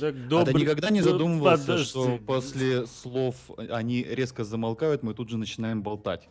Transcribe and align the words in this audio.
Итак, 0.00 0.14
А 0.14 0.28
добрый- 0.28 0.54
ты 0.54 0.60
никогда 0.60 0.90
не 0.90 1.00
задумывался, 1.02 1.62
подожди. 1.66 1.84
что 1.88 2.18
после 2.26 2.86
слов 2.86 3.34
они 3.56 4.02
резко 4.02 4.44
замолкают, 4.44 5.02
мы 5.02 5.14
тут 5.14 5.28
же 5.30 5.36
начинаем 5.38 5.82
болтать? 5.82 6.28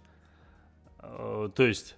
Э, 1.00 1.50
То 1.54 1.64
есть, 1.64 1.96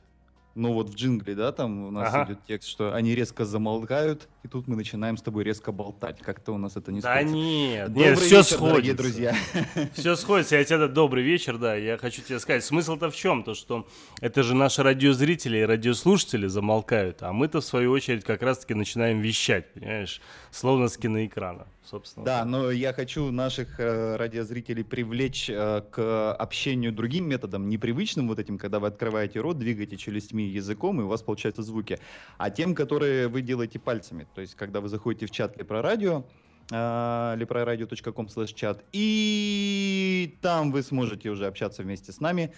Ну 0.53 0.73
вот 0.73 0.89
в 0.89 0.95
джингле, 0.95 1.33
да, 1.33 1.53
там 1.53 1.85
у 1.85 1.91
нас 1.91 2.13
Ага. 2.13 2.25
идет 2.33 2.39
текст, 2.45 2.67
что 2.69 2.93
они 2.93 3.15
резко 3.15 3.45
замолкают, 3.45 4.27
и 4.43 4.49
тут 4.49 4.67
мы 4.67 4.75
начинаем 4.75 5.15
с 5.15 5.21
тобой 5.21 5.45
резко 5.45 5.71
болтать. 5.71 6.19
Как-то 6.19 6.51
у 6.51 6.57
нас 6.57 6.75
это 6.75 6.91
не 6.91 6.99
да 6.99 7.13
сходится. 7.15 7.35
нет, 7.35 7.87
Добрый 7.87 8.09
нет, 8.09 8.19
все 8.19 8.37
вечер, 8.37 8.43
сходится. 8.43 8.97
друзья. 8.97 9.35
Все 9.93 10.15
сходится. 10.17 10.57
Я 10.57 10.63
тебе 10.65 10.87
добрый 10.89 11.23
вечер, 11.23 11.57
да. 11.57 11.75
Я 11.75 11.97
хочу 11.97 12.21
тебе 12.21 12.37
сказать, 12.39 12.65
смысл-то 12.65 13.09
в 13.09 13.15
чем? 13.15 13.43
То, 13.43 13.53
что 13.53 13.87
это 14.19 14.43
же 14.43 14.53
наши 14.53 14.83
радиозрители 14.83 15.59
и 15.59 15.61
радиослушатели 15.63 16.47
замолкают, 16.47 17.23
а 17.23 17.31
мы-то 17.31 17.61
в 17.61 17.65
свою 17.65 17.91
очередь 17.91 18.25
как 18.25 18.41
раз-таки 18.41 18.73
начинаем 18.73 19.21
вещать, 19.21 19.73
понимаешь, 19.73 20.21
словно 20.51 20.89
с 20.89 20.97
киноэкрана, 20.97 21.67
собственно. 21.83 22.25
Да, 22.25 22.45
но 22.45 22.71
я 22.71 22.93
хочу 22.93 23.31
наших 23.31 23.79
э, 23.79 24.15
радиозрителей 24.15 24.83
привлечь 24.83 25.49
э, 25.49 25.81
к 25.89 26.33
общению 26.33 26.91
другим 26.91 27.27
методом, 27.27 27.69
непривычным 27.69 28.27
вот 28.27 28.39
этим, 28.39 28.57
когда 28.57 28.79
вы 28.79 28.87
открываете 28.87 29.39
рот, 29.39 29.57
двигаете 29.57 29.97
челюстьми 29.97 30.45
языком, 30.45 31.01
и 31.01 31.03
у 31.03 31.07
вас 31.07 31.21
получаются 31.21 31.63
звуки, 31.63 31.99
а 32.37 32.49
тем, 32.49 32.75
которые 32.75 33.27
вы 33.27 33.41
делаете 33.41 33.79
пальцами. 33.79 34.27
То 34.35 34.41
есть, 34.41 34.55
когда 34.55 34.81
вы 34.81 34.89
заходите 34.89 35.25
в 35.25 35.31
чат 35.31 35.57
Лепрорадио, 35.57 36.25
э, 36.69 36.73
leproradio.com 36.75 38.27
slash 38.27 38.53
чат, 38.53 38.83
и 38.91 40.37
там 40.41 40.71
вы 40.71 40.83
сможете 40.83 41.29
уже 41.29 41.47
общаться 41.47 41.83
вместе 41.83 42.11
с 42.11 42.19
нами, 42.19 42.53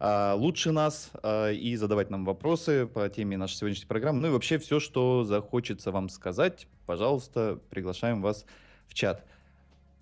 лучше 0.00 0.72
нас 0.72 1.10
а, 1.22 1.50
и 1.50 1.76
задавать 1.76 2.10
нам 2.10 2.24
вопросы 2.24 2.86
по 2.86 3.08
теме 3.08 3.36
нашей 3.36 3.56
сегодняшней 3.56 3.86
программы. 3.86 4.20
Ну 4.20 4.28
и 4.28 4.30
вообще 4.30 4.58
все, 4.58 4.80
что 4.80 5.24
захочется 5.24 5.90
вам 5.90 6.08
сказать, 6.08 6.66
пожалуйста, 6.86 7.58
приглашаем 7.70 8.22
вас 8.22 8.44
в 8.88 8.94
чат. 8.94 9.24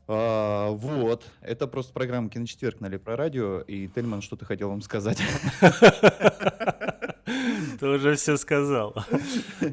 А, 0.07 0.71
вот, 0.71 1.25
это 1.41 1.67
просто 1.67 1.93
программа 1.93 2.29
«Киночетверг» 2.29 2.81
на 2.81 2.89
Лепрорадио, 2.89 3.61
и 3.61 3.89
Тельман, 3.89 4.21
что 4.21 4.37
ты 4.37 4.45
хотел 4.45 4.69
вам 4.69 4.83
сказать? 4.83 5.19
Ты 7.81 7.87
уже 7.89 8.15
все 8.17 8.37
сказал. 8.37 8.95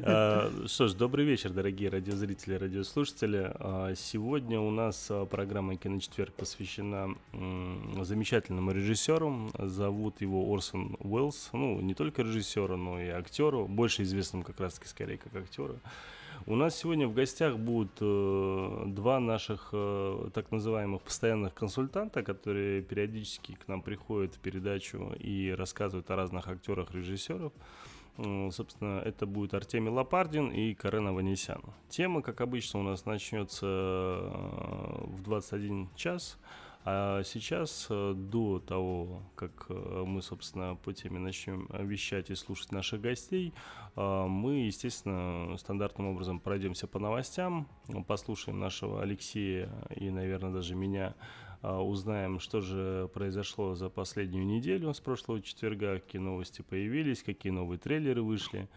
А, 0.04 0.50
Что 0.66 0.88
ж, 0.88 0.94
добрый 0.94 1.24
вечер, 1.26 1.50
дорогие 1.50 1.90
радиозрители, 1.90 2.54
радиослушатели. 2.54 3.52
А, 3.54 3.94
Сегодня 3.94 4.58
у 4.58 4.70
нас 4.70 5.08
а, 5.10 5.26
программа 5.26 5.76
«Киночетверг» 5.76 6.32
посвящена 6.32 7.14
замечательному 8.00 8.72
режиссеру. 8.72 9.50
Зовут 9.58 10.22
его 10.22 10.50
Орсон 10.52 10.96
Уэллс. 11.00 11.50
Ну, 11.52 11.80
не 11.80 11.94
только 11.94 12.22
режиссеру, 12.22 12.76
но 12.76 13.00
и 13.00 13.08
актеру. 13.08 13.66
Больше 13.68 14.02
известным 14.02 14.42
как 14.42 14.58
раз-таки 14.58 14.88
скорее 14.88 15.18
как 15.18 15.34
актеру. 15.36 15.78
У 16.46 16.56
нас 16.56 16.76
сегодня 16.76 17.06
в 17.06 17.14
гостях 17.14 17.56
будут 17.56 17.92
э, 18.00 18.84
два 18.88 19.20
наших 19.20 19.68
э, 19.72 20.28
так 20.34 20.50
называемых 20.50 21.00
постоянных 21.02 21.54
консультанта, 21.54 22.24
которые 22.24 22.82
периодически 22.82 23.52
к 23.52 23.68
нам 23.68 23.80
приходят 23.80 24.34
в 24.34 24.38
передачу 24.40 25.12
и 25.20 25.54
рассказывают 25.56 26.10
о 26.10 26.16
разных 26.16 26.48
актерах, 26.48 26.92
режиссерах. 26.92 27.52
М, 28.18 28.50
Собственно, 28.50 29.00
это 29.04 29.24
будет 29.24 29.54
Артемий 29.54 29.90
Лопардин 29.90 30.48
и 30.48 30.74
Карен 30.74 31.06
Аванесян. 31.06 31.62
Тема, 31.88 32.22
как 32.22 32.40
обычно, 32.40 32.80
у 32.80 32.82
нас 32.82 33.06
начнется 33.06 33.66
э, 33.66 35.04
в 35.04 35.22
21 35.22 35.90
час. 35.94 36.38
А 36.84 37.22
сейчас, 37.22 37.86
э, 37.90 38.12
до 38.16 38.58
того, 38.58 39.22
как 39.36 39.66
э, 39.68 40.04
мы, 40.04 40.20
собственно, 40.20 40.74
по 40.74 40.92
теме 40.92 41.20
начнем 41.20 41.68
э, 41.70 41.84
вещать 41.84 42.30
и 42.30 42.34
слушать 42.34 42.72
наших 42.72 43.00
гостей, 43.00 43.54
э, 43.94 44.26
мы, 44.26 44.66
естественно, 44.66 45.56
стандартным 45.58 46.08
образом 46.08 46.40
пройдемся 46.40 46.88
по 46.88 46.98
новостям, 46.98 47.68
послушаем 48.08 48.58
нашего 48.58 49.00
Алексея 49.00 49.70
и, 49.94 50.10
наверное, 50.10 50.52
даже 50.52 50.74
меня, 50.74 51.14
э, 51.62 51.72
узнаем, 51.72 52.40
что 52.40 52.60
же 52.60 53.08
произошло 53.14 53.76
за 53.76 53.88
последнюю 53.88 54.44
неделю 54.44 54.92
с 54.92 54.98
прошлого 54.98 55.40
четверга, 55.40 56.00
какие 56.00 56.20
новости 56.20 56.62
появились, 56.62 57.22
какие 57.22 57.52
новые 57.52 57.78
трейлеры 57.78 58.22
вышли. 58.22 58.68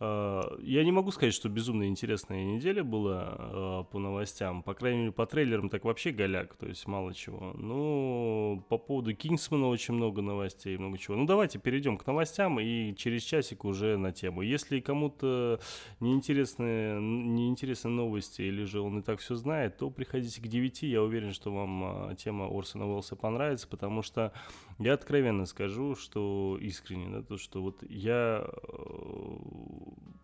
Э, 0.00 0.42
Я 0.62 0.84
не 0.84 0.92
могу 0.92 1.10
сказать, 1.10 1.34
что 1.34 1.48
безумно 1.48 1.88
интересная 1.88 2.44
неделя 2.44 2.84
была 2.84 3.36
э, 3.38 3.84
по 3.90 3.98
новостям. 3.98 4.62
По 4.62 4.74
крайней 4.74 4.98
мере, 5.00 5.12
по 5.12 5.26
трейлерам 5.26 5.68
так 5.68 5.84
вообще 5.84 6.10
голяк, 6.10 6.54
то 6.54 6.66
есть 6.66 6.86
мало 6.86 7.14
чего. 7.14 7.52
Ну, 7.54 8.64
по 8.68 8.78
поводу 8.78 9.14
Кингсмана 9.14 9.68
очень 9.68 9.94
много 9.94 10.22
новостей, 10.22 10.76
много 10.76 10.98
чего. 10.98 11.16
Ну, 11.16 11.26
давайте 11.26 11.58
перейдем 11.58 11.98
к 11.98 12.06
новостям 12.06 12.60
и 12.60 12.94
через 12.94 13.22
часик 13.22 13.64
уже 13.64 13.96
на 13.96 14.12
тему. 14.12 14.42
Если 14.42 14.80
кому-то 14.80 15.60
неинтересны, 16.00 17.00
неинтересны 17.00 17.90
новости 17.90 18.42
или 18.42 18.64
же 18.64 18.80
он 18.80 19.00
и 19.00 19.02
так 19.02 19.18
все 19.20 19.34
знает, 19.34 19.78
то 19.78 19.90
приходите 19.90 20.40
к 20.40 20.46
9. 20.46 20.82
Я 20.82 21.02
уверен, 21.02 21.32
что 21.32 21.52
вам 21.52 22.10
э, 22.10 22.14
тема 22.16 22.46
Орсона 22.46 22.88
Уэллса 22.88 23.16
понравится, 23.16 23.66
потому 23.66 24.02
что 24.02 24.32
я 24.78 24.94
откровенно 24.94 25.46
скажу, 25.46 25.96
что 25.96 26.56
искренне, 26.60 27.08
да, 27.08 27.22
то, 27.22 27.36
что 27.36 27.62
вот 27.62 27.82
я 27.88 28.46
э, 28.46 29.36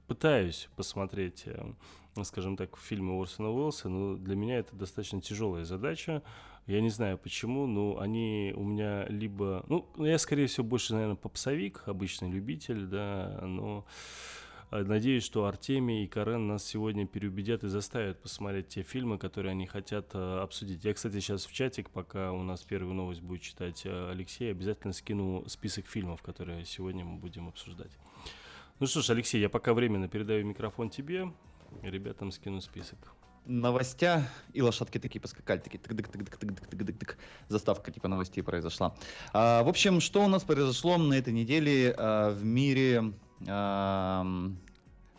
пытаюсь 0.06 0.69
посмотреть, 0.76 1.42
э, 1.47 1.72
скажем 2.22 2.56
так, 2.56 2.76
фильмы 2.78 3.20
Орсона 3.20 3.50
Уэллса, 3.50 3.88
но 3.88 4.16
для 4.16 4.37
меня 4.37 4.59
это 4.59 4.76
достаточно 4.76 5.20
тяжелая 5.20 5.65
задача. 5.65 6.22
Я 6.66 6.81
не 6.81 6.88
знаю 6.88 7.19
почему, 7.19 7.66
но 7.66 7.98
они 7.98 8.54
у 8.56 8.65
меня 8.65 9.06
либо... 9.09 9.65
Ну, 9.69 9.87
я, 9.98 10.19
скорее 10.19 10.47
всего, 10.47 10.65
больше, 10.65 10.94
наверное, 10.94 11.16
попсовик, 11.16 11.82
обычный 11.86 12.31
любитель, 12.31 12.86
да, 12.86 13.41
но 13.42 13.84
надеюсь, 14.71 15.25
что 15.25 15.47
Артемий 15.47 16.05
и 16.05 16.07
Карен 16.07 16.47
нас 16.47 16.65
сегодня 16.65 17.07
переубедят 17.07 17.65
и 17.65 17.69
заставят 17.69 18.21
посмотреть 18.21 18.69
те 18.69 18.83
фильмы, 18.83 19.19
которые 19.19 19.53
они 19.53 19.67
хотят 19.67 20.11
э, 20.15 20.39
обсудить. 20.41 20.85
Я, 20.85 20.95
кстати, 20.95 21.21
сейчас 21.21 21.47
в 21.47 21.53
чатик, 21.53 21.91
пока 21.91 22.33
у 22.33 22.43
нас 22.43 22.63
первую 22.63 22.95
новость 22.95 23.23
будет 23.23 23.43
читать 23.43 23.83
э, 23.85 24.11
Алексей, 24.11 24.51
обязательно 24.51 24.93
скину 24.93 25.45
список 25.49 25.87
фильмов, 25.87 26.23
которые 26.23 26.65
сегодня 26.65 27.05
мы 27.05 27.19
будем 27.19 27.49
обсуждать. 27.49 27.93
Ну 28.81 28.87
что 28.87 29.03
ж, 29.03 29.11
Алексей, 29.11 29.41
я 29.41 29.49
пока 29.49 29.73
временно 29.73 30.09
передаю 30.09 30.45
микрофон 30.45 30.91
тебе, 30.91 31.33
ребятам 31.83 32.33
скину 32.33 32.61
список. 32.61 32.99
Новостя, 33.47 34.27
и 34.55 34.63
лошадки 34.63 34.99
такие 34.99 35.21
поскакали, 35.21 35.59
такие 35.59 35.79
тык-дык-тык-дык-тык-дык-тык-дык. 35.79 37.17
Заставка 37.49 37.93
типа 37.93 38.09
новостей 38.09 38.43
произошла. 38.43 38.97
А, 39.33 39.63
в 39.63 39.69
общем, 39.69 40.01
что 40.01 40.25
у 40.25 40.29
нас 40.29 40.45
произошло 40.45 40.97
на 40.97 41.15
этой 41.15 41.33
неделе 41.33 41.95
а, 41.97 42.31
в 42.31 42.43
мире 42.43 43.13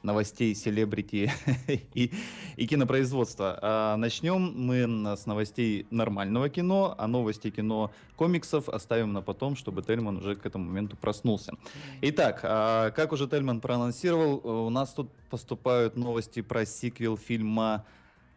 новостей, 0.06 0.56
селебрити 0.56 1.32
и, 1.94 2.12
и 2.56 2.68
кинопроизводства. 2.68 3.60
А, 3.62 3.98
начнем 3.98 4.54
мы 4.56 5.18
с 5.18 5.26
новостей 5.26 5.88
нормального 5.90 6.48
кино, 6.50 6.96
а 6.98 7.08
новости 7.08 7.50
кино 7.50 7.92
комиксов 8.16 8.70
оставим 8.70 9.12
на 9.14 9.22
потом, 9.22 9.56
чтобы 9.56 9.82
Тельман 9.82 10.18
уже 10.18 10.36
к 10.36 10.46
этому 10.46 10.66
моменту 10.66 10.96
проснулся. 10.96 11.54
Итак, 12.02 12.40
а, 12.44 12.92
как 12.92 13.12
уже 13.12 13.28
Тельман 13.28 13.60
проанонсировал, 13.60 14.42
э, 14.44 14.48
у 14.48 14.70
нас 14.70 14.94
тут 14.94 15.12
поступают 15.30 15.98
новости 15.98 16.42
про 16.42 16.66
сиквел 16.66 17.18
фильма 17.18 17.86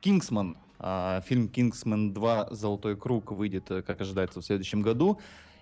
«Кингсман». 0.00 0.56
А, 0.80 1.20
Фильм 1.26 1.48
«Кингсман 1.48 2.12
2. 2.14 2.48
Золотой 2.52 2.96
круг» 2.96 3.32
выйдет, 3.32 3.70
э, 3.70 3.82
как 3.82 4.00
ожидается, 4.00 4.40
в 4.40 4.44
следующем 4.44 4.82
году. 4.82 5.18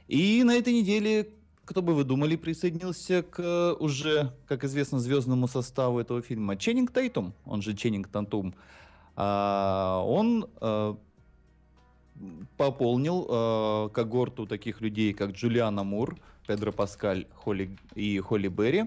И 0.09 0.45
на 0.45 0.55
этой 0.55 0.73
неделе, 0.73 1.29
кто 1.67 1.83
бы 1.83 1.95
вы 1.95 2.05
думали, 2.05 2.37
присоединился 2.37 3.23
к 3.23 3.41
э, 3.41 3.73
уже, 3.79 4.33
как 4.47 4.65
известно, 4.65 5.01
звездному 5.01 5.49
составу 5.49 5.99
этого 5.99 6.23
фильма 6.23 6.57
Ченнинг 6.57 6.93
Тейтум, 6.93 7.35
он 7.45 7.61
же 7.61 7.75
Ченнинг 7.75 8.09
Тантум. 8.09 8.55
А, 9.17 10.01
Он 10.07 10.49
э, 10.61 10.95
пополнил 12.57 13.27
э, 13.29 13.89
когорту 13.93 14.47
таких 14.47 14.81
людей, 14.81 15.13
как 15.13 15.33
Джулиана 15.33 15.83
Мур, 15.83 16.17
Педро 16.47 16.73
Паскаль 16.73 17.27
Холли, 17.35 17.77
и 17.95 18.21
Холли 18.21 18.49
Берри. 18.49 18.85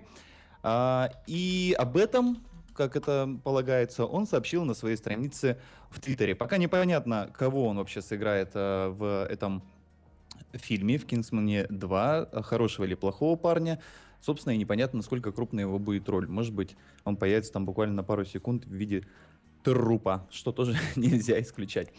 А, 0.63 1.09
и 1.27 1.75
об 1.77 1.97
этом, 1.97 2.37
как 2.73 2.95
это 2.95 3.29
полагается, 3.43 4.05
он 4.05 4.25
сообщил 4.25 4.63
на 4.63 4.73
своей 4.73 4.95
странице 4.95 5.57
в 5.89 5.99
Твиттере. 5.99 6.33
Пока 6.33 6.57
непонятно, 6.57 7.29
кого 7.33 7.67
он 7.67 7.77
вообще 7.77 8.01
сыграет 8.01 8.51
э, 8.53 8.87
в 8.89 9.27
этом 9.29 9.63
фильме, 10.53 10.97
в 10.97 11.05
«Кингсмане 11.05 11.65
2», 11.65 12.29
э, 12.31 12.41
хорошего 12.41 12.85
или 12.85 12.95
плохого 12.95 13.35
парня. 13.35 13.79
Собственно, 14.21 14.53
и 14.53 14.57
непонятно, 14.57 14.97
насколько 14.97 15.31
крупная 15.31 15.63
его 15.63 15.79
будет 15.79 16.09
роль. 16.09 16.27
Может 16.27 16.53
быть, 16.53 16.75
он 17.05 17.15
появится 17.15 17.53
там 17.53 17.65
буквально 17.65 17.95
на 17.95 18.03
пару 18.03 18.25
секунд 18.25 18.65
в 18.65 18.73
виде 18.73 19.05
трупа, 19.63 20.27
что 20.31 20.51
тоже 20.51 20.75
нельзя 20.95 21.39
исключать. 21.41 21.93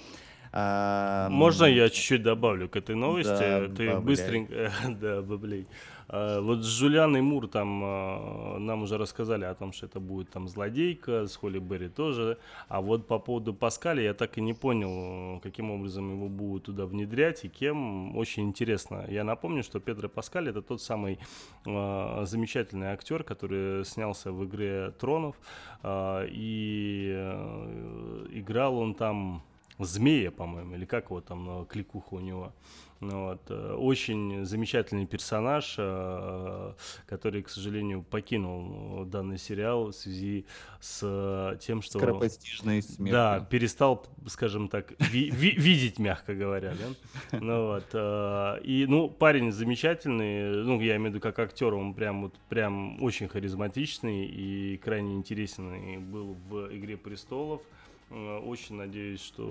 А, 0.53 1.29
Можно 1.31 1.67
я 1.67 1.89
чуть-чуть 1.89 2.23
добавлю 2.23 2.69
к 2.69 2.77
этой 2.77 2.97
новости? 2.97 3.31
Да, 3.31 3.69
Ты 3.69 3.87
бабляй. 3.87 4.01
быстренько... 4.01 4.73
да, 5.01 5.23
баблей. 5.23 5.67
А, 6.13 6.41
вот 6.41 6.65
с 6.65 6.67
Жулианой 6.67 7.21
Мур 7.21 7.47
там 7.47 7.83
а, 7.85 8.59
нам 8.59 8.83
уже 8.83 8.99
рассказали 8.99 9.45
о 9.45 9.55
том, 9.55 9.73
что 9.73 9.87
это 9.87 10.01
будет 10.01 10.31
там 10.31 10.49
злодейка, 10.49 11.27
с 11.27 11.37
Холли 11.37 11.61
Берри 11.61 11.89
тоже. 11.89 12.39
А 12.69 12.81
вот 12.81 13.07
по 13.07 13.19
поводу 13.19 13.55
Паскаля 13.55 14.03
я 14.03 14.15
так 14.15 14.37
и 14.37 14.41
не 14.41 14.53
понял, 14.53 15.41
каким 15.41 15.71
образом 15.71 16.13
его 16.13 16.29
будут 16.29 16.65
туда 16.65 16.87
внедрять 16.87 17.45
и 17.45 17.49
кем. 17.49 18.17
Очень 18.17 18.49
интересно. 18.49 19.05
Я 19.09 19.23
напомню, 19.23 19.63
что 19.63 19.79
Педро 19.79 20.09
Паскаль 20.09 20.49
это 20.49 20.63
тот 20.63 20.83
самый 20.83 21.19
замечательный 21.65 22.89
актер, 22.89 23.23
который 23.23 23.85
снялся 23.85 24.33
в 24.33 24.45
игре 24.45 24.93
Тронов. 24.99 25.37
и 25.85 27.13
э, 27.15 28.27
играл 28.33 28.79
он 28.79 28.95
там 28.95 29.43
змея, 29.79 30.31
по-моему, 30.31 30.75
или 30.75 30.85
как 30.85 31.07
его 31.07 31.21
там, 31.21 31.67
кликуха 31.67 32.15
у 32.15 32.21
него. 32.21 32.53
Ну, 33.01 33.29
вот. 33.29 33.41
э, 33.51 33.75
Очень 33.79 34.45
замечательный 34.45 35.07
персонаж, 35.07 35.75
э, 35.79 36.73
который, 37.07 37.43
к 37.43 37.49
сожалению, 37.49 38.03
покинул 38.03 39.07
данный 39.07 39.39
сериал 39.39 39.87
в 39.87 39.93
связи 39.95 40.45
с 40.81 41.57
тем, 41.63 41.81
что... 41.81 41.99
Скоропостижной 41.99 42.83
смертью. 42.83 43.13
Да, 43.13 43.41
перестал, 43.41 44.07
скажем 44.27 44.69
так, 44.69 44.93
ви- 44.99 45.31
ви- 45.31 45.57
видеть, 45.57 45.99
мягко 45.99 46.35
говоря, 46.35 46.75
да. 46.79 47.39
Ну 47.41 47.67
вот. 47.69 47.87
э, 47.95 48.61
И, 48.65 48.85
ну, 48.87 49.09
парень 49.09 49.51
замечательный, 49.51 50.63
ну, 50.65 50.79
я 50.81 50.97
имею 50.97 51.11
в 51.13 51.15
виду 51.15 51.21
как 51.21 51.39
актер, 51.39 51.73
он 51.75 51.95
прям 51.95 52.23
вот 52.25 52.35
прям 52.51 53.03
очень 53.03 53.29
харизматичный 53.29 54.27
и 54.27 54.77
крайне 54.77 55.15
интересный 55.15 55.97
был 55.97 56.37
в 56.51 56.69
«Игре 56.77 56.99
престолов». 56.99 57.63
Очень 58.11 58.75
надеюсь, 58.75 59.23
что 59.23 59.43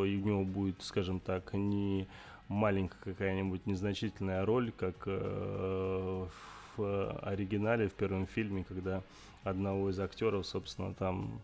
у 0.00 0.04
него 0.04 0.42
будет, 0.44 0.82
скажем 0.82 1.20
так, 1.20 1.54
не 1.54 2.06
маленькая 2.48 2.98
какая-нибудь 3.04 3.66
незначительная 3.66 4.44
роль, 4.44 4.72
как 4.72 4.96
э, 5.06 6.26
в 6.76 7.10
оригинале, 7.22 7.88
в 7.88 7.94
первом 7.94 8.26
фильме, 8.26 8.64
когда 8.64 9.02
одного 9.44 9.90
из 9.90 10.00
актеров, 10.00 10.46
собственно, 10.46 10.94
там 10.94 11.40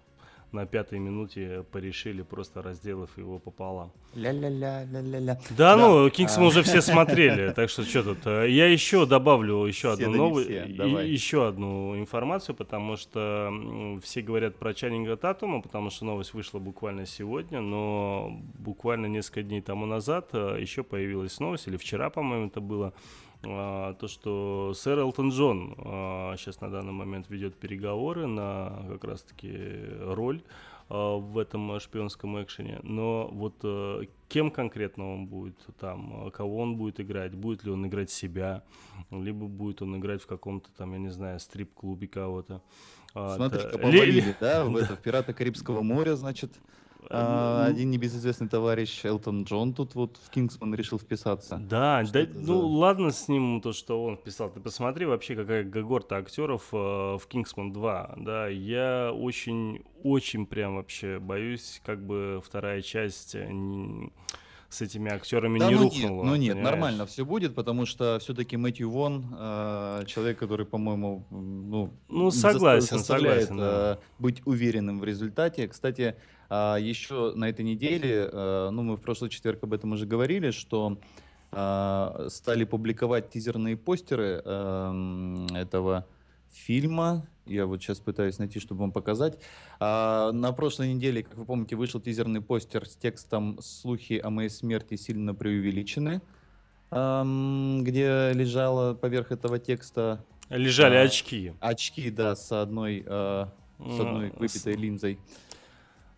на 0.55 0.65
пятой 0.67 0.99
минуте 0.99 1.65
порешили, 1.71 2.23
просто 2.23 2.63
разделав 2.63 3.11
его 3.19 3.39
пополам. 3.39 3.91
Ля-ля-ля, 4.15 4.85
ля-ля-ля. 4.85 5.39
Да, 5.57 5.77
ну, 5.77 6.07
а. 6.07 6.11
Кингс 6.11 6.39
мы 6.39 6.47
уже 6.47 6.63
все 6.63 6.81
смотрели, 6.81 7.51
так 7.53 7.69
что 7.69 7.83
что 7.83 8.03
тут. 8.03 8.19
э, 8.27 8.47
Я 8.49 8.67
еще 8.67 9.07
добавлю 9.07 9.67
еще 9.67 9.95
Все, 9.95 10.05
одну 10.07 10.35
да 10.41 10.65
давай. 10.69 11.09
еще 11.09 11.49
одну 11.49 11.99
информацию, 11.99 12.55
потому 12.55 12.97
что 12.97 13.53
все 14.03 14.23
говорят 14.23 14.57
про 14.57 14.73
Чаннинга 14.73 15.17
Татума, 15.17 15.61
потому 15.61 15.91
что 15.91 16.05
новость 16.05 16.33
вышла 16.35 16.59
буквально 16.61 17.07
сегодня, 17.07 17.61
но 17.61 18.41
буквально 18.59 19.07
несколько 19.07 19.43
дней 19.43 19.61
тому 19.61 19.87
назад 19.87 20.31
э, 20.33 20.59
еще 20.61 20.83
появилась 20.85 21.41
новость, 21.41 21.67
или 21.67 21.77
вчера, 21.77 22.09
по-моему, 22.11 22.47
это 22.47 22.61
было, 22.61 22.87
а, 22.87 22.93
то, 23.45 24.09
что 24.09 24.73
сэр 24.75 24.99
Элтон 24.99 25.31
Джон 25.31 25.75
сейчас 26.37 26.61
на 26.61 26.71
данный 26.71 26.93
момент 26.93 27.29
ведет 27.29 27.55
переговоры 27.57 28.27
на 28.27 28.85
как 28.89 29.05
раз-таки 29.05 29.53
роль 30.01 30.43
а, 30.89 31.17
в 31.17 31.39
этом 31.39 31.81
шпионском 31.81 32.43
экшене. 32.43 32.81
Но 32.83 33.29
вот 33.33 33.55
э, 33.63 34.03
кем 34.29 34.51
конкретно 34.51 35.15
он 35.15 35.27
будет 35.27 35.57
там, 35.79 36.31
кого 36.33 36.59
он 36.59 36.77
будет 36.77 37.01
играть, 37.01 37.35
будет 37.35 37.65
ли 37.65 37.71
он 37.71 37.87
играть 37.87 38.11
себя, 38.11 38.63
либо 39.11 39.47
будет 39.47 39.81
он 39.81 39.97
играть 39.97 40.23
в 40.23 40.27
каком-то 40.27 40.71
там, 40.77 40.93
я 40.93 40.99
не 40.99 41.09
знаю, 41.09 41.41
стрип-клубе 41.41 42.07
кого-то. 42.07 42.63
А, 43.15 43.37
Смотри-ка, 43.37 43.69
это- 43.69 43.79
повалили, 43.79 44.21
Ли- 44.21 44.35
да, 44.41 44.65
в 44.65 44.77
это, 44.77 44.97
в 44.97 45.01
«Пираты 45.01 45.33
Карибского 45.33 45.83
моря», 45.83 46.17
значит, 46.17 46.53
а, 47.11 47.65
ну, 47.65 47.71
один 47.71 47.91
небезызвестный 47.91 48.49
товарищ 48.49 49.05
Элтон 49.05 49.45
Джон 49.45 49.73
тут 49.75 49.95
вот 49.95 50.19
в 50.25 50.31
«Кингсман» 50.31 50.75
решил 50.75 50.99
вписаться. 50.99 51.57
Да, 51.59 52.05
Что 52.05 52.25
да, 52.27 52.33
ну 52.35 52.61
за- 52.61 52.67
ладно 52.67 53.11
с 53.11 53.29
ним 53.29 53.61
то, 53.61 53.73
что 53.73 54.03
он 54.05 54.17
вписал. 54.17 54.51
Ты 54.51 54.61
посмотри 54.61 55.07
вообще, 55.07 55.35
какая 55.35 55.69
когорта 55.69 56.17
актеров 56.17 56.69
э, 56.73 56.77
в 56.77 57.23
Кингсман 57.29 57.73
2. 57.73 58.15
Да, 58.19 58.49
я 58.49 59.13
очень, 59.13 59.83
очень 60.03 60.47
прям 60.47 60.77
вообще 60.77 61.19
боюсь, 61.19 61.81
как 61.85 62.05
бы 62.05 62.41
вторая 62.45 62.83
часть 62.83 63.35
э, 63.35 63.49
не- 63.51 64.11
с 64.71 64.81
этими 64.83 65.09
актерами 65.13 65.61
Да, 65.61 65.69
не 65.69 65.77
ну 65.77 65.85
нет, 65.85 65.93
рухнула. 66.03 66.25
ну 66.25 66.35
нет, 66.35 66.55
понимаешь? 66.55 66.71
нормально 66.73 67.07
все 67.07 67.25
будет, 67.25 67.55
потому 67.55 67.87
что 67.87 68.19
все-таки 68.21 68.57
Мэтью 68.57 68.91
Вон, 68.91 69.25
э, 69.39 70.03
человек, 70.07 70.37
который, 70.39 70.67
по-моему, 70.67 71.25
ну, 71.31 71.93
Ну, 72.09 72.31
согласен, 72.33 72.99
заставляет, 72.99 73.49
согласен, 73.49 73.57
да. 73.59 73.99
э, 74.01 74.05
быть 74.19 74.43
уверенным 74.45 74.99
в 74.99 75.05
результате. 75.05 75.69
Кстати, 75.69 76.17
а, 76.49 76.77
еще 76.77 77.33
на 77.35 77.49
этой 77.49 77.65
неделе, 77.65 78.29
э, 78.31 78.69
ну, 78.71 78.83
мы 78.83 78.97
в 78.97 79.01
прошлый 79.01 79.31
четверг 79.31 79.63
об 79.63 79.73
этом 79.73 79.93
уже 79.93 80.07
говорили, 80.07 80.51
что 80.51 80.99
а, 81.53 82.27
стали 82.31 82.65
публиковать 82.65 83.31
тизерные 83.31 83.77
постеры 83.77 84.43
эм, 84.45 85.47
этого 85.55 86.07
фильма. 86.53 87.27
Я 87.47 87.67
вот 87.67 87.83
сейчас 87.83 88.01
пытаюсь 88.01 88.39
найти, 88.39 88.59
чтобы 88.59 88.81
вам 88.81 88.93
показать. 88.93 89.39
А, 89.79 90.33
на 90.33 90.53
прошлой 90.53 90.93
неделе, 90.93 91.23
как 91.23 91.37
вы 91.37 91.45
помните, 91.45 91.77
вышел 91.77 92.01
тизерный 92.01 92.41
постер 92.41 92.87
с 92.87 92.97
текстом 92.97 93.59
«Слухи 93.61 94.21
о 94.23 94.31
моей 94.31 94.49
смерти 94.51 94.97
сильно 94.97 95.35
преувеличены», 95.35 96.23
ам, 96.91 97.85
где 97.85 98.33
лежало 98.33 98.95
поверх 98.95 99.31
этого 99.31 99.59
текста 99.59 100.25
Лежали 100.51 100.97
а, 100.97 101.03
очки. 101.03 101.53
очки, 101.61 102.11
да, 102.11 102.37
с 102.37 102.51
одной, 102.53 103.03
э, 103.05 103.47
с 103.79 104.01
одной 104.01 104.33
выпитой 104.37 104.75
линзой. 104.75 105.19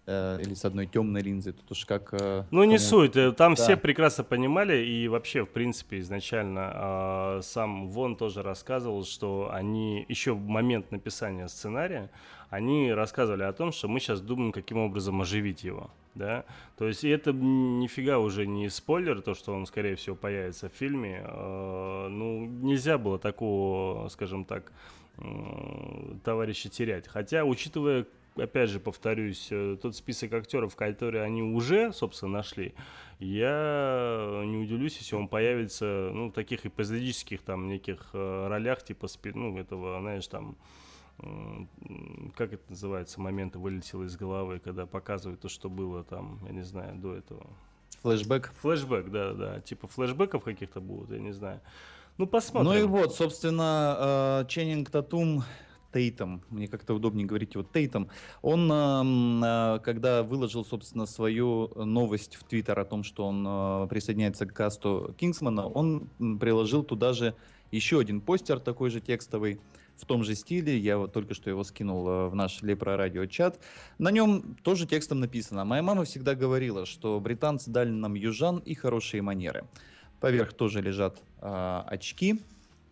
Э, 0.06 0.38
или 0.40 0.54
с 0.54 0.64
одной 0.64 0.86
темной 0.86 1.20
линзой. 1.22 1.52
Тут 1.52 1.70
уж 1.72 1.84
как... 1.84 2.10
э, 2.12 2.44
Ну, 2.50 2.64
не 2.64 2.76
кому- 2.76 2.88
суть, 2.88 3.16
э, 3.16 3.32
там 3.32 3.54
Да. 3.54 3.62
все 3.62 3.76
прекрасно 3.76 4.24
понимали, 4.24 4.84
и 4.84 5.08
вообще, 5.08 5.44
в 5.44 5.48
принципе, 5.48 5.98
изначально 6.00 6.70
а, 6.74 7.40
сам 7.42 7.88
Вон 7.88 8.16
тоже 8.16 8.42
рассказывал, 8.42 9.04
что 9.04 9.50
они 9.52 10.04
еще 10.08 10.32
в 10.32 10.46
момент 10.46 10.90
написания 10.92 11.48
сценария, 11.48 12.10
они 12.50 12.92
рассказывали 12.92 13.42
о 13.42 13.52
том, 13.52 13.72
что 13.72 13.88
мы 13.88 13.98
сейчас 14.00 14.20
думаем, 14.20 14.52
каким 14.52 14.78
образом 14.78 15.20
оживить 15.20 15.64
его, 15.64 15.90
да, 16.14 16.44
то 16.78 16.86
есть 16.86 17.02
и 17.02 17.08
это 17.08 17.32
нифига 17.32 18.18
уже 18.20 18.46
не 18.46 18.68
спойлер, 18.68 19.20
то, 19.20 19.34
что 19.34 19.52
он, 19.52 19.66
скорее 19.66 19.96
всего, 19.96 20.14
появится 20.14 20.68
в 20.68 20.72
фильме, 20.72 21.22
а, 21.24 22.08
ну, 22.08 22.46
нельзя 22.46 22.98
было 22.98 23.18
такого, 23.18 24.08
скажем 24.08 24.44
так, 24.44 24.70
товарища 26.24 26.68
терять, 26.68 27.08
хотя, 27.08 27.44
учитывая 27.44 28.06
опять 28.36 28.70
же, 28.70 28.80
повторюсь, 28.80 29.48
э, 29.50 29.76
тот 29.80 29.96
список 29.96 30.32
актеров, 30.34 30.76
которые 30.76 31.22
они 31.22 31.42
уже, 31.42 31.92
собственно, 31.92 32.32
нашли, 32.32 32.74
я 33.18 34.42
не 34.44 34.58
удивлюсь, 34.58 34.96
если 34.98 35.16
он 35.16 35.28
появится, 35.28 36.10
ну, 36.12 36.28
в 36.28 36.32
таких 36.32 36.66
эпизодических 36.66 37.42
там 37.42 37.68
неких 37.68 38.10
э, 38.12 38.46
ролях, 38.48 38.82
типа, 38.82 39.08
ну, 39.34 39.56
этого, 39.58 40.00
знаешь, 40.00 40.26
там, 40.26 40.56
как 42.36 42.52
это 42.52 42.62
называется, 42.68 43.20
моменты 43.20 43.58
вылетело 43.58 44.04
из 44.04 44.16
головы, 44.16 44.58
когда 44.58 44.84
показывают 44.84 45.40
то, 45.40 45.48
что 45.48 45.70
было 45.70 46.04
там, 46.04 46.40
я 46.46 46.52
не 46.52 46.62
знаю, 46.62 46.94
до 46.96 47.14
этого. 47.14 47.46
Флэшбэк. 48.02 48.52
Флэшбэк, 48.60 49.10
да-да, 49.10 49.60
типа 49.60 49.88
флэшбэков 49.88 50.44
каких-то 50.44 50.80
будут, 50.80 51.10
я 51.10 51.18
не 51.18 51.32
знаю. 51.32 51.60
Ну, 52.18 52.26
посмотрим. 52.26 52.70
Ну 52.70 52.78
и 52.78 52.82
вот, 52.84 53.14
собственно, 53.14 54.42
э, 54.42 54.48
Ченнинг 54.48 54.90
Татум 54.90 55.42
Тейтом, 55.92 56.42
мне 56.50 56.68
как-то 56.68 56.94
удобнее 56.94 57.26
говорить 57.26 57.54
его 57.54 57.64
Тейтом, 57.64 58.08
он, 58.42 58.70
эм, 58.70 59.42
э, 59.44 59.80
когда 59.84 60.22
выложил, 60.22 60.64
собственно, 60.64 61.06
свою 61.06 61.70
новость 61.76 62.36
в 62.36 62.44
Твиттер 62.44 62.78
о 62.78 62.84
том, 62.84 63.02
что 63.02 63.26
он 63.26 63.44
э, 63.46 63.86
присоединяется 63.88 64.46
к 64.46 64.52
касту 64.52 65.14
Кингсмана, 65.18 65.66
он 65.66 66.08
приложил 66.38 66.82
туда 66.82 67.12
же 67.12 67.34
еще 67.70 67.98
один 67.98 68.20
постер 68.20 68.60
такой 68.60 68.90
же 68.90 69.00
текстовый, 69.00 69.60
в 69.96 70.04
том 70.04 70.24
же 70.24 70.34
стиле, 70.34 70.76
я 70.76 70.98
вот 70.98 71.12
только 71.12 71.34
что 71.34 71.50
его 71.50 71.64
скинул 71.64 72.08
э, 72.08 72.28
в 72.28 72.34
наш 72.34 72.62
Лепро 72.62 72.96
Радио 72.96 73.26
чат. 73.26 73.58
На 73.98 74.10
нем 74.10 74.56
тоже 74.62 74.86
текстом 74.86 75.20
написано. 75.20 75.64
Моя 75.64 75.82
мама 75.82 76.04
всегда 76.04 76.34
говорила, 76.34 76.86
что 76.86 77.18
британцы 77.18 77.70
дали 77.70 77.90
нам 77.90 78.14
южан 78.14 78.58
и 78.58 78.74
хорошие 78.74 79.22
манеры. 79.22 79.64
Поверх 80.20 80.52
тоже 80.54 80.80
лежат 80.80 81.22
а, 81.38 81.84
очки. 81.88 82.40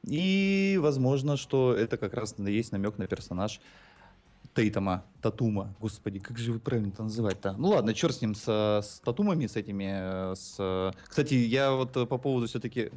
И 0.07 0.79
возможно, 0.81 1.37
что 1.37 1.75
это 1.75 1.97
как 1.97 2.15
раз 2.15 2.35
есть 2.39 2.73
намек 2.73 2.99
на 2.99 3.07
персонаж 3.07 3.61
Тейтома, 4.55 5.05
Татума. 5.21 5.75
Господи, 5.81 6.21
как 6.21 6.39
же 6.39 6.51
его 6.51 6.61
правильно 6.61 6.89
это 6.89 7.03
называть-то? 7.03 7.55
Ну 7.59 7.69
ладно, 7.71 7.93
черт 7.93 8.15
с 8.15 8.21
ним, 8.23 8.35
с, 8.35 8.47
с 8.47 9.01
Татумами, 9.05 9.47
с 9.47 9.57
этими. 9.57 10.33
э, 10.33 10.35
С... 10.37 10.95
Кстати, 11.09 11.35
я 11.35 11.73
вот 11.73 11.97
э, 11.97 12.07
по 12.07 12.19
поводу 12.19 12.47
все-таки... 12.47 12.91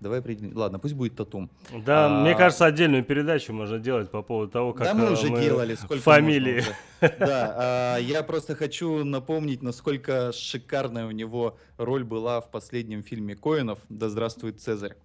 Давай 0.00 0.18
определим. 0.18 0.56
Ладно, 0.56 0.80
пусть 0.80 0.94
будет 0.94 1.14
Татум. 1.14 1.48
Да, 1.86 2.06
А, 2.06 2.20
мне 2.22 2.34
кажется, 2.34 2.66
отдельную 2.66 3.04
передачу 3.04 3.52
можно 3.52 3.78
делать 3.78 4.10
по 4.10 4.20
поводу 4.20 4.50
того, 4.50 4.72
как 4.72 4.88
да, 4.88 4.94
мы 4.94 5.04
э, 5.04 5.12
уже 5.12 5.28
делали. 5.28 5.76
Сколько 5.76 6.02
фамилии. 6.02 6.64
Да, 7.00 7.54
а, 7.56 7.96
я 7.98 8.24
просто 8.24 8.56
хочу 8.56 9.04
напомнить, 9.04 9.62
насколько 9.62 10.32
шикарная 10.32 11.06
у 11.06 11.12
него 11.12 11.56
роль 11.78 12.02
была 12.02 12.40
в 12.40 12.50
последнем 12.50 13.04
фильме 13.04 13.36
Коинов 13.36 13.78
«Да 13.88 14.08
здравствует 14.08 14.60
Цезарь». 14.60 14.96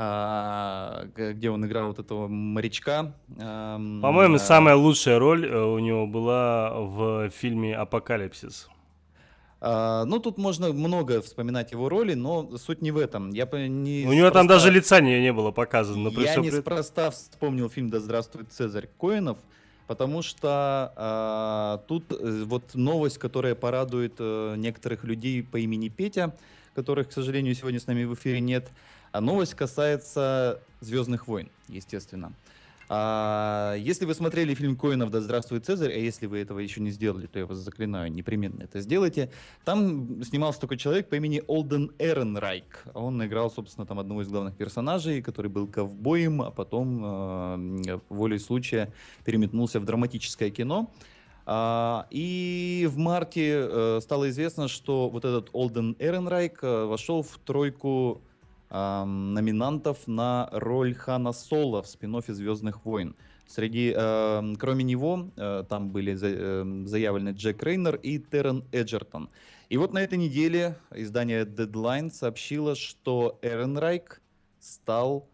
А, 0.00 1.08
где 1.16 1.50
он 1.50 1.66
играл 1.66 1.88
вот 1.88 1.98
этого 1.98 2.28
морячка. 2.28 3.14
По-моему, 3.36 4.36
а... 4.36 4.38
самая 4.38 4.76
лучшая 4.76 5.18
роль 5.18 5.44
э, 5.44 5.60
у 5.60 5.80
него 5.80 6.06
была 6.06 6.70
в 6.72 7.30
фильме 7.30 7.74
«Апокалипсис». 7.74 8.68
А, 9.60 10.04
ну, 10.04 10.20
тут 10.20 10.38
можно 10.38 10.72
много 10.72 11.20
вспоминать 11.20 11.72
его 11.72 11.88
роли, 11.88 12.14
но 12.14 12.56
суть 12.58 12.80
не 12.80 12.92
в 12.92 12.96
этом. 12.96 13.30
Я 13.30 13.48
не 13.52 14.06
У 14.06 14.12
него 14.12 14.30
там 14.30 14.46
даже 14.46 14.70
лица 14.70 15.00
не, 15.00 15.20
не 15.20 15.32
было 15.32 15.50
показано. 15.50 16.10
Я 16.10 16.36
неспроста 16.36 17.10
вспомнил 17.10 17.68
фильм 17.68 17.90
«Да 17.90 17.98
здравствует 17.98 18.52
Цезарь 18.52 18.88
Коинов», 19.00 19.38
потому 19.88 20.22
что 20.22 20.92
а, 20.94 21.82
тут 21.88 22.04
э, 22.12 22.44
вот 22.44 22.76
новость, 22.76 23.18
которая 23.18 23.56
порадует 23.56 24.20
некоторых 24.20 25.02
людей 25.02 25.42
по 25.42 25.56
имени 25.56 25.88
Петя, 25.88 26.36
которых, 26.76 27.08
к 27.08 27.12
сожалению, 27.12 27.56
сегодня 27.56 27.80
с 27.80 27.88
нами 27.88 28.04
в 28.04 28.14
эфире 28.14 28.38
нет– 28.38 28.68
а 29.12 29.20
новость 29.20 29.54
касается 29.54 30.60
Звездных 30.80 31.26
войн, 31.26 31.50
естественно. 31.68 32.32
А, 32.90 33.74
если 33.76 34.06
вы 34.06 34.14
смотрели 34.14 34.54
фильм 34.54 34.76
Коинов 34.76 35.10
«Да 35.10 35.20
здравствует 35.20 35.66
Цезарь», 35.66 35.92
а 35.92 35.96
если 35.96 36.26
вы 36.26 36.38
этого 36.38 36.58
еще 36.58 36.80
не 36.80 36.90
сделали, 36.90 37.26
то 37.26 37.38
я 37.38 37.44
вас 37.44 37.58
заклинаю, 37.58 38.10
непременно 38.10 38.62
это 38.62 38.80
сделайте. 38.80 39.30
Там 39.64 40.22
снимался 40.22 40.60
такой 40.60 40.78
человек 40.78 41.08
по 41.08 41.16
имени 41.16 41.42
Олден 41.46 41.92
Эренрайк. 41.98 42.84
Он 42.94 43.22
играл, 43.24 43.50
собственно, 43.50 43.86
там 43.86 43.98
одного 43.98 44.22
из 44.22 44.28
главных 44.28 44.56
персонажей, 44.56 45.20
который 45.20 45.50
был 45.50 45.66
ковбоем, 45.66 46.40
а 46.40 46.50
потом 46.50 47.82
э, 47.86 47.98
волей 48.08 48.38
случая 48.38 48.92
переметнулся 49.24 49.80
в 49.80 49.84
драматическое 49.84 50.50
кино. 50.50 50.90
Uh, 51.46 52.04
и 52.10 52.86
в 52.90 52.98
марте 52.98 53.52
uh, 53.52 54.00
стало 54.02 54.28
известно, 54.28 54.68
что 54.68 55.08
вот 55.08 55.24
этот 55.24 55.48
Олден 55.54 55.96
Эренрайк 55.98 56.62
uh, 56.62 56.86
вошел 56.86 57.22
в 57.22 57.38
тройку 57.38 58.20
номинантов 58.70 60.06
на 60.06 60.48
роль 60.52 60.94
Хана 60.94 61.32
Соло 61.32 61.82
в 61.82 61.86
спин 61.86 62.20
«Звездных 62.26 62.84
войн». 62.84 63.16
Среди, 63.48 63.94
э, 63.96 64.54
кроме 64.58 64.84
него, 64.84 65.30
э, 65.36 65.64
там 65.70 65.88
были 65.88 66.12
за, 66.14 66.28
э, 66.28 66.82
заявлены 66.84 67.30
Джек 67.30 67.62
Рейнер 67.62 67.96
и 67.96 68.18
Террен 68.18 68.62
Эджертон. 68.72 69.30
И 69.70 69.78
вот 69.78 69.94
на 69.94 70.02
этой 70.02 70.18
неделе 70.18 70.76
издание 70.94 71.46
Deadline 71.46 72.10
сообщило, 72.10 72.74
что 72.74 73.38
Эрен 73.40 73.78
Райк 73.78 74.20
стал 74.60 75.26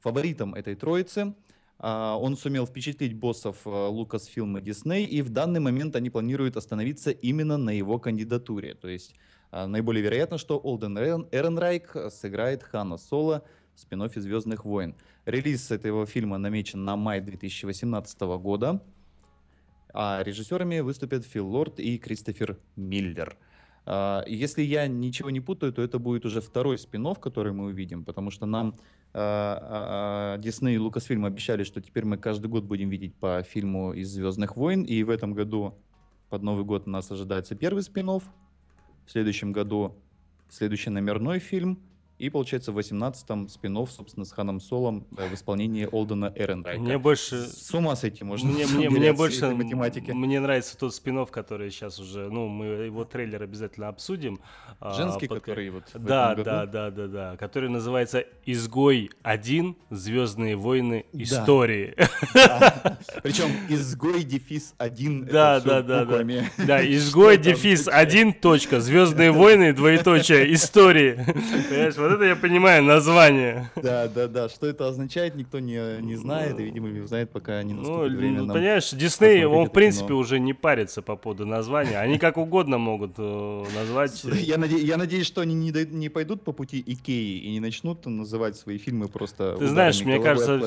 фаворитом 0.00 0.54
этой 0.54 0.74
троицы. 0.74 1.34
Uh, 1.82 2.14
он 2.18 2.36
сумел 2.36 2.66
впечатлить 2.66 3.14
боссов 3.14 3.64
Lucasfilm 3.64 4.58
и 4.58 4.62
Disney, 4.62 5.04
и 5.04 5.22
в 5.22 5.30
данный 5.30 5.60
момент 5.60 5.96
они 5.96 6.10
планируют 6.10 6.58
остановиться 6.58 7.10
именно 7.10 7.56
на 7.56 7.70
его 7.70 7.98
кандидатуре. 7.98 8.74
То 8.74 8.88
есть 8.88 9.14
а, 9.14 9.29
наиболее 9.52 10.02
вероятно, 10.02 10.38
что 10.38 10.58
Олден 10.58 10.96
Эренрайк 10.98 11.96
сыграет 12.10 12.62
Хана 12.62 12.96
Соло 12.96 13.42
в 13.74 13.80
спин 13.80 14.08
«Звездных 14.08 14.64
войн». 14.64 14.94
Релиз 15.24 15.70
этого 15.70 16.06
фильма 16.06 16.38
намечен 16.38 16.84
на 16.84 16.96
май 16.96 17.20
2018 17.20 18.20
года, 18.20 18.82
а 19.92 20.22
режиссерами 20.22 20.80
выступят 20.80 21.24
Фил 21.24 21.48
Лорд 21.48 21.80
и 21.80 21.98
Кристофер 21.98 22.58
Миллер. 22.76 23.36
А, 23.86 24.24
если 24.26 24.62
я 24.62 24.86
ничего 24.86 25.30
не 25.30 25.40
путаю, 25.40 25.72
то 25.72 25.82
это 25.82 25.98
будет 25.98 26.24
уже 26.24 26.40
второй 26.40 26.78
спин 26.78 27.14
который 27.14 27.52
мы 27.52 27.66
увидим, 27.66 28.04
потому 28.04 28.30
что 28.30 28.46
нам 28.46 28.76
Дисней 29.12 30.76
и 30.76 30.78
Лукасфильм 30.78 31.24
обещали, 31.24 31.64
что 31.64 31.80
теперь 31.80 32.04
мы 32.04 32.16
каждый 32.16 32.46
год 32.46 32.62
будем 32.62 32.90
видеть 32.90 33.16
по 33.16 33.42
фильму 33.42 33.92
из 33.92 34.10
«Звездных 34.10 34.56
войн», 34.56 34.84
и 34.84 35.02
в 35.02 35.10
этом 35.10 35.34
году 35.34 35.74
под 36.28 36.42
Новый 36.44 36.64
год 36.64 36.86
нас 36.86 37.10
ожидается 37.10 37.56
первый 37.56 37.82
спин 37.82 38.08
следующем 39.10 39.52
году 39.52 39.96
следующий 40.48 40.90
номерной 40.90 41.40
фильм, 41.40 41.80
и, 42.20 42.28
получается, 42.28 42.70
в 42.70 42.78
18-м 42.78 43.48
спин 43.48 43.74
собственно, 43.86 44.26
с 44.26 44.32
Ханом 44.32 44.60
Солом 44.60 45.06
да, 45.10 45.26
в 45.26 45.32
исполнении 45.32 45.88
Олдена 45.90 46.30
Эренрайка. 46.36 46.82
Мне 46.82 46.98
больше... 46.98 47.46
С 47.46 47.72
ума 47.72 47.96
сойти 47.96 48.24
можно. 48.24 48.50
Мне, 48.50 48.66
мне, 48.66 48.90
мне 48.90 49.12
больше... 49.14 49.48
Математики. 49.54 50.10
Мне 50.10 50.38
нравится 50.38 50.76
тот 50.76 50.94
спин 50.94 51.24
который 51.30 51.70
сейчас 51.70 51.98
уже... 51.98 52.28
Ну, 52.28 52.46
мы 52.48 52.66
его 52.66 53.04
трейлер 53.04 53.42
обязательно 53.42 53.88
обсудим. 53.88 54.38
А, 54.80 54.92
Женский, 54.92 55.26
а, 55.26 55.34
который 55.34 55.70
вот 55.70 55.84
Да, 55.94 56.34
да, 56.34 56.66
да, 56.66 56.90
да, 56.90 57.06
да. 57.06 57.36
Который 57.38 57.70
называется 57.70 58.24
«Изгой 58.44 59.10
1. 59.22 59.76
Звездные 59.88 60.56
войны. 60.56 61.06
Истории». 61.14 61.94
Причем 63.22 63.48
«Изгой 63.70 64.24
дефис 64.24 64.74
1». 64.78 65.24
Да, 65.24 65.60
да, 65.60 65.80
да, 65.80 66.04
да. 66.04 66.24
Да, 66.58 66.86
«Изгой 66.96 67.38
дефис 67.38 67.88
1. 67.88 68.34
Точка. 68.34 68.80
Звездные 68.80 69.30
войны. 69.30 69.72
Двоеточие. 69.72 70.52
Истории». 70.52 71.14
Понимаешь, 71.70 71.96
вот 72.10 72.16
это 72.16 72.24
я 72.24 72.36
понимаю 72.36 72.82
название. 72.82 73.70
Да, 73.76 74.08
да, 74.08 74.26
да. 74.26 74.48
Что 74.48 74.66
это 74.66 74.88
означает, 74.88 75.34
никто 75.36 75.60
не, 75.60 76.00
не 76.02 76.16
знает, 76.16 76.58
и, 76.58 76.64
видимо, 76.64 76.88
не 76.88 77.00
узнает, 77.00 77.30
пока 77.30 77.62
не 77.62 77.74
наступит 77.74 78.12
ну, 78.12 78.18
время. 78.18 78.42
Ну, 78.42 78.52
понимаешь, 78.52 78.90
Дисней, 78.90 79.44
он, 79.44 79.66
в 79.66 79.72
принципе, 79.72 80.08
кино. 80.08 80.18
уже 80.18 80.40
не 80.40 80.52
парится 80.52 81.02
по 81.02 81.16
поводу 81.16 81.46
названия. 81.46 81.98
Они 81.98 82.18
как 82.18 82.36
угодно 82.36 82.78
могут 82.78 83.12
э, 83.18 83.64
назвать. 83.74 84.22
Я, 84.40 84.58
наде... 84.58 84.78
я 84.78 84.96
надеюсь, 84.96 85.26
что 85.26 85.42
они 85.42 85.54
не, 85.54 85.70
не 85.70 86.08
пойдут 86.08 86.42
по 86.42 86.52
пути 86.52 86.82
Икеи 86.84 87.38
и 87.38 87.50
не 87.52 87.60
начнут 87.60 88.04
называть 88.06 88.56
свои 88.56 88.78
фильмы 88.78 89.08
просто 89.08 89.56
Ты 89.58 89.66
знаешь, 89.68 90.02
мне 90.02 90.20
кажется, 90.20 90.60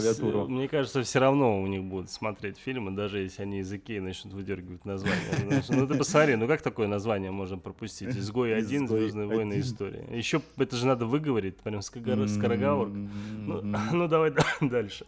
мне 0.47 0.67
кажется, 0.67 1.03
все 1.03 1.19
равно 1.19 1.61
у 1.61 1.67
них 1.67 1.83
будут 1.83 2.09
смотреть 2.09 2.57
фильмы, 2.57 2.91
даже 2.91 3.19
если 3.19 3.41
они 3.41 3.59
из 3.59 3.73
Икеи 3.73 3.99
начнут 3.99 4.33
выдергивать 4.33 4.85
название. 4.85 5.63
Ну 5.69 5.87
ты 5.87 5.95
посмотри, 5.95 6.35
ну 6.35 6.47
как 6.47 6.61
такое 6.61 6.87
название 6.87 7.31
можно 7.31 7.57
пропустить? 7.57 8.09
Изгой 8.17 8.55
один, 8.55 8.87
Звездные 8.87 9.27
войны, 9.27 9.59
история. 9.59 10.05
Еще 10.11 10.41
это 10.57 10.75
же 10.75 10.85
надо 10.85 11.05
выговорить 11.05 11.32
говорит, 11.33 11.57
прям 11.61 11.81
скороговорка. 11.81 12.93
Ну, 12.93 13.61
ну 13.93 14.07
давай 14.07 14.33
дальше. 14.61 15.05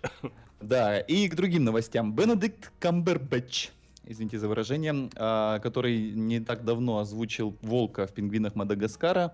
Да, 0.62 1.00
и 1.00 1.27
к 1.27 1.36
другим 1.36 1.63
новостям. 1.63 2.13
Бенедикт 2.13 2.72
Камбербэтч, 2.79 3.70
извините 4.05 4.39
за 4.39 4.48
выражение, 4.48 5.10
а, 5.15 5.60
который 5.60 6.12
не 6.12 6.39
так 6.39 6.63
давно 6.63 7.00
озвучил 7.00 7.58
Волка 7.62 8.08
в 8.08 8.13
«Пингвинах 8.13 8.55
Мадагаскара», 8.55 9.34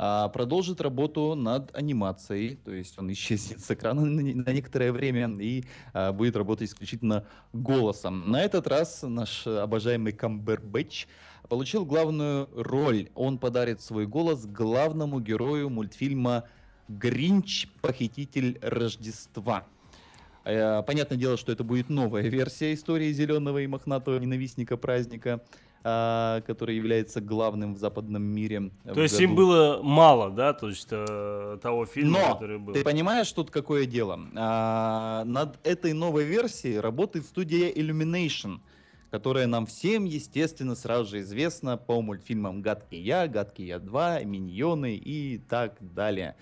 а, 0.00 0.28
продолжит 0.28 0.80
работу 0.80 1.34
над 1.34 1.76
анимацией, 1.76 2.56
то 2.56 2.72
есть 2.72 2.96
он 2.98 3.10
исчезнет 3.12 3.60
с 3.60 3.70
экрана 3.70 4.02
на 4.02 4.52
некоторое 4.52 4.92
время 4.92 5.28
и 5.40 5.64
а, 5.92 6.12
будет 6.12 6.36
работать 6.36 6.68
исключительно 6.68 7.26
голосом. 7.52 8.30
На 8.30 8.42
этот 8.42 8.68
раз 8.68 9.02
наш 9.02 9.46
обожаемый 9.46 10.12
Камбербэтч 10.12 11.06
получил 11.48 11.84
главную 11.84 12.48
роль. 12.54 13.08
Он 13.14 13.38
подарит 13.38 13.80
свой 13.80 14.06
голос 14.06 14.46
главному 14.46 15.20
герою 15.20 15.70
мультфильма 15.70 16.44
«Гринч. 16.88 17.68
Похититель 17.80 18.58
Рождества». 18.62 19.66
Э, 20.44 20.82
понятное 20.82 21.18
дело, 21.18 21.36
что 21.36 21.52
это 21.52 21.64
будет 21.64 21.90
новая 21.90 22.22
версия 22.22 22.72
истории 22.72 23.12
зеленого 23.12 23.58
и 23.58 23.66
мохнатого 23.66 24.18
ненавистника 24.18 24.76
праздника, 24.76 25.42
а, 25.84 26.40
который 26.42 26.76
является 26.76 27.20
главным 27.20 27.74
в 27.74 27.78
западном 27.78 28.22
мире. 28.22 28.70
То 28.84 29.00
есть 29.00 29.14
году. 29.14 29.24
им 29.24 29.36
было 29.36 29.80
мало, 29.82 30.30
да, 30.30 30.52
то 30.52 30.68
есть 30.68 30.88
э, 30.90 31.58
того 31.62 31.86
фильма, 31.86 32.18
Но, 32.18 32.34
который 32.34 32.58
был. 32.58 32.74
Ты 32.74 32.82
понимаешь, 32.82 33.30
тут 33.30 33.50
какое 33.50 33.86
дело? 33.86 34.18
А, 34.34 35.24
над 35.24 35.64
этой 35.64 35.92
новой 35.92 36.24
версией 36.24 36.80
работает 36.80 37.26
студия 37.26 37.70
Illumination 37.70 38.58
которая 39.10 39.46
нам 39.46 39.66
всем, 39.66 40.04
естественно, 40.04 40.74
сразу 40.74 41.10
же 41.10 41.20
известна 41.20 41.76
по 41.76 42.00
мультфильмам 42.00 42.62
«Гадкий 42.62 43.00
я», 43.00 43.26
«Гадкий 43.26 43.66
я 43.66 43.76
2», 43.76 44.24
«Миньоны» 44.24 44.96
и 44.96 45.38
так 45.38 45.76
далее. 45.80 46.36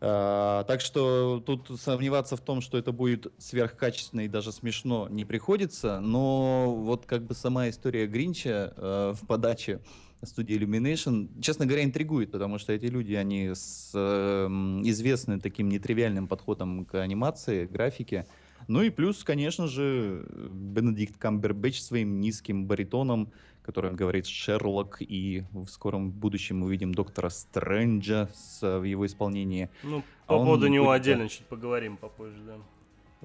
Uh, 0.00 0.64
так 0.64 0.80
что 0.80 1.42
тут 1.44 1.78
сомневаться 1.78 2.34
в 2.34 2.40
том, 2.40 2.62
что 2.62 2.78
это 2.78 2.90
будет 2.90 3.26
сверхкачественно 3.36 4.22
и 4.22 4.28
даже 4.28 4.50
смешно, 4.50 5.08
не 5.10 5.26
приходится. 5.26 6.00
Но 6.00 6.74
вот 6.74 7.04
как 7.04 7.24
бы 7.26 7.34
сама 7.34 7.68
история 7.68 8.06
Гринча 8.06 8.72
uh, 8.78 9.12
в 9.12 9.26
подаче 9.26 9.80
студии 10.22 10.58
Illumination, 10.58 11.28
честно 11.42 11.66
говоря, 11.66 11.84
интригует, 11.84 12.30
потому 12.30 12.58
что 12.58 12.72
эти 12.72 12.86
люди, 12.86 13.12
они 13.12 13.50
с, 13.54 13.92
uh, 13.94 14.80
известны 14.84 15.38
таким 15.38 15.68
нетривиальным 15.68 16.28
подходом 16.28 16.86
к 16.86 16.94
анимации, 16.94 17.66
графике. 17.66 18.26
Ну 18.70 18.82
и 18.82 18.90
плюс, 18.90 19.24
конечно 19.24 19.66
же, 19.66 20.24
Бенедикт 20.52 21.16
Камбербэтч 21.16 21.82
своим 21.82 22.20
низким 22.20 22.66
баритоном, 22.66 23.32
который 23.62 23.92
говорит 23.92 24.28
Шерлок, 24.28 24.98
и 25.00 25.42
в 25.50 25.66
скором 25.66 26.12
будущем 26.12 26.60
мы 26.60 26.66
увидим 26.66 26.94
Доктора 26.94 27.30
Стрэнджа 27.30 28.28
с, 28.32 28.78
в 28.78 28.84
его 28.84 29.06
исполнении. 29.06 29.70
Ну, 29.82 30.04
по 30.28 30.36
а 30.36 30.38
поводу 30.38 30.68
него 30.68 30.84
будет... 30.84 31.00
отдельно 31.00 31.28
чуть 31.28 31.46
поговорим 31.46 31.96
попозже, 31.96 32.40
да. 32.46 32.58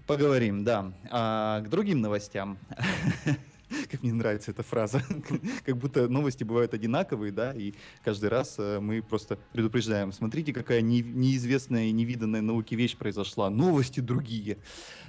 Поговорим, 0.07 0.63
да. 0.63 0.91
А, 1.11 1.61
к 1.61 1.69
другим 1.69 2.01
новостям. 2.01 2.57
как 3.95 4.03
мне 4.03 4.13
нравится 4.13 4.51
эта 4.51 4.61
фраза, 4.61 5.01
как 5.65 5.77
будто 5.77 6.09
новости 6.09 6.43
бывают 6.43 6.73
одинаковые, 6.73 7.31
да, 7.31 7.53
и 7.53 7.73
каждый 8.03 8.29
раз 8.29 8.55
э, 8.57 8.79
мы 8.81 9.01
просто 9.01 9.37
предупреждаем, 9.53 10.11
смотрите, 10.11 10.51
какая 10.51 10.81
неизвестная 10.81 11.85
и 11.85 11.91
невиданная 11.93 12.41
науке 12.41 12.75
вещь 12.75 12.97
произошла, 12.97 13.49
новости 13.49 14.01
другие. 14.01 14.57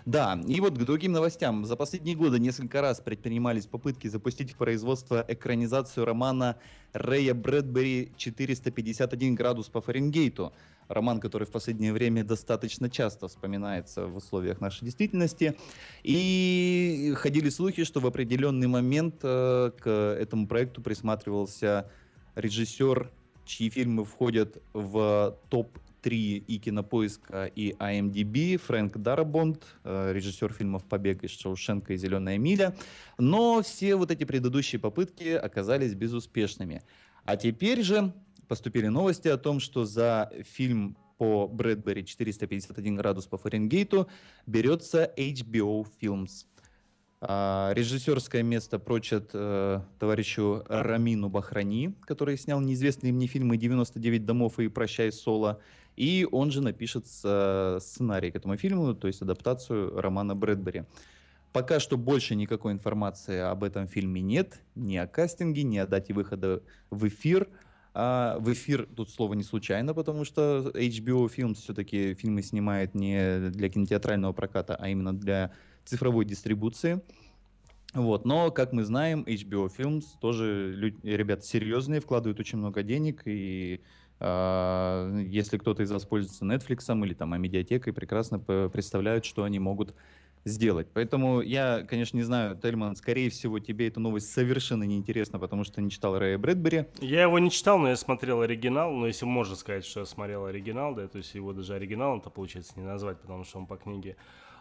Да, 0.05 0.41
и 0.47 0.61
вот 0.61 0.79
к 0.79 0.85
другим 0.85 1.13
новостям. 1.13 1.65
За 1.65 1.75
последние 1.75 2.15
годы 2.15 2.39
несколько 2.39 2.81
раз 2.81 3.01
предпринимались 3.01 3.67
попытки 3.67 4.07
запустить 4.07 4.53
в 4.53 4.57
производство 4.57 5.25
экранизацию 5.27 6.05
романа 6.05 6.57
Рэя 6.97 7.35
Брэдбери 7.35 8.13
«451 8.17 9.35
градус 9.35 9.69
по 9.69 9.81
Фаренгейту». 9.81 10.53
Роман, 10.89 11.21
который 11.21 11.47
в 11.47 11.51
последнее 11.51 11.93
время 11.93 12.25
достаточно 12.25 12.89
часто 12.89 13.29
вспоминается 13.29 14.07
в 14.07 14.17
условиях 14.17 14.61
нашей 14.61 14.85
действительности. 14.85 15.57
И 16.05 17.13
ходили 17.17 17.49
слухи, 17.49 17.85
что 17.85 18.01
в 18.01 18.07
определенный 18.07 18.69
момент 18.69 19.17
э, 19.23 19.73
к 19.79 19.89
этому 19.89 20.47
проекту 20.47 20.83
присматривался 20.83 21.91
режиссер, 22.37 23.11
чьи 23.45 23.69
фильмы 23.69 24.05
входят 24.05 24.63
в 24.73 25.37
топ 25.49 25.77
3 26.07 26.45
и 26.47 26.59
Кинопоиска, 26.61 27.47
и 27.47 27.73
IMDb, 27.73 28.59
Фрэнк 28.59 28.97
Дарабонд, 28.99 29.65
э, 29.83 30.13
режиссер 30.13 30.53
фильмов 30.53 30.85
«Побег 30.85 31.25
из 31.25 31.33
Шоушенка» 31.33 31.95
и 31.95 31.97
«Зеленая 31.97 32.39
миля». 32.39 32.77
Но 33.19 33.61
все 33.61 33.97
вот 33.97 34.13
эти 34.13 34.23
предыдущие 34.23 34.79
попытки 34.79 35.31
оказались 35.31 35.95
безуспешными. 35.95 36.83
А 37.25 37.37
теперь 37.37 37.83
же 37.83 38.13
поступили 38.47 38.87
новости 38.87 39.27
о 39.27 39.37
том, 39.37 39.59
что 39.59 39.85
за 39.85 40.31
фильм 40.45 40.97
по 41.19 41.49
Брэдбери 41.49 42.05
451 42.05 42.95
градус 42.95 43.27
по 43.27 43.37
Фаренгейту 43.37 44.07
берется 44.47 45.13
HBO 45.17 45.89
Films. 46.01 46.47
А, 47.21 47.73
режиссерское 47.75 48.45
место 48.45 48.79
прочат 48.79 49.31
э, 49.33 49.81
товарищу 49.99 50.63
Рамину 50.69 51.31
Бахрани, 51.31 51.95
который 52.03 52.39
снял 52.39 52.61
неизвестные 52.61 53.13
мне 53.13 53.27
фильмы 53.27 53.57
«99 53.57 54.21
домов» 54.21 54.61
и 54.61 54.69
«Прощай, 54.69 55.11
Соло». 55.11 55.61
И 55.97 56.29
он 56.31 56.51
же 56.51 56.61
напишет 56.61 57.07
сценарий 57.07 58.31
к 58.31 58.37
этому 58.37 58.57
фильму, 58.57 58.95
то 58.95 59.07
есть 59.07 59.23
адаптацию 59.23 60.01
романа 60.01 60.35
Брэдбери. 60.37 60.85
Пока 61.53 61.81
что 61.81 61.97
больше 61.97 62.35
никакой 62.35 62.73
информации 62.73 63.39
об 63.39 63.65
этом 63.65 63.89
фильме 63.89 64.21
нет, 64.21 64.61
ни 64.75 64.97
о 64.97 65.07
кастинге, 65.07 65.63
ни 65.63 65.79
о 65.79 65.87
дате 65.87 66.13
выхода 66.13 66.63
в 66.91 67.09
эфир. 67.09 67.49
А 67.99 68.37
в 68.41 68.53
эфир 68.53 68.87
тут 68.95 69.09
слово 69.09 69.33
не 69.33 69.43
случайно, 69.43 69.95
потому 69.95 70.27
что 70.27 70.71
HBO 70.75 71.35
Films 71.35 71.55
все-таки 71.55 72.13
фильмы 72.13 72.43
снимает 72.43 72.95
не 72.95 73.49
для 73.49 73.71
кинотеатрального 73.71 74.35
проката, 74.35 74.77
а 74.77 74.91
именно 74.91 75.17
для 75.17 75.51
цифровой 75.87 76.27
дистрибуции. 76.27 77.01
Вот. 77.95 78.27
Но, 78.27 78.51
как 78.51 78.75
мы 78.75 78.85
знаем, 78.85 79.25
HBO 79.27 79.71
Films 79.75 80.05
тоже 80.21 80.75
люди, 80.77 80.99
ребята 81.05 81.47
серьезные, 81.47 82.03
вкладывают 82.03 82.39
очень 82.39 82.59
много 82.59 82.83
денег, 82.83 83.23
и 83.25 83.81
если 84.19 85.59
кто-то 85.59 85.83
из 85.83 85.91
вас 85.91 86.05
пользуется 86.05 86.45
Netflix 86.45 87.05
или 87.05 87.15
там 87.15 87.41
медиатекой, 87.41 87.93
прекрасно 87.93 88.39
представляют, 88.39 89.25
что 89.25 89.45
они 89.45 89.59
могут 89.59 89.95
сделать. 90.47 90.87
Поэтому 90.95 91.41
я, 91.41 91.83
конечно, 91.83 92.17
не 92.17 92.23
знаю, 92.23 92.57
Тельман, 92.57 92.95
скорее 92.97 93.31
всего, 93.31 93.59
тебе 93.59 93.89
эта 93.89 94.01
новость 94.01 94.33
совершенно 94.33 94.85
неинтересна, 94.85 95.39
потому 95.39 95.65
что 95.65 95.83
не 95.83 95.91
читал 95.91 96.19
Рэя 96.19 96.39
Брэдбери. 96.39 96.87
Я 97.01 97.23
его 97.23 97.39
не 97.39 97.51
читал, 97.51 97.79
но 97.79 97.89
я 97.89 97.97
смотрел 97.97 98.41
оригинал, 98.41 98.93
но 98.93 99.09
если 99.09 99.27
можно 99.27 99.57
сказать, 99.57 99.85
что 99.85 100.01
я 100.01 100.07
смотрел 100.07 100.47
оригинал, 100.47 100.95
да, 100.95 101.09
то 101.09 101.19
есть 101.19 101.35
его 101.35 101.53
даже 101.53 101.75
оригиналом 101.75 102.21
то 102.21 102.31
получается 102.31 102.75
не 102.77 102.85
назвать, 102.85 103.21
потому 103.21 103.45
что 103.45 103.59
он 103.59 103.67
по 103.67 103.77
книге. 103.77 104.17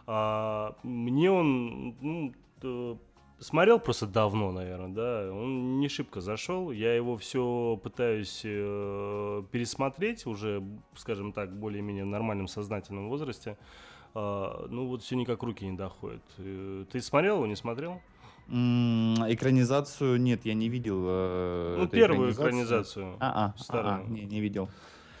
А, 0.06 0.76
мне 0.82 1.30
он 1.30 1.96
ну, 2.00 3.00
смотрел 3.38 3.78
просто 3.78 4.06
давно, 4.06 4.52
наверное, 4.52 4.88
да, 4.88 5.32
он 5.32 5.78
не 5.78 5.88
шибко 5.88 6.20
зашел, 6.20 6.70
я 6.70 6.94
его 6.94 7.16
все 7.16 7.78
пытаюсь 7.82 8.42
э, 8.44 9.42
пересмотреть 9.50 10.26
уже, 10.26 10.62
скажем 10.94 11.32
так, 11.32 11.56
более-менее 11.58 12.04
в 12.04 12.08
нормальном 12.08 12.48
сознательном 12.48 13.08
возрасте, 13.08 13.58
а, 14.14 14.66
ну 14.70 14.86
вот 14.86 15.02
все 15.02 15.16
никак 15.16 15.42
руки 15.42 15.66
не 15.66 15.76
доходят. 15.76 16.22
Э, 16.38 16.84
ты 16.90 17.00
смотрел 17.00 17.36
его, 17.36 17.46
не 17.46 17.56
смотрел? 17.56 18.00
экранизацию 18.48 20.20
нет, 20.20 20.44
я 20.44 20.54
не 20.54 20.68
видел. 20.68 21.02
Э, 21.04 21.76
ну, 21.80 21.88
первую 21.88 22.32
экранизацию. 22.32 23.16
А, 23.18 23.54
а, 23.56 23.58
старую. 23.58 23.94
А, 23.94 23.98
а, 23.98 24.02
не, 24.04 24.24
не 24.24 24.40
видел. 24.40 24.68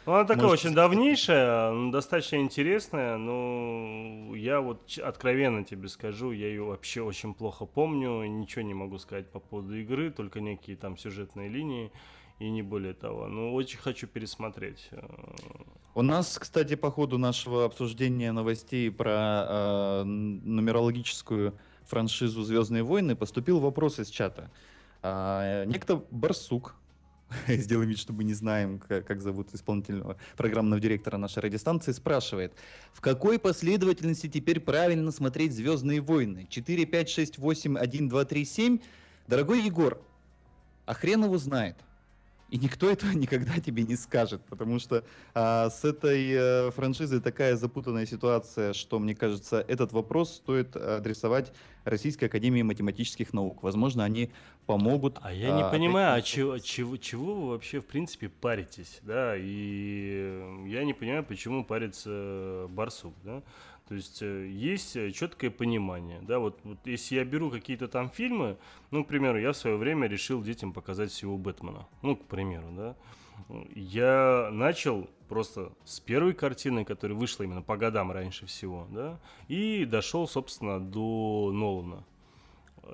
Ну, 0.06 0.12
она 0.12 0.24
такая 0.24 0.46
Может, 0.46 0.64
очень 0.66 0.74
давнейшая, 0.74 1.90
достаточно 1.90 2.36
интересная, 2.36 3.16
но 3.16 4.36
я 4.36 4.60
вот 4.60 4.96
откровенно 5.02 5.64
тебе 5.64 5.88
скажу, 5.88 6.30
я 6.30 6.46
ее 6.46 6.62
вообще 6.62 7.02
очень 7.02 7.34
плохо 7.34 7.66
помню, 7.66 8.24
ничего 8.24 8.62
не 8.62 8.72
могу 8.72 8.98
сказать 8.98 9.28
по 9.28 9.40
поводу 9.40 9.76
игры, 9.76 10.12
только 10.12 10.40
некие 10.40 10.76
там 10.76 10.96
сюжетные 10.96 11.48
линии 11.48 11.90
и 12.38 12.48
не 12.48 12.62
более 12.62 12.94
того. 12.94 13.26
Но 13.26 13.52
очень 13.52 13.78
хочу 13.78 14.06
пересмотреть. 14.06 14.88
Э, 14.92 15.04
у 15.96 16.02
нас, 16.02 16.38
кстати, 16.38 16.76
по 16.76 16.92
ходу 16.92 17.18
нашего 17.18 17.64
обсуждения 17.64 18.30
новостей 18.30 18.92
про 18.92 19.44
э, 19.48 20.02
нумерологическую 20.04 21.58
франшизу 21.84 22.42
Звездные 22.42 22.84
войны 22.84 23.16
поступил 23.16 23.58
вопрос 23.58 23.98
из 23.98 24.10
чата. 24.10 24.52
А, 25.02 25.64
некто 25.64 26.04
Барсук, 26.10 26.76
сделаем 27.48 27.88
вид, 27.88 27.98
что 27.98 28.12
мы 28.12 28.24
не 28.24 28.34
знаем, 28.34 28.78
как, 28.78 29.06
как 29.06 29.20
зовут 29.20 29.52
исполнительного 29.54 30.16
программного 30.36 30.80
директора 30.80 31.16
нашей 31.16 31.40
радиостанции, 31.40 31.92
спрашивает, 31.92 32.52
в 32.92 33.00
какой 33.00 33.38
последовательности 33.38 34.28
теперь 34.28 34.60
правильно 34.60 35.10
смотреть 35.10 35.54
«Звездные 35.54 36.00
войны»? 36.00 36.46
4, 36.48 36.86
5, 36.86 37.08
6, 37.08 37.38
8, 37.38 37.78
1, 37.78 38.08
2, 38.08 38.24
3, 38.24 38.44
7? 38.44 38.78
Дорогой 39.26 39.62
Егор, 39.62 40.00
а 40.84 40.94
хрен 40.94 41.24
его 41.24 41.38
знает. 41.38 41.76
И 42.50 42.58
никто 42.58 42.88
этого 42.90 43.10
никогда 43.12 43.58
тебе 43.58 43.82
не 43.82 43.96
скажет, 43.96 44.42
потому 44.48 44.78
что 44.78 45.04
а, 45.34 45.70
с 45.70 45.84
этой 45.84 46.34
а, 46.36 46.70
франшизой 46.70 47.20
такая 47.20 47.56
запутанная 47.56 48.06
ситуация, 48.06 48.72
что, 48.72 48.98
мне 48.98 49.14
кажется, 49.14 49.64
этот 49.66 49.92
вопрос 49.92 50.36
стоит 50.36 50.76
адресовать 50.76 51.52
Российской 51.84 52.24
Академии 52.24 52.62
Математических 52.62 53.32
Наук. 53.32 53.62
Возможно, 53.62 54.04
они 54.04 54.30
помогут. 54.66 55.18
А 55.22 55.32
я 55.32 55.52
не 55.52 55.62
а, 55.62 55.70
понимаю, 55.70 56.14
а 56.16 56.22
чего, 56.22 56.58
чего, 56.58 56.96
чего 56.96 57.34
вы 57.34 57.48
вообще, 57.50 57.80
в 57.80 57.86
принципе, 57.86 58.28
паритесь, 58.28 58.98
да? 59.02 59.34
И 59.36 60.66
я 60.66 60.84
не 60.84 60.94
понимаю, 60.94 61.24
почему 61.24 61.64
парится 61.64 62.66
Барсук, 62.70 63.14
да? 63.24 63.42
То 63.88 63.94
есть 63.94 64.20
э, 64.20 64.48
есть 64.48 64.96
э, 64.96 65.12
четкое 65.12 65.50
понимание, 65.50 66.20
да, 66.22 66.40
вот, 66.40 66.58
вот 66.64 66.78
если 66.86 67.16
я 67.16 67.24
беру 67.24 67.50
какие-то 67.50 67.86
там 67.86 68.10
фильмы, 68.10 68.58
ну, 68.90 69.04
к 69.04 69.08
примеру, 69.08 69.38
я 69.38 69.52
в 69.52 69.56
свое 69.56 69.76
время 69.76 70.08
решил 70.08 70.42
детям 70.42 70.72
показать 70.72 71.12
всего 71.12 71.38
Бэтмена, 71.38 71.86
ну, 72.02 72.16
к 72.16 72.24
примеру, 72.24 72.66
да, 72.72 72.96
я 73.74 74.48
начал 74.50 75.08
просто 75.28 75.72
с 75.84 76.00
первой 76.00 76.34
картины, 76.34 76.84
которая 76.84 77.16
вышла 77.16 77.44
именно 77.44 77.62
по 77.62 77.76
годам 77.76 78.10
раньше 78.10 78.46
всего, 78.46 78.88
да, 78.90 79.20
и 79.46 79.84
дошел, 79.84 80.26
собственно, 80.26 80.80
до 80.80 81.52
Нолана. 81.52 82.04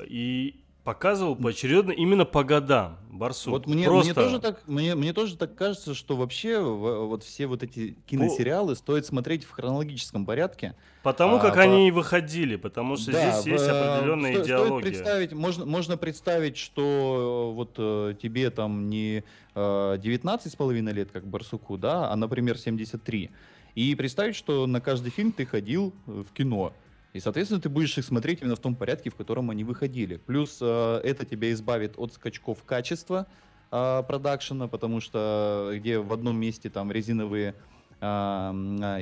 И 0.05 0.63
показывал 0.85 1.37
поочередно 1.37 1.93
именно 1.93 2.25
по 2.25 2.43
годам 2.43 2.99
Барсук. 3.11 3.53
Вот 3.53 3.67
мне, 3.67 3.85
Просто... 3.85 4.15
мне, 4.15 4.15
тоже 4.15 4.41
так, 4.41 4.67
мне, 4.67 4.95
мне 4.95 5.13
тоже 5.13 5.37
так 5.37 5.55
кажется, 5.55 5.95
что 5.95 6.17
вообще 6.17 6.59
вот 6.59 7.23
все 7.23 7.47
вот 7.47 7.63
эти 7.63 7.97
киносериалы 8.07 8.71
по... 8.71 8.79
стоит 8.79 9.07
смотреть 9.07 9.45
в 9.45 9.51
хронологическом 9.51 10.27
порядке. 10.27 10.75
Потому 11.03 11.37
а, 11.37 11.41
как 11.41 11.55
по... 11.55 11.61
они 11.61 11.93
выходили, 11.93 12.57
потому 12.57 12.97
что 12.97 13.13
да, 13.13 13.31
здесь 13.31 13.53
есть 13.53 13.69
определенная 13.69 14.35
сто, 14.35 14.43
идеология. 14.45 14.81
Стоит 14.81 14.83
представить, 14.83 15.33
можно, 15.33 15.65
можно 15.67 15.97
представить, 15.97 16.57
что 16.57 17.53
вот 17.55 17.75
э, 17.79 18.15
тебе 18.21 18.51
там 18.51 18.89
не 18.89 19.23
э, 19.55 19.99
19 20.01 20.53
с 20.53 20.57
половиной 20.57 20.93
лет, 20.93 21.11
как 21.13 21.27
Барсуку, 21.27 21.79
да, 21.79 22.11
а, 22.11 22.17
например, 22.17 22.59
73. 22.59 23.31
И 23.75 23.95
представить, 23.95 24.35
что 24.35 24.67
на 24.67 24.81
каждый 24.81 25.11
фильм 25.11 25.33
ты 25.33 25.47
ходил 25.47 25.95
в 26.07 26.27
кино. 26.35 26.73
И, 27.13 27.21
соответственно, 27.21 27.61
ты 27.61 27.69
будешь 27.69 27.97
их 27.99 28.05
смотреть 28.05 28.41
именно 28.41 28.57
в 28.57 28.61
том 28.61 28.75
порядке, 28.75 29.11
в 29.11 29.15
котором 29.15 29.51
они 29.51 29.65
выходили. 29.65 30.17
Плюс 30.17 30.59
э, 30.61 31.01
это 31.05 31.27
тебя 31.27 31.53
избавит 31.53 31.99
от 31.99 32.15
скачков 32.15 32.65
качества 32.65 33.27
э, 33.71 34.03
продакшена, 34.07 34.67
потому 34.67 35.01
что 35.01 35.73
где 35.75 35.99
в 35.99 36.13
одном 36.13 36.39
месте 36.39 36.71
там 36.71 36.91
резиновые 36.91 37.55
э, 38.01 38.07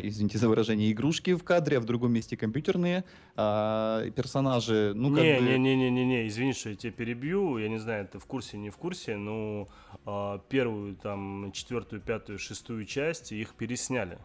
извините 0.02 0.38
за 0.38 0.48
выражение, 0.48 0.90
игрушки 0.90 1.34
в 1.34 1.44
кадре, 1.44 1.78
а 1.78 1.80
в 1.80 1.84
другом 1.84 2.12
месте 2.12 2.36
компьютерные 2.36 3.04
э, 3.36 4.10
персонажи. 4.16 4.92
Ну, 4.94 5.10
не, 5.10 5.16
как 5.16 5.24
не, 5.24 5.38
бы... 5.38 5.58
не, 5.58 5.76
не, 5.76 5.90
не, 5.90 6.04
не, 6.04 6.28
извини, 6.28 6.52
что 6.52 6.70
я 6.70 6.74
тебя 6.74 6.92
перебью, 6.92 7.58
я 7.58 7.68
не 7.68 7.78
знаю, 7.78 8.08
ты 8.08 8.18
в 8.18 8.26
курсе, 8.26 8.58
не 8.58 8.70
в 8.70 8.76
курсе, 8.76 9.16
но 9.16 9.68
э, 10.04 10.38
первую, 10.48 10.96
там, 10.96 11.52
четвертую, 11.52 12.02
пятую, 12.02 12.40
шестую 12.40 12.84
часть 12.86 13.30
их 13.30 13.54
пересняли. 13.54 14.18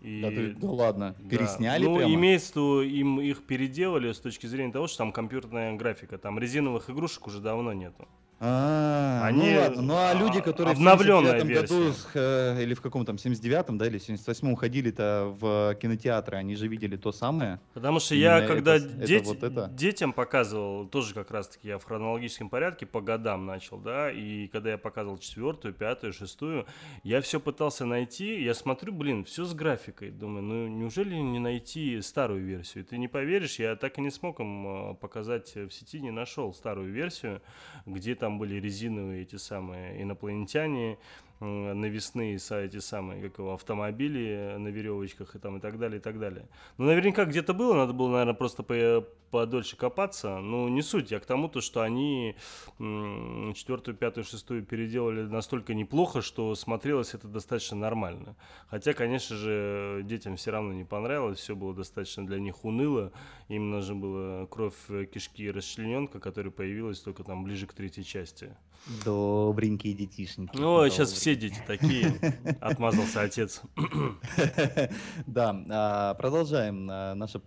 И, 0.00 0.22
да, 0.22 0.28
ты, 0.28 0.54
да 0.54 0.70
ладно, 0.70 1.16
пересняли 1.28 1.84
да. 1.84 1.90
Ну, 1.90 1.96
прямо? 1.96 2.14
имеется 2.14 2.50
виду, 2.50 2.82
им 2.82 3.20
их 3.20 3.42
переделали 3.44 4.12
с 4.12 4.20
точки 4.20 4.46
зрения 4.46 4.72
того, 4.72 4.86
что 4.86 4.98
там 4.98 5.12
компьютерная 5.12 5.74
графика, 5.76 6.18
там 6.18 6.38
резиновых 6.38 6.88
игрушек 6.88 7.26
уже 7.26 7.40
давно 7.40 7.72
нету. 7.72 8.06
А, 8.40 9.22
Они... 9.24 9.50
ну 9.50 9.60
ладно. 9.60 9.82
Ну 9.82 9.94
а 9.96 10.14
люди, 10.14 10.40
которые 10.40 10.74
в 10.74 10.78
79 10.78 11.44
году 11.44 11.92
э, 12.14 12.62
или 12.62 12.74
в 12.74 12.80
каком 12.80 13.04
там 13.04 13.16
79-м, 13.16 13.78
да, 13.78 13.86
или 13.86 13.98
78-м 13.98 14.54
ходили-то 14.54 15.34
в 15.40 15.74
кинотеатры, 15.74 16.36
они 16.36 16.54
же 16.54 16.68
видели 16.68 16.96
то 16.96 17.10
самое. 17.10 17.58
Потому 17.74 17.98
что 17.98 18.14
я, 18.14 18.46
когда 18.46 18.76
это, 18.76 18.86
деть, 18.86 19.22
это 19.22 19.28
вот 19.28 19.42
это. 19.42 19.68
детям 19.72 20.12
показывал, 20.12 20.86
тоже 20.86 21.14
как 21.14 21.32
раз-таки 21.32 21.66
я 21.68 21.78
в 21.78 21.84
хронологическом 21.84 22.48
порядке 22.48 22.86
по 22.86 23.00
годам 23.00 23.44
начал, 23.44 23.78
да, 23.78 24.10
и 24.10 24.46
когда 24.46 24.70
я 24.70 24.78
показывал 24.78 25.18
четвертую, 25.18 25.74
пятую, 25.74 26.12
шестую, 26.12 26.66
я 27.02 27.20
все 27.20 27.40
пытался 27.40 27.86
найти, 27.86 28.40
я 28.40 28.54
смотрю, 28.54 28.92
блин, 28.92 29.24
все 29.24 29.46
с 29.46 29.54
графикой, 29.54 30.10
думаю, 30.10 30.44
ну 30.44 30.68
неужели 30.68 31.14
не 31.16 31.40
найти 31.40 32.00
старую 32.02 32.44
версию? 32.44 32.84
Ты 32.84 32.98
не 32.98 33.08
поверишь, 33.08 33.58
я 33.58 33.74
так 33.74 33.98
и 33.98 34.00
не 34.00 34.10
смог 34.10 34.38
им 34.38 34.92
э, 34.92 34.94
показать 34.94 35.56
в 35.56 35.70
сети, 35.70 36.00
не 36.00 36.12
нашел 36.12 36.54
старую 36.54 36.92
версию, 36.92 37.42
где 37.84 38.14
там 38.14 38.27
там 38.28 38.38
были 38.38 38.60
резиновые 38.60 39.22
эти 39.22 39.36
самые 39.36 40.02
инопланетяне, 40.02 40.98
навесные 41.40 42.36
эти 42.36 42.78
самые, 42.78 43.22
как 43.22 43.38
его, 43.38 43.54
автомобили 43.54 44.56
на 44.58 44.68
веревочках 44.68 45.34
и 45.34 45.38
там 45.38 45.56
и 45.56 45.60
так 45.60 45.78
далее, 45.78 45.98
и 45.98 46.02
так 46.02 46.18
далее. 46.18 46.46
Ну, 46.76 46.84
наверняка 46.84 47.24
где-то 47.24 47.54
было, 47.54 47.74
надо 47.74 47.94
было, 47.94 48.10
наверное, 48.10 48.34
просто 48.34 48.62
по 48.62 49.02
подольше 49.30 49.76
копаться. 49.76 50.38
Ну, 50.38 50.68
не 50.68 50.82
суть, 50.82 51.10
я 51.10 51.20
к 51.20 51.26
тому, 51.26 51.48
то, 51.48 51.60
что 51.60 51.82
они 51.82 52.36
четвертую, 52.78 53.96
пятую, 53.96 54.24
шестую 54.24 54.64
переделали 54.64 55.22
настолько 55.22 55.74
неплохо, 55.74 56.22
что 56.22 56.54
смотрелось 56.54 57.14
это 57.14 57.28
достаточно 57.28 57.76
нормально. 57.76 58.36
Хотя, 58.68 58.92
конечно 58.92 59.36
же, 59.36 60.02
детям 60.04 60.36
все 60.36 60.50
равно 60.50 60.72
не 60.72 60.84
понравилось, 60.84 61.38
все 61.38 61.54
было 61.54 61.74
достаточно 61.74 62.26
для 62.26 62.38
них 62.38 62.64
уныло. 62.64 63.12
Им 63.48 63.70
нужно 63.70 63.94
было 63.94 64.46
кровь 64.46 64.74
кишки 65.12 65.44
и 65.44 65.50
расчлененка, 65.50 66.20
которая 66.20 66.50
появилась 66.50 67.00
только 67.00 67.24
там 67.24 67.44
ближе 67.44 67.66
к 67.66 67.72
третьей 67.72 68.04
части. 68.04 68.56
Добренькие 69.04 69.92
детишники. 69.92 70.56
Ну, 70.56 70.88
сейчас 70.88 71.12
все 71.12 71.34
дети 71.34 71.60
такие. 71.66 72.14
Отмазался 72.60 73.22
отец. 73.22 73.62
Да, 75.26 75.64
а, 75.70 76.14
продолжаем 76.14 76.88
а, 76.90 77.14
наше 77.14 77.40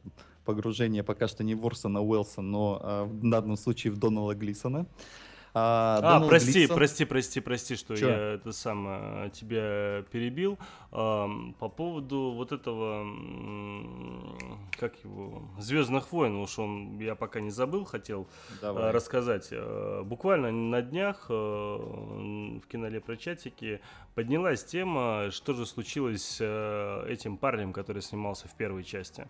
погружение 0.46 1.04
пока 1.04 1.28
что 1.28 1.44
не 1.44 1.56
в 1.56 1.66
Орсона 1.66 2.02
Уэллса, 2.02 2.42
но 2.42 2.80
а, 2.82 3.06
в 3.06 3.30
данном 3.30 3.58
случае 3.58 3.94
в 3.94 3.98
Донала 3.98 4.36
Глисона. 4.36 4.88
А, 5.54 6.00
а 6.02 6.28
прости, 6.28 6.60
Глисон... 6.60 6.78
прости, 6.78 7.06
прости, 7.06 7.40
прости, 7.42 7.76
что 7.76 7.96
Чё? 7.98 8.10
я 8.10 8.34
это 8.36 8.54
сам 8.54 8.86
а, 8.88 9.30
тебя 9.30 10.04
перебил. 10.10 10.58
А, 10.92 11.30
по 11.60 11.68
поводу 11.68 12.32
вот 12.36 12.54
этого, 12.54 13.06
как 14.80 14.96
его, 15.04 15.50
Звездных 15.60 16.12
войн, 16.14 16.36
уж 16.36 16.58
он, 16.58 16.98
я 17.00 17.16
пока 17.16 17.42
не 17.42 17.50
забыл, 17.50 17.84
хотел 17.84 18.30
а, 18.62 18.92
рассказать. 18.94 19.50
А, 19.52 20.04
буквально 20.04 20.52
на 20.52 20.82
днях 20.82 21.26
в 21.28 22.62
кинолепрочатике 22.72 23.82
поднялась 24.16 24.64
тема, 24.64 25.32
что 25.32 25.54
же 25.54 25.66
случилось 25.66 26.38
с 26.38 27.06
этим 27.10 27.36
парнем, 27.36 27.74
который 27.74 28.02
снимался 28.02 28.48
в 28.48 28.56
первой 28.56 28.86
части. 28.86 29.28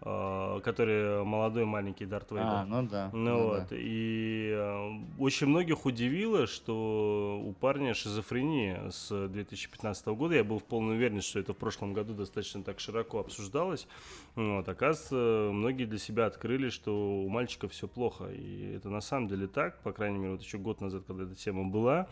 Э, 0.00 0.60
который 0.62 1.24
молодой 1.24 1.64
маленький 1.64 2.06
Дарт 2.06 2.30
Вейдер. 2.30 2.46
А, 2.46 2.64
ну 2.64 2.86
да. 2.86 3.10
Ну, 3.12 3.18
ну 3.18 3.44
вот. 3.48 3.68
Да. 3.70 3.76
И 3.76 4.52
э, 4.54 4.90
очень 5.18 5.48
многих 5.48 5.86
удивило, 5.86 6.46
что 6.46 7.42
у 7.44 7.52
парня 7.52 7.94
шизофрения 7.94 8.90
с 8.90 9.28
2015 9.28 10.06
года. 10.08 10.36
Я 10.36 10.44
был 10.44 10.60
в 10.60 10.64
полной 10.64 10.94
уверенности, 10.94 11.30
что 11.30 11.40
это 11.40 11.52
в 11.52 11.56
прошлом 11.56 11.94
году 11.94 12.14
достаточно 12.14 12.62
так 12.62 12.78
широко 12.78 13.18
обсуждалось. 13.18 13.88
Вот. 14.36 14.68
Оказывается, 14.68 15.50
многие 15.52 15.84
для 15.84 15.98
себя 15.98 16.26
открыли, 16.26 16.68
что 16.68 17.24
у 17.24 17.28
мальчика 17.28 17.66
все 17.66 17.88
плохо. 17.88 18.26
И 18.26 18.74
это 18.76 18.90
на 18.90 19.00
самом 19.00 19.26
деле 19.26 19.48
так. 19.48 19.82
По 19.82 19.92
крайней 19.92 20.18
мере, 20.18 20.32
вот 20.34 20.42
еще 20.42 20.58
год 20.58 20.80
назад, 20.80 21.04
когда 21.08 21.24
эта 21.24 21.34
тема 21.34 21.64
была, 21.64 22.06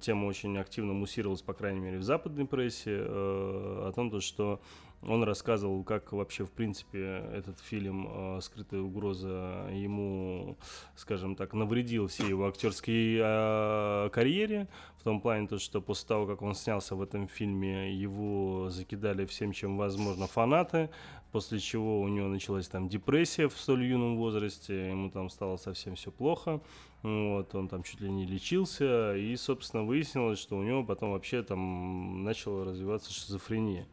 тема 0.00 0.26
очень 0.26 0.56
активно 0.58 0.92
муссировалась, 0.92 1.42
по 1.42 1.54
крайней 1.54 1.80
мере, 1.80 1.98
в 1.98 2.04
западной 2.04 2.46
прессе, 2.46 2.98
э, 3.00 3.88
о 3.88 3.92
том, 3.92 4.20
что 4.20 4.60
он 5.02 5.24
рассказывал, 5.24 5.82
как 5.82 6.12
вообще, 6.12 6.44
в 6.44 6.50
принципе, 6.50 7.24
этот 7.32 7.58
фильм 7.58 8.08
э, 8.08 8.40
«Скрытая 8.40 8.80
угроза» 8.80 9.68
ему, 9.72 10.56
скажем 10.94 11.34
так, 11.34 11.54
навредил 11.54 12.06
всей 12.06 12.28
его 12.28 12.46
актерской 12.46 13.18
э, 13.20 14.10
карьере. 14.12 14.68
В 14.98 15.02
том 15.02 15.20
плане, 15.20 15.48
то, 15.48 15.58
что 15.58 15.80
после 15.80 16.06
того, 16.06 16.26
как 16.26 16.42
он 16.42 16.54
снялся 16.54 16.94
в 16.94 17.02
этом 17.02 17.26
фильме, 17.26 17.92
его 17.92 18.70
закидали 18.70 19.26
всем, 19.26 19.52
чем 19.52 19.76
возможно, 19.76 20.28
фанаты, 20.28 20.88
после 21.32 21.58
чего 21.58 22.00
у 22.00 22.06
него 22.06 22.28
началась 22.28 22.68
там 22.68 22.88
депрессия 22.88 23.48
в 23.48 23.56
столь 23.58 23.84
юном 23.86 24.16
возрасте, 24.16 24.90
ему 24.90 25.10
там 25.10 25.28
стало 25.30 25.56
совсем 25.56 25.96
все 25.96 26.12
плохо. 26.12 26.60
Вот, 27.02 27.52
он 27.56 27.66
там 27.66 27.82
чуть 27.82 28.00
ли 28.00 28.08
не 28.08 28.24
лечился, 28.24 29.16
и, 29.16 29.34
собственно, 29.34 29.82
выяснилось, 29.82 30.38
что 30.38 30.56
у 30.56 30.62
него 30.62 30.84
потом 30.84 31.10
вообще 31.10 31.42
там 31.42 32.22
начала 32.22 32.64
развиваться 32.64 33.12
шизофрения. 33.12 33.88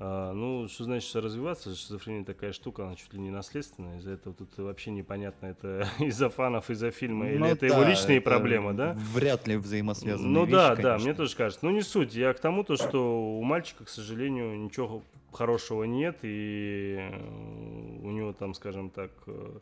А, 0.00 0.32
ну, 0.32 0.68
что 0.68 0.84
значит 0.84 1.14
развиваться? 1.16 1.74
Шизофрения 1.74 2.24
такая 2.24 2.52
штука, 2.52 2.84
она 2.84 2.94
чуть 2.94 3.12
ли 3.12 3.18
не 3.18 3.30
наследственная. 3.30 3.98
Из-за 3.98 4.12
этого 4.12 4.34
тут 4.34 4.56
вообще 4.58 4.90
непонятно, 4.90 5.46
это 5.46 5.88
из-за 5.98 6.30
фанов, 6.30 6.70
из-за 6.70 6.90
фильма, 6.90 7.24
ну, 7.24 7.30
или 7.30 7.48
это 7.48 7.60
да, 7.62 7.66
его 7.66 7.82
личные 7.82 8.18
это 8.18 8.30
проблемы, 8.30 8.74
да? 8.74 8.96
Вряд 9.12 9.48
ли 9.48 9.56
взаимосвязанные 9.56 10.32
Ну 10.32 10.44
вещи, 10.44 10.52
да, 10.52 10.68
конечно. 10.76 10.82
да, 10.82 10.98
мне 10.98 11.14
тоже 11.14 11.36
кажется. 11.36 11.64
Ну 11.64 11.72
не 11.72 11.82
суть. 11.82 12.14
Я 12.14 12.32
к 12.32 12.38
тому, 12.38 12.62
то, 12.62 12.76
что 12.76 13.38
у 13.38 13.42
мальчика, 13.42 13.84
к 13.84 13.88
сожалению, 13.88 14.56
ничего 14.58 15.02
хорошего 15.32 15.84
нет, 15.84 16.18
и 16.22 16.96
э, 16.98 18.00
у 18.02 18.10
него 18.10 18.32
там, 18.32 18.54
скажем 18.54 18.90
так, 18.90 19.10
э, 19.26 19.58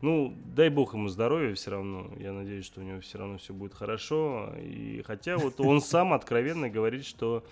ну, 0.00 0.34
дай 0.44 0.70
бог 0.70 0.94
ему 0.94 1.08
здоровья 1.08 1.54
все 1.54 1.72
равно. 1.72 2.10
Я 2.18 2.32
надеюсь, 2.32 2.64
что 2.64 2.80
у 2.80 2.84
него 2.84 3.00
все 3.00 3.18
равно 3.18 3.38
все 3.38 3.52
будет 3.52 3.74
хорошо. 3.74 4.52
И 4.62 5.02
хотя 5.02 5.36
вот 5.36 5.60
он 5.60 5.80
сам 5.80 6.12
откровенно 6.12 6.70
говорит, 6.70 7.04
что 7.04 7.44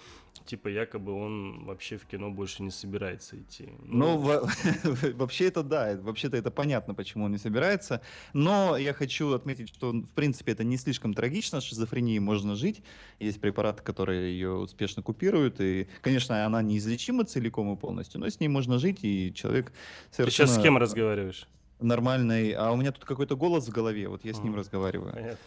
типа 0.45 0.69
якобы 0.69 1.13
он 1.13 1.65
вообще 1.65 1.97
в 1.97 2.07
кино 2.07 2.31
больше 2.31 2.63
не 2.63 2.71
собирается 2.71 3.37
идти. 3.37 3.69
Ну, 3.83 4.21
ну 4.21 4.49
вообще 5.17 5.47
это 5.49 5.63
да, 5.63 5.97
вообще-то 6.01 6.37
это 6.37 6.51
понятно, 6.51 6.95
почему 6.95 7.25
он 7.25 7.33
не 7.33 7.39
собирается. 7.39 8.01
Но 8.33 8.77
я 8.77 8.93
хочу 8.93 9.33
отметить, 9.33 9.69
что 9.69 9.93
в 9.93 10.13
принципе 10.15 10.53
это 10.53 10.65
не 10.65 10.77
слишком 10.77 11.15
трагично, 11.15 11.61
шизофренией 11.61 12.19
можно 12.19 12.55
жить. 12.55 12.83
Есть 13.19 13.41
препараты, 13.41 13.83
которые 13.83 14.33
ее 14.33 14.53
успешно 14.53 15.03
купируют, 15.03 15.61
и, 15.61 15.89
конечно, 16.01 16.45
она 16.45 16.63
неизлечима 16.63 17.25
целиком 17.25 17.73
и 17.73 17.77
полностью, 17.77 18.21
но 18.21 18.29
с 18.29 18.41
ней 18.41 18.49
можно 18.49 18.79
жить, 18.79 18.99
и 19.03 19.33
человек 19.35 19.73
совершенно... 20.11 20.47
Ты 20.47 20.53
сейчас 20.53 20.61
с 20.61 20.63
кем 20.63 20.79
разговариваешь? 20.79 21.49
Нормальный. 21.81 22.53
А 22.53 22.73
у 22.73 22.77
меня 22.77 22.93
тут 22.93 23.05
какой-то 23.05 23.37
голос 23.37 23.69
в 23.69 23.71
голове, 23.71 24.09
вот 24.09 24.25
я 24.25 24.35
с 24.35 24.41
ним 24.41 24.57
разговариваю. 24.57 25.13
Понятно. 25.13 25.39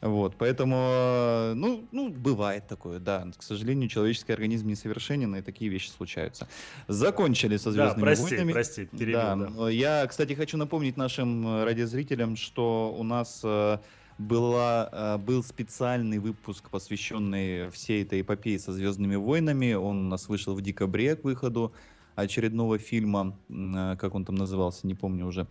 Вот, 0.00 0.36
поэтому, 0.38 0.76
э, 0.76 1.52
ну, 1.54 1.86
ну, 1.92 2.08
бывает 2.08 2.66
такое, 2.66 2.98
да. 2.98 3.26
К 3.36 3.42
сожалению, 3.42 3.88
человеческий 3.88 4.32
организм 4.32 4.68
несовершенен, 4.68 5.36
и 5.36 5.42
такие 5.42 5.70
вещи 5.70 5.90
случаются. 5.90 6.48
Закончили 6.88 7.58
со 7.58 7.70
«Звездными 7.70 8.00
да, 8.00 8.06
прости, 8.06 8.34
войнами». 8.34 8.52
прости, 8.52 8.86
перебил, 8.86 9.14
да. 9.14 9.36
да. 9.36 9.68
Я, 9.68 10.06
кстати, 10.06 10.32
хочу 10.32 10.56
напомнить 10.56 10.96
нашим 10.96 11.46
э, 11.46 11.64
радиозрителям, 11.64 12.36
что 12.36 12.96
у 12.98 13.02
нас 13.02 13.42
э, 13.44 13.78
была, 14.16 15.18
был 15.18 15.42
специальный 15.42 16.18
выпуск, 16.18 16.70
посвященный 16.70 17.70
всей 17.70 18.02
этой 18.02 18.22
эпопее 18.22 18.58
со 18.58 18.72
«Звездными 18.72 19.16
войнами». 19.16 19.74
Он 19.74 20.06
у 20.06 20.08
нас 20.08 20.28
вышел 20.28 20.54
в 20.54 20.62
декабре 20.62 21.16
к 21.16 21.24
выходу 21.24 21.74
очередного 22.14 22.78
фильма, 22.78 23.36
как 23.48 24.14
он 24.14 24.24
там 24.24 24.34
назывался, 24.34 24.86
не 24.86 24.94
помню 24.94 25.26
уже. 25.26 25.46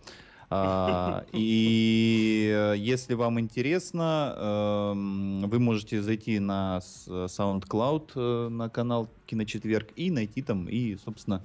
А, 0.52 1.24
и 1.32 2.52
э, 2.52 2.74
если 2.76 3.14
вам 3.14 3.38
интересно, 3.38 4.34
эм, 4.36 5.48
вы 5.48 5.60
можете 5.60 6.02
зайти 6.02 6.40
на 6.40 6.80
SoundCloud, 7.06 8.10
э, 8.16 8.48
на 8.48 8.68
канал 8.68 9.08
Киночетверг 9.26 9.90
и 9.94 10.10
найти 10.10 10.42
там 10.42 10.68
и, 10.68 10.96
собственно, 10.96 11.44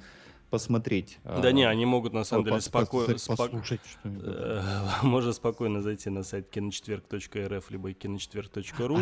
посмотреть. 0.55 1.19
Да 1.23 1.51
не, 1.51 1.65
они 1.65 1.85
могут 1.85 2.13
на 2.13 2.23
самом 2.23 2.45
деле 2.45 2.61
спокойно... 2.61 3.17
Что-нибудь. 3.17 3.79
Э, 4.03 4.61
можно 5.03 5.33
спокойно 5.33 5.81
зайти 5.81 6.09
на 6.09 6.23
сайт 6.23 6.49
киночетверг.рф 6.49 7.71
либо 7.71 7.91
киночетверг.ру. 7.91 8.99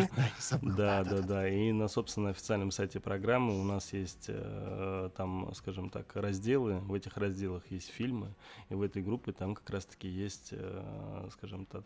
Да, 0.64 1.04
да, 1.04 1.22
да. 1.22 1.48
И 1.48 1.72
на, 1.72 1.88
собственно, 1.88 2.32
официальном 2.32 2.72
сайте 2.72 3.00
программы 3.00 3.60
у 3.60 3.64
нас 3.64 3.94
есть 3.94 4.26
э, 4.30 5.10
там, 5.16 5.54
скажем 5.54 5.92
так, 5.92 6.16
разделы. 6.16 6.80
В 6.80 6.94
этих 6.96 7.18
разделах 7.18 7.64
есть 7.70 7.90
фильмы. 7.90 8.34
И 8.70 8.74
в 8.74 8.82
этой 8.82 9.04
группе 9.04 9.32
там 9.32 9.54
как 9.54 9.70
раз-таки 9.70 10.08
есть, 10.08 10.50
э, 10.52 11.30
скажем 11.34 11.68
так, 11.68 11.84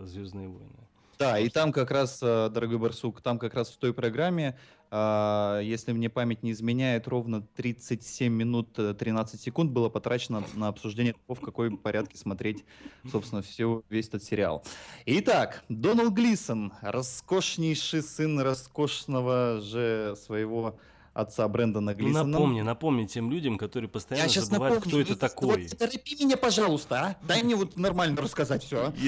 «Звездные 0.00 0.48
войны». 0.48 0.88
Да, 1.18 1.38
и 1.38 1.48
там 1.48 1.72
как 1.72 1.90
раз, 1.90 2.18
э, 2.22 2.48
дорогой 2.50 2.78
Барсук, 2.78 3.20
там 3.20 3.38
как 3.38 3.54
раз 3.54 3.70
в 3.70 3.76
той 3.76 3.94
программе, 3.94 4.56
а, 4.96 5.58
если 5.60 5.92
мне 5.92 6.08
память 6.08 6.44
не 6.44 6.52
изменяет, 6.52 7.08
ровно 7.08 7.42
37 7.42 8.32
минут 8.32 8.74
13 8.74 9.34
э, 9.34 9.42
секунд 9.42 9.72
было 9.72 9.88
потрачено 9.88 10.44
на 10.54 10.68
обсуждение 10.68 11.14
того, 11.14 11.34
в 11.34 11.40
какой 11.40 11.76
порядке 11.76 12.16
смотреть, 12.16 12.64
собственно, 13.10 13.42
все, 13.42 13.82
весь 13.90 14.06
этот 14.06 14.22
сериал. 14.22 14.64
Итак, 15.06 15.64
Доналд 15.68 16.12
Глисон, 16.12 16.72
роскошнейший 16.80 18.02
сын 18.02 18.38
роскошного 18.40 19.60
же 19.60 20.14
своего 20.16 20.78
отца 21.14 21.46
Брэндона 21.48 21.94
Глисона. 21.94 22.24
Напомни, 22.24 22.60
напомни 22.60 23.06
тем 23.06 23.30
людям, 23.30 23.56
которые 23.56 23.88
постоянно 23.88 24.28
Я 24.28 24.42
забывают, 24.42 24.74
напомню, 24.76 25.04
кто 25.04 25.12
это 25.12 25.20
такой. 25.20 25.62
Вот, 25.62 25.78
торопи 25.78 26.16
меня, 26.20 26.36
пожалуйста, 26.36 27.00
а? 27.00 27.26
Дай 27.26 27.42
мне 27.42 27.54
вот 27.54 27.76
нормально 27.76 28.20
рассказать 28.20 28.64
все. 28.64 28.92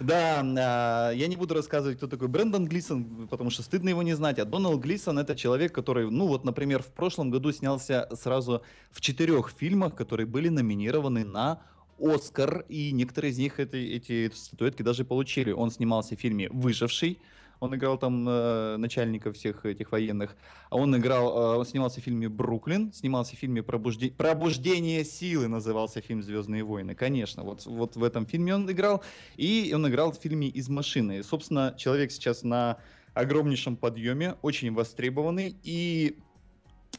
Да, 0.00 0.40
а, 0.42 1.12
я 1.12 1.28
не 1.28 1.36
буду 1.36 1.54
рассказывать, 1.54 1.98
кто 1.98 2.08
такой 2.08 2.28
Брэндон 2.28 2.66
Глисон, 2.66 3.28
потому 3.28 3.50
что 3.50 3.62
стыдно 3.62 3.90
его 3.90 4.02
не 4.02 4.14
знать. 4.14 4.38
А 4.38 4.44
Доналд 4.44 4.80
Глисон 4.80 5.18
это 5.18 5.36
человек, 5.36 5.72
который, 5.72 6.10
ну 6.10 6.26
вот, 6.26 6.44
например, 6.44 6.82
в 6.82 6.88
прошлом 6.88 7.30
году 7.30 7.52
снялся 7.52 8.08
сразу 8.12 8.62
в 8.90 9.00
четырех 9.00 9.50
фильмах, 9.50 9.94
которые 9.94 10.26
были 10.26 10.48
номинированы 10.48 11.24
на 11.24 11.62
Оскар, 12.00 12.64
и 12.68 12.90
некоторые 12.90 13.30
из 13.30 13.38
них 13.38 13.60
эти, 13.60 13.76
эти 13.76 14.30
статуэтки 14.34 14.82
даже 14.82 15.04
получили. 15.04 15.52
Он 15.52 15.70
снимался 15.70 16.16
в 16.16 16.20
фильме 16.20 16.48
«Выживший», 16.50 17.20
Он 17.64 17.74
играл 17.74 17.96
там 17.96 18.28
э, 18.28 18.76
начальника 18.76 19.32
всех 19.32 19.64
этих 19.64 19.90
военных. 19.90 20.36
А 20.68 20.76
он 20.76 20.94
играл, 20.96 21.54
э, 21.54 21.56
он 21.56 21.64
снимался 21.64 22.02
в 22.02 22.04
фильме 22.04 22.28
«Бруклин», 22.28 22.92
снимался 22.92 23.36
в 23.36 23.38
фильме 23.38 23.62
«Пробужде... 23.62 24.10
«Пробуждение 24.10 25.02
силы» 25.02 25.48
назывался 25.48 26.02
фильм 26.02 26.22
«Звездные 26.22 26.62
войны». 26.62 26.94
Конечно, 26.94 27.42
вот, 27.42 27.64
вот 27.64 27.96
в 27.96 28.04
этом 28.04 28.26
фильме 28.26 28.54
он 28.54 28.70
играл. 28.70 29.02
И 29.36 29.72
он 29.74 29.88
играл 29.88 30.12
в 30.12 30.16
фильме 30.16 30.48
«Из 30.48 30.68
машины». 30.68 31.22
Собственно, 31.22 31.74
человек 31.78 32.12
сейчас 32.12 32.42
на 32.42 32.76
огромнейшем 33.14 33.76
подъеме, 33.76 34.34
очень 34.42 34.70
востребованный. 34.74 35.56
И 35.62 36.18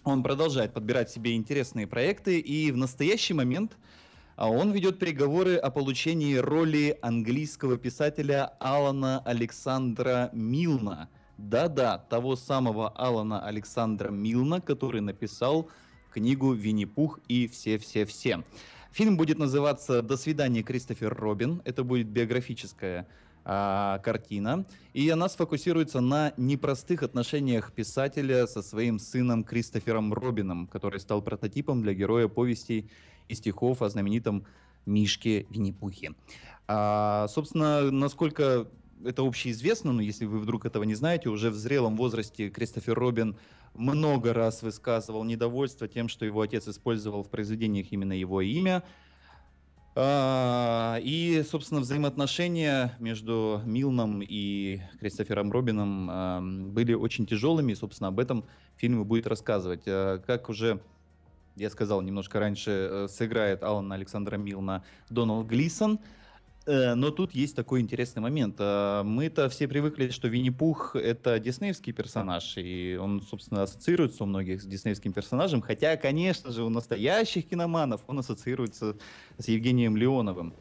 он 0.04 0.24
продолжает 0.24 0.74
подбирать 0.74 1.12
себе 1.12 1.36
интересные 1.36 1.86
проекты. 1.86 2.40
И 2.40 2.72
в 2.72 2.78
настоящий 2.78 3.36
момент 3.36 3.78
он 4.38 4.72
ведет 4.72 5.00
переговоры 5.00 5.56
о 5.56 5.70
получении 5.72 6.36
роли 6.36 6.98
английского 7.02 7.78
писателя 7.78 8.54
Алана 8.60 9.20
Александра 9.20 10.30
Милна. 10.34 11.10
Да-да, 11.38 11.98
того 11.98 12.36
самого 12.36 12.90
Алана 12.90 13.46
Александра 13.46 14.10
Милна, 14.10 14.60
который 14.60 15.02
написал 15.02 15.70
книгу 16.12 16.54
«Винни-Пух» 16.54 17.20
и 17.28 17.48
«Все-все-все». 17.48 18.44
Фильм 18.92 19.18
будет 19.18 19.38
называться 19.38 20.02
«До 20.02 20.18
свидания, 20.18 20.64
Кристофер 20.64 21.14
Робин». 21.14 21.62
Это 21.66 21.84
будет 21.84 22.08
биографическая 22.08 23.08
а, 23.48 24.00
картина, 24.00 24.66
и 24.94 25.08
она 25.10 25.30
сфокусируется 25.30 26.02
на 26.02 26.34
непростых 26.36 27.04
отношениях 27.04 27.72
писателя 27.74 28.48
со 28.48 28.62
своим 28.62 28.98
сыном 28.98 29.44
Кристофером 29.44 30.14
Робином, 30.14 30.68
который 30.68 31.00
стал 31.00 31.22
прототипом 31.22 31.82
для 31.84 31.94
героя 31.94 32.28
повестей 32.28 32.90
и 33.28 33.36
стихов 33.36 33.82
о 33.82 33.90
знаменитом 33.90 34.46
Мишке 34.86 35.46
Винни-Пухе. 35.50 36.14
А, 36.68 37.28
собственно, 37.28 37.92
насколько 37.92 38.68
это 39.04 39.22
общеизвестно, 39.24 39.92
но 39.92 40.02
если 40.02 40.26
вы 40.26 40.40
вдруг 40.40 40.66
этого 40.66 40.84
не 40.84 40.96
знаете, 40.96 41.30
уже 41.30 41.50
в 41.50 41.56
зрелом 41.56 41.96
возрасте 41.96 42.50
Кристофер 42.50 42.98
Робин 42.98 43.38
много 43.74 44.34
раз 44.34 44.62
высказывал 44.62 45.24
недовольство 45.24 45.88
тем, 45.88 46.08
что 46.08 46.26
его 46.26 46.42
отец 46.42 46.68
использовал 46.68 47.24
в 47.24 47.30
произведениях 47.30 47.88
именно 47.92 48.14
его 48.14 48.42
имя. 48.42 48.84
А, 49.98 50.98
и, 51.02 51.42
собственно, 51.50 51.80
взаимоотношения 51.80 52.98
между 53.00 53.62
Милном 53.66 54.22
и 54.22 54.82
Кристофером 55.00 55.52
Робином 55.52 56.10
а, 56.12 56.42
были 56.42 56.94
очень 56.94 57.26
тяжелыми, 57.26 57.72
и, 57.72 57.76
собственно, 57.76 58.10
об 58.10 58.20
этом 58.20 58.46
фильм 58.76 59.04
будет 59.06 59.26
рассказывать. 59.28 59.84
А, 59.88 60.20
как 60.20 60.50
уже 60.50 60.82
я 61.56 61.70
сказал 61.70 62.02
немножко 62.02 62.40
раньше, 62.40 62.72
э, 62.72 63.08
сыграет 63.10 63.64
Алан 63.64 63.92
Александра 63.92 64.38
Милна 64.38 64.84
Доналд 65.10 65.48
Глисон. 65.48 66.00
Э, 66.66 66.96
но 66.96 67.12
тут 67.12 67.34
есть 67.34 67.56
такой 67.56 67.80
интересный 67.80 68.22
момент. 68.22 68.56
Э, 68.60 69.04
мы-то 69.04 69.50
все 69.50 69.68
привыкли, 69.68 70.10
что 70.10 70.28
Винни-Пух— 70.28 70.96
это 70.98 71.40
диснеевский 71.40 71.94
персонаж, 71.94 72.58
и 72.58 72.98
он, 73.00 73.22
собственно, 73.22 73.64
ассоциируется 73.64 74.24
у 74.24 74.28
многих 74.28 74.62
с 74.62 74.66
диснеевским 74.66 75.14
персонажем, 75.14 75.62
хотя, 75.62 75.96
конечно 75.96 76.52
же, 76.52 76.64
у 76.64 76.70
настоящих 76.70 77.48
киноманов 77.48 78.02
он 78.08 78.20
ассоциируется 78.20 78.98
с 79.38 79.48
Евгением 79.48 79.96
Леоновым 79.96 80.54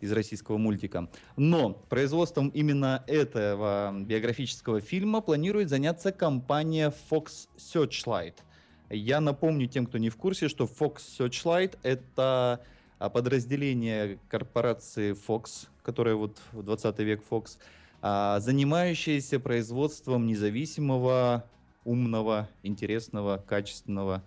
из 0.00 0.10
российского 0.12 0.56
мультика. 0.56 1.10
Но 1.36 1.74
производством 1.74 2.48
именно 2.48 3.04
этого 3.06 3.94
биографического 4.00 4.80
фильма 4.80 5.20
планирует 5.20 5.68
заняться 5.68 6.10
компания 6.10 6.92
Fox 7.10 7.48
Searchlight— 7.58 8.34
я 8.90 9.20
напомню 9.20 9.66
тем, 9.66 9.86
кто 9.86 9.98
не 9.98 10.10
в 10.10 10.16
курсе, 10.16 10.48
что 10.48 10.64
Fox 10.64 10.98
Searchlight— 11.18 11.78
это 11.82 12.60
а, 12.98 13.08
подразделение 13.08 14.18
корпорации 14.28 15.12
Fox, 15.14 15.68
которая 15.82 16.16
вот 16.16 16.38
в 16.52 16.62
20 16.62 16.98
век 17.00 17.22
Fox, 17.28 17.58
а, 18.02 18.40
занимающаяся 18.40 19.38
производством 19.40 20.26
независимого, 20.26 21.44
умного, 21.84 22.48
интересного, 22.62 23.38
качественного 23.38 24.22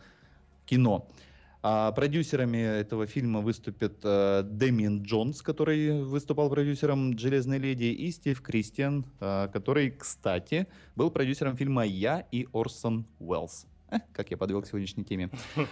кино. 0.65 1.07
А 1.65 1.93
продюсерами 1.93 2.57
этого 2.57 3.07
фильма 3.07 3.39
выступят 3.39 3.93
э, 4.03 4.43
Джонс, 4.43 5.41
который 5.41 6.03
выступал 6.03 6.49
продюсером 6.49 7.17
«Железной 7.17 7.57
леди», 7.57 7.85
и 7.85 8.11
Стив 8.11 8.41
Кристиан, 8.41 9.05
э, 9.21 9.47
который, 9.53 9.91
кстати, 9.91 10.67
был 10.97 11.09
продюсером 11.09 11.55
фильма 11.55 11.85
«Я 11.85 12.27
и 12.33 12.49
Орсон 12.51 13.05
Уэллс». 13.19 13.65
Как 14.13 14.31
я 14.31 14.37
подвел 14.37 14.61
к 14.61 14.67
сегодняшней 14.67 15.03
теме. 15.03 15.29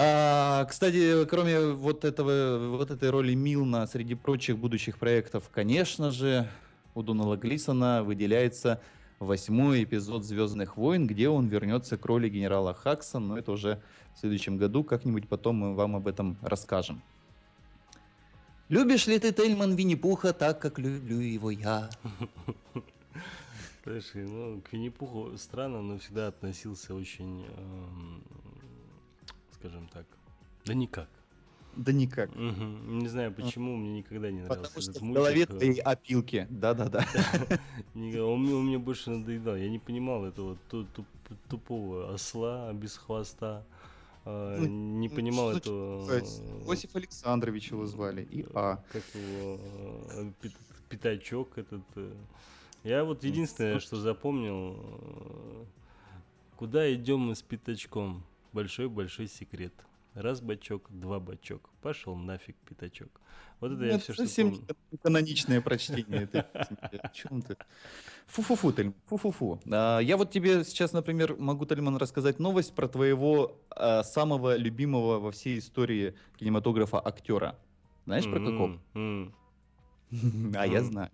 А, 0.00 0.64
кстати, 0.66 1.24
кроме 1.24 1.72
вот, 1.72 2.04
этого, 2.04 2.76
вот 2.76 2.92
этой 2.92 3.10
роли 3.10 3.34
Милна 3.34 3.84
среди 3.88 4.14
прочих 4.14 4.56
будущих 4.56 4.96
проектов, 4.96 5.50
конечно 5.50 6.12
же, 6.12 6.48
у 6.94 7.02
Донала 7.02 7.36
Глисона 7.36 8.04
выделяется 8.04 8.80
восьмой 9.18 9.82
эпизод 9.82 10.24
«Звездных 10.24 10.76
войн», 10.76 11.08
где 11.08 11.28
он 11.28 11.48
вернется 11.48 11.96
к 11.96 12.04
роли 12.06 12.28
генерала 12.28 12.74
Хакса, 12.74 13.18
но 13.18 13.36
это 13.36 13.50
уже 13.50 13.82
в 14.14 14.20
следующем 14.20 14.56
году, 14.56 14.84
как-нибудь 14.84 15.28
потом 15.28 15.56
мы 15.56 15.74
вам 15.74 15.96
об 15.96 16.06
этом 16.06 16.36
расскажем. 16.42 17.02
Любишь 18.68 19.06
ли 19.06 19.18
ты 19.18 19.32
Тельман 19.32 19.74
Винни-Пуха 19.74 20.32
так, 20.32 20.60
как 20.60 20.78
люблю 20.78 21.18
его 21.18 21.50
я? 21.50 21.90
Слушай, 23.88 24.26
ну, 24.26 24.60
к 24.60 24.70
Винни-Пуху 24.72 25.38
странно, 25.38 25.80
но 25.80 25.98
всегда 25.98 26.26
относился 26.28 26.94
очень, 26.94 27.46
эм, 27.46 28.22
скажем 29.52 29.88
так, 29.88 30.04
да 30.66 30.74
никак. 30.74 31.08
Да 31.74 31.92
никак. 31.92 32.30
Угу. 32.32 32.64
Не 33.00 33.08
знаю 33.08 33.32
почему, 33.32 33.76
мне 33.76 33.98
никогда 33.98 34.30
не 34.30 34.40
нравился 34.42 34.70
Потому 34.70 34.82
этот 34.82 34.94
что 34.96 35.04
мультик. 35.04 35.10
в 35.10 35.14
голове 35.14 35.46
твои 35.46 35.78
опилки. 35.78 36.46
Да-да-да. 36.50 37.06
Он 37.94 38.40
мне, 38.42 38.78
больше 38.78 39.10
надоедал. 39.10 39.56
Я 39.56 39.70
не 39.70 39.78
понимал 39.78 40.26
этого 40.26 40.58
тупого 41.48 42.12
осла 42.12 42.70
без 42.74 42.96
хвоста. 42.96 43.64
А, 44.26 44.58
Ну, 44.58 44.66
Не 44.66 45.08
ну, 45.08 45.14
понимал 45.14 45.52
этого... 45.52 46.04
значит 46.04 46.40
Иосиф 46.66 46.94
Александрович 46.96 47.70
его 47.70 47.86
звали. 47.86 48.22
И 48.30 48.44
А. 48.54 48.82
Как 48.92 49.02
его... 49.14 49.58
э, 50.10 50.30
Пятачок 50.90 51.56
этот... 51.56 51.82
э. 52.84 52.88
Я 52.88 53.04
вот 53.04 53.24
единственное, 53.24 53.80
что 53.80 53.96
запомнил... 53.96 54.76
э, 54.78 55.64
Куда 56.56 56.92
идем 56.92 57.20
мы 57.20 57.34
с 57.36 57.42
пятачком? 57.42 58.24
Большой-большой 58.52 59.28
секрет. 59.28 59.72
Раз 60.14 60.40
бачок, 60.40 60.86
два 60.90 61.20
бачок. 61.20 61.70
Пошел 61.82 62.16
нафиг 62.16 62.56
пятачок. 62.68 63.20
Вот 63.60 63.72
это 63.72 63.84
я 63.84 63.92
Ну, 63.94 63.98
все, 64.00 64.12
что 64.12 64.24
совсем 64.24 64.50
помню. 64.50 64.66
каноничное 65.02 65.60
прочтение 65.60 66.22
этой. 66.24 66.40
О 66.40 67.08
чем 67.12 67.42
ты? 67.42 67.56
Фу-фу-фу, 68.26 68.72
Тельман, 68.72 68.94
фу-фу-фу. 69.06 69.60
А, 69.70 69.98
Я 70.00 70.16
вот 70.16 70.30
тебе 70.32 70.64
сейчас, 70.64 70.92
например, 70.92 71.36
могу, 71.38 71.64
Тельман, 71.66 71.96
рассказать 71.96 72.40
новость 72.40 72.74
про 72.74 72.88
твоего 72.88 73.56
а, 73.70 74.02
самого 74.02 74.56
любимого 74.56 75.20
во 75.20 75.30
всей 75.30 75.58
истории 75.60 76.14
кинематографа 76.36 76.98
актера. 77.00 77.56
Знаешь, 78.06 78.24
про 78.24 78.40
какого? 78.40 78.80
А 80.56 80.66
я 80.66 80.82
знаю. 80.82 81.10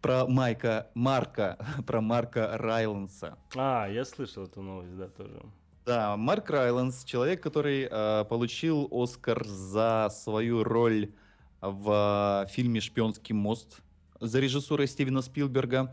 Про 0.00 0.26
Майка, 0.26 0.88
Марка, 0.94 1.58
про 1.86 2.00
Марка 2.00 2.56
Райланса. 2.58 3.36
А, 3.54 3.88
я 3.88 4.04
слышал 4.04 4.44
эту 4.44 4.62
новость, 4.62 4.96
да, 4.96 5.08
тоже. 5.08 5.42
Да, 5.84 6.16
Марк 6.16 6.48
Райланс, 6.50 7.04
человек, 7.04 7.42
который 7.42 7.88
э, 7.90 8.24
получил 8.28 8.88
Оскар 8.92 9.44
за 9.44 10.10
свою 10.12 10.62
роль 10.62 11.10
в 11.60 12.44
э, 12.46 12.52
фильме 12.52 12.80
«Шпионский 12.80 13.34
мост» 13.34 13.80
за 14.20 14.38
режиссурой 14.38 14.86
Стивена 14.86 15.22
Спилберга, 15.22 15.92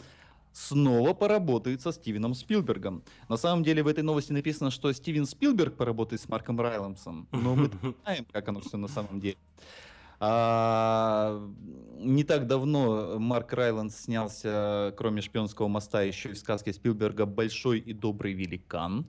снова 0.51 1.13
поработает 1.13 1.82
со 1.82 1.91
Стивеном 1.91 2.34
Спилбергом. 2.34 3.03
На 3.27 3.38
самом 3.38 3.63
деле 3.63 3.84
в 3.84 3.88
этой 3.88 4.03
новости 4.03 4.32
написано, 4.32 4.71
что 4.71 4.91
Стивен 4.91 5.25
Спилберг 5.25 5.75
поработает 5.75 6.21
с 6.21 6.29
Марком 6.29 6.60
Райлансом, 6.60 7.27
но 7.32 7.55
мы 7.55 7.71
знаем, 8.03 8.25
как 8.32 8.47
оно 8.49 8.60
все 8.60 8.77
на 8.77 8.88
самом 8.88 9.19
деле. 9.19 9.38
А, 10.19 11.41
не 11.97 12.23
так 12.23 12.47
давно 12.47 13.17
Марк 13.19 13.53
Райландс 13.53 14.03
снялся, 14.03 14.93
кроме 14.97 15.21
«Шпионского 15.21 15.67
моста», 15.67 16.01
еще 16.01 16.29
и 16.29 16.34
в 16.34 16.38
сказке 16.38 16.73
Спилберга 16.73 17.25
«Большой 17.25 17.79
и 17.79 17.93
добрый 17.93 18.34
великан». 18.34 19.05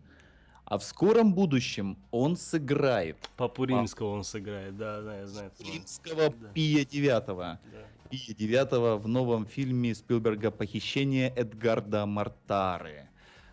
А 0.64 0.78
в 0.78 0.84
скором 0.84 1.34
будущем 1.34 1.98
он 2.12 2.36
сыграет 2.36 3.16
Папу 3.36 3.64
Римского 3.64 4.10
он 4.10 4.22
сыграет, 4.22 4.76
да, 4.76 5.02
да, 5.02 5.18
я 5.18 5.26
знаю. 5.26 5.50
римского 5.58 6.30
Да. 6.30 6.48
Пия 6.54 6.84
Девятого. 6.84 7.58
Да. 7.72 8.08
Пия 8.08 8.36
Девятого 8.36 8.96
в 8.96 9.08
новом 9.08 9.46
фильме 9.46 9.96
Спилберга 9.96 10.52
«Похищение 10.52 11.28
Эдгарда 11.34 12.06
Мартары». 12.06 13.09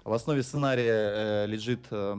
В 0.08 0.14
основе 0.14 0.42
сценария 0.42 0.94
э, 0.94 1.46
лежит 1.48 1.88
э, 1.92 2.12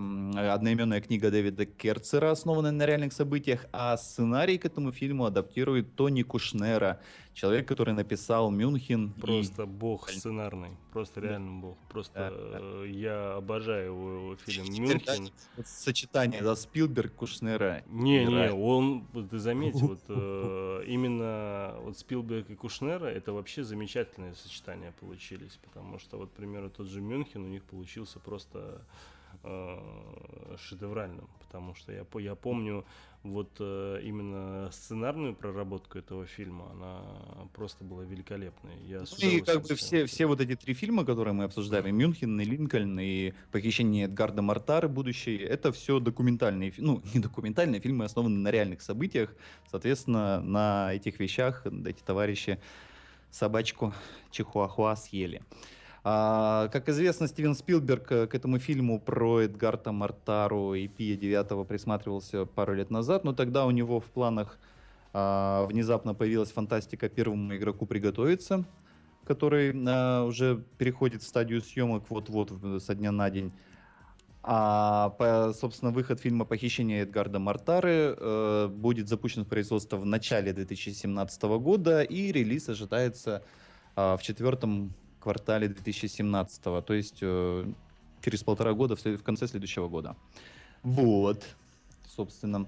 одноименная 0.52 1.00
книга 1.00 1.30
Дэвида 1.30 1.64
Керцера, 1.64 2.30
основанная 2.30 2.70
на 2.70 2.84
реальных 2.84 3.14
событиях, 3.14 3.64
а 3.72 3.96
сценарий 3.96 4.58
к 4.58 4.66
этому 4.66 4.92
фильму 4.92 5.24
адаптирует 5.24 5.96
Тони 5.96 6.20
Кушнера, 6.20 7.00
человек, 7.38 7.68
который 7.68 7.94
написал 7.94 8.50
Мюнхен. 8.50 9.12
Просто 9.12 9.62
и... 9.62 9.66
бог 9.66 10.08
сценарный, 10.08 10.70
просто 10.92 11.20
реально 11.20 11.60
бог. 11.60 11.76
Просто 11.88 12.14
да, 12.14 12.30
да. 12.30 12.58
Э, 12.60 12.86
я 12.88 13.36
обожаю 13.36 13.86
его 13.86 14.36
фильм 14.36 14.66
Мюнхен. 14.66 15.30
Сочетание, 15.64 16.42
да, 16.42 16.56
Спилберг, 16.56 17.14
Кушнера. 17.14 17.84
Не, 17.86 18.24
не, 18.24 18.50
он, 18.50 19.06
ты 19.30 19.38
заметь, 19.38 19.76
вот 19.76 20.00
э, 20.08 20.84
именно 20.86 21.76
вот 21.82 21.96
Спилберг 21.96 22.50
и 22.50 22.56
Кушнера, 22.56 23.06
это 23.06 23.32
вообще 23.32 23.62
замечательное 23.62 24.34
сочетание 24.34 24.92
получились, 25.00 25.58
потому 25.62 25.98
что 26.00 26.18
вот, 26.18 26.30
к 26.30 26.32
примеру, 26.32 26.70
тот 26.70 26.88
же 26.88 27.00
Мюнхен 27.00 27.44
у 27.44 27.48
них 27.48 27.62
получился 27.62 28.18
просто 28.18 28.82
э, 29.44 30.56
шедевральным, 30.58 31.28
потому 31.38 31.74
что 31.76 31.92
я, 31.92 32.04
я 32.18 32.34
помню 32.34 32.84
вот 33.22 33.50
э, 33.58 34.00
именно 34.04 34.70
сценарную 34.72 35.34
проработку 35.34 35.98
этого 35.98 36.26
фильма, 36.26 36.70
она 36.72 37.02
просто 37.54 37.84
была 37.84 38.04
великолепной. 38.04 38.74
Я 38.86 39.00
ну 39.00 39.28
и 39.28 39.40
как 39.40 39.62
бы 39.62 39.74
все, 39.74 40.06
все 40.06 40.26
вот 40.26 40.40
эти 40.40 40.54
три 40.54 40.74
фильма, 40.74 41.04
которые 41.04 41.34
мы 41.34 41.44
обсуждали, 41.44 41.90
Мюнхен, 41.90 42.40
и 42.40 42.44
Линкольн 42.44 42.98
и 43.00 43.32
Похищение 43.50 44.06
Эдгарда 44.06 44.42
Мартары, 44.42 44.88
будущее, 44.88 45.40
это 45.40 45.72
все 45.72 45.98
документальные, 46.00 46.72
ну 46.78 47.02
не 47.14 47.20
документальные 47.20 47.80
фильмы, 47.80 48.04
основаны 48.04 48.38
на 48.38 48.50
реальных 48.50 48.82
событиях, 48.82 49.34
соответственно, 49.70 50.40
на 50.40 50.94
этих 50.94 51.18
вещах 51.18 51.66
эти 51.66 52.02
товарищи 52.02 52.58
собачку 53.30 53.92
Чихуахуа 54.30 54.96
съели. 54.96 55.42
А, 56.10 56.68
как 56.68 56.88
известно, 56.88 57.28
Стивен 57.28 57.54
Спилберг 57.54 58.10
э, 58.12 58.26
к 58.26 58.34
этому 58.34 58.58
фильму 58.58 58.98
про 58.98 59.42
Эдгарта 59.42 59.92
Мартару 59.92 60.72
и 60.72 60.88
Пия 60.88 61.18
Девятого 61.18 61.64
присматривался 61.64 62.46
пару 62.46 62.72
лет 62.72 62.88
назад, 62.88 63.24
но 63.24 63.34
тогда 63.34 63.66
у 63.66 63.70
него 63.70 64.00
в 64.00 64.06
планах 64.06 64.58
а, 65.12 65.66
внезапно 65.66 66.14
появилась 66.14 66.50
фантастика 66.50 67.10
первому 67.10 67.54
игроку 67.54 67.84
приготовиться, 67.84 68.64
который 69.26 69.74
а, 69.86 70.24
уже 70.24 70.64
переходит 70.78 71.22
в 71.22 71.26
стадию 71.26 71.60
съемок 71.60 72.08
вот-вот 72.08 72.82
со 72.82 72.94
дня 72.94 73.12
на 73.12 73.28
день. 73.28 73.52
А, 74.42 75.10
по, 75.10 75.52
собственно, 75.52 75.90
выход 75.90 76.20
фильма 76.20 76.46
«Похищение 76.46 77.02
Эдгарда 77.02 77.38
Мартары» 77.38 78.16
э, 78.16 78.68
будет 78.68 79.10
запущен 79.10 79.44
в 79.44 79.48
производство 79.48 79.98
в 79.98 80.06
начале 80.06 80.54
2017 80.54 81.42
года, 81.42 82.00
и 82.00 82.32
релиз 82.32 82.70
ожидается 82.70 83.42
э, 83.94 84.16
в 84.16 84.22
четвертом 84.22 84.94
квартале 85.18 85.68
2017, 85.68 86.62
то 86.62 86.94
есть 86.94 87.18
э, 87.20 87.64
через 88.22 88.42
полтора 88.42 88.72
года, 88.72 88.96
в, 88.96 89.04
в 89.04 89.22
конце 89.22 89.46
следующего 89.46 89.88
года. 89.88 90.16
Вот, 90.82 91.44
собственно. 92.06 92.66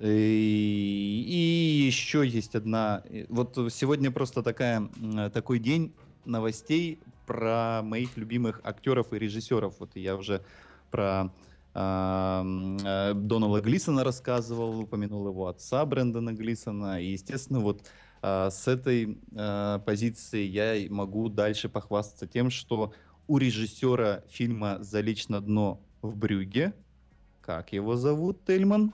И, 0.00 1.24
и 1.26 1.86
еще 1.86 2.26
есть 2.26 2.54
одна... 2.54 3.02
Вот 3.28 3.58
сегодня 3.72 4.10
просто 4.10 4.42
такая, 4.42 4.88
такой 5.32 5.58
день 5.58 5.94
новостей 6.24 7.00
про 7.26 7.82
моих 7.82 8.16
любимых 8.16 8.60
актеров 8.64 9.12
и 9.12 9.18
режиссеров. 9.18 9.74
Вот 9.80 9.96
я 9.96 10.16
уже 10.16 10.42
про 10.90 11.32
э, 11.74 13.12
Донала 13.14 13.60
Глисона 13.60 14.04
рассказывал, 14.04 14.80
упомянул 14.80 15.26
его 15.28 15.46
отца 15.46 15.84
Брэндона 15.86 16.32
Глисона. 16.32 17.00
И, 17.00 17.12
естественно, 17.12 17.60
вот 17.60 17.82
а, 17.82 17.88
с 18.22 18.66
этой 18.66 19.18
а, 19.36 19.78
позиции 19.80 20.42
я 20.44 20.74
могу 20.90 21.28
дальше 21.28 21.68
похвастаться 21.68 22.26
тем, 22.26 22.50
что 22.50 22.92
у 23.28 23.38
режиссера 23.38 24.22
фильма 24.28 24.78
«Залечь 24.80 25.28
на 25.28 25.40
дно 25.40 25.80
в 26.02 26.16
Брюге», 26.16 26.74
как 27.46 27.72
его 27.72 27.96
зовут, 27.96 28.44
Тельман? 28.44 28.92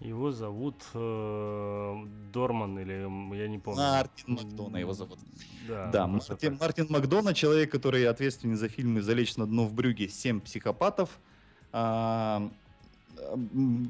Его 0.00 0.32
зовут 0.32 0.74
э, 0.92 2.04
Дорман 2.30 2.78
или 2.78 3.36
я 3.36 3.48
не 3.48 3.58
помню. 3.58 3.80
Мартин 3.80 4.34
Макдона 4.34 4.76
его 4.76 4.92
зовут. 4.92 5.18
Да, 5.66 5.90
да 5.90 6.06
Мартин, 6.06 6.58
Мартин 6.60 6.86
Макдона, 6.90 7.32
человек, 7.32 7.72
который 7.72 8.06
ответственен 8.06 8.56
за 8.56 8.68
фильмы 8.68 9.00
«Залечь 9.00 9.36
на 9.36 9.46
дно 9.46 9.64
в 9.64 9.72
брюге», 9.72 10.08
«Семь 10.08 10.42
психопатов». 10.42 11.08
А, 11.72 12.50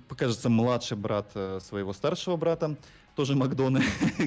покажется 0.08 0.48
младший 0.48 0.96
брат 0.96 1.32
э, 1.34 1.58
своего 1.60 1.92
старшего 1.92 2.36
брата 2.36 2.76
тоже 3.14 3.36
Макдона, 3.36 3.80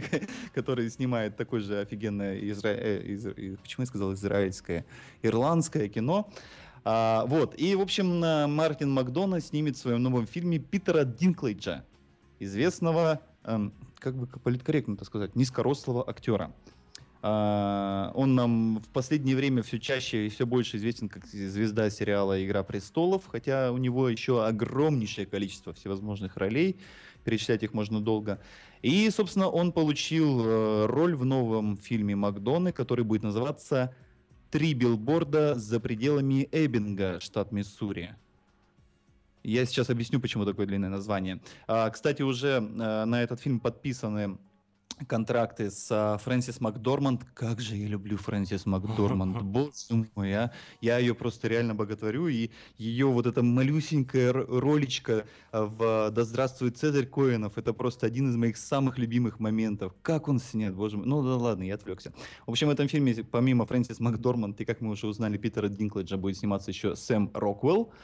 который 0.54 0.89
снимает 0.89 1.36
такое 1.38 1.62
же 1.62 1.80
офигенное, 1.80 2.39
изра... 2.39 2.69
э, 2.69 3.02
из... 3.04 3.23
почему 3.62 3.84
я 3.84 3.86
сказал 3.86 4.13
израильское, 4.13 4.86
ирландское 5.21 5.89
кино. 5.89 6.30
А, 6.84 7.26
вот, 7.26 7.54
и, 7.60 7.76
в 7.76 7.82
общем, 7.82 8.19
Мартин 8.19 8.91
Макдона 8.91 9.41
снимет 9.41 9.76
в 9.76 9.80
своем 9.80 10.02
новом 10.02 10.26
фильме 10.26 10.58
Питера 10.58 11.04
Динклейджа, 11.04 11.84
известного, 12.39 13.21
эм, 13.43 13.73
как 14.00 14.15
бы 14.15 14.28
политкорректно 14.28 14.93
это 14.93 15.06
сказать, 15.06 15.36
низкорослого 15.36 16.08
актера. 16.08 16.54
Uh, 17.23 18.12
он 18.13 18.36
нам 18.36 18.78
в 18.78 18.88
последнее 18.89 19.36
время 19.36 19.63
все 19.63 19.80
чаще 19.80 20.28
и 20.28 20.30
все 20.30 20.45
больше 20.45 20.78
известен 20.78 21.10
как 21.10 21.26
звезда 21.26 21.89
сериала 21.89 22.45
«Игра 22.45 22.62
престолов», 22.62 23.23
хотя 23.28 23.71
у 23.71 23.78
него 23.78 24.08
еще 24.08 24.45
огромнейшее 24.45 25.26
количество 25.26 25.73
всевозможных 25.73 26.38
ролей, 26.38 26.78
перечислять 27.23 27.63
их 27.63 27.73
можно 27.73 28.00
долго. 28.02 28.39
И, 28.82 29.10
собственно, 29.10 29.50
он 29.50 29.72
получил 29.72 30.42
э, 30.46 30.86
роль 30.86 31.16
в 31.16 31.26
новом 31.26 31.78
фильме 31.78 32.16
Макдоны, 32.16 32.72
который 32.72 33.04
будет 33.04 33.24
называться 33.24 33.94
«Три 34.52 34.74
билборда 34.74 35.56
за 35.56 35.80
пределами 35.80 36.48
Эббинга, 36.52 37.20
штат 37.20 37.52
Миссури». 37.52 38.16
Я 39.44 39.66
сейчас 39.66 39.90
объясню, 39.90 40.20
почему 40.20 40.46
такое 40.46 40.66
длинное 40.66 40.90
название. 40.90 41.40
А, 41.68 41.90
кстати, 41.90 42.22
уже 42.22 42.58
э, 42.58 43.06
на 43.06 43.24
этот 43.24 43.40
фильм 43.40 43.60
подписаны 43.60 44.38
контракты 45.06 45.69
с 45.69 45.91
uh, 45.91 46.17
Фрэнсис 46.23 46.60
Макдорманд. 46.60 47.23
Как 47.34 47.60
же 47.60 47.76
я 47.76 47.88
люблю 47.88 48.17
Фрэнсис 48.17 48.65
Макдорманд. 48.65 49.41
Боже 49.43 50.08
мой, 50.15 50.34
а. 50.34 50.52
Я 50.82 50.97
ее 50.97 51.13
просто 51.13 51.47
реально 51.47 51.76
боготворю. 51.76 52.28
И 52.28 52.50
ее 52.78 53.08
вот 53.08 53.28
эта 53.28 53.43
малюсенькая 53.43 54.34
роличка 54.34 55.26
а, 55.52 55.65
в 55.65 56.12
«Да 56.12 56.23
здравствует 56.23 56.78
Цезарь 56.78 57.06
Коинов» 57.06 57.58
это 57.58 57.73
просто 57.73 58.08
один 58.08 58.30
из 58.30 58.36
моих 58.36 58.58
самых 58.58 58.97
любимых 58.97 59.39
моментов. 59.39 59.93
Как 60.02 60.28
он 60.28 60.39
снят, 60.39 60.73
боже 60.73 60.97
мой. 60.97 61.06
Ну 61.06 61.21
да 61.21 61.36
ладно, 61.36 61.63
я 61.63 61.76
отвлекся. 61.76 62.13
В 62.45 62.52
общем, 62.52 62.67
в 62.67 62.71
этом 62.71 62.88
фильме, 62.88 63.15
помимо 63.30 63.65
Фрэнсис 63.65 64.00
Макдорманд 64.00 64.60
и, 64.62 64.65
как 64.65 64.82
мы 64.82 64.91
уже 64.91 65.08
узнали, 65.08 65.38
Питера 65.38 65.67
Динклэджа 65.67 66.17
будет 66.17 66.38
сниматься 66.38 66.71
еще 66.71 66.95
Сэм 66.95 67.32
Роквелл 67.34 67.91
а, 67.91 67.95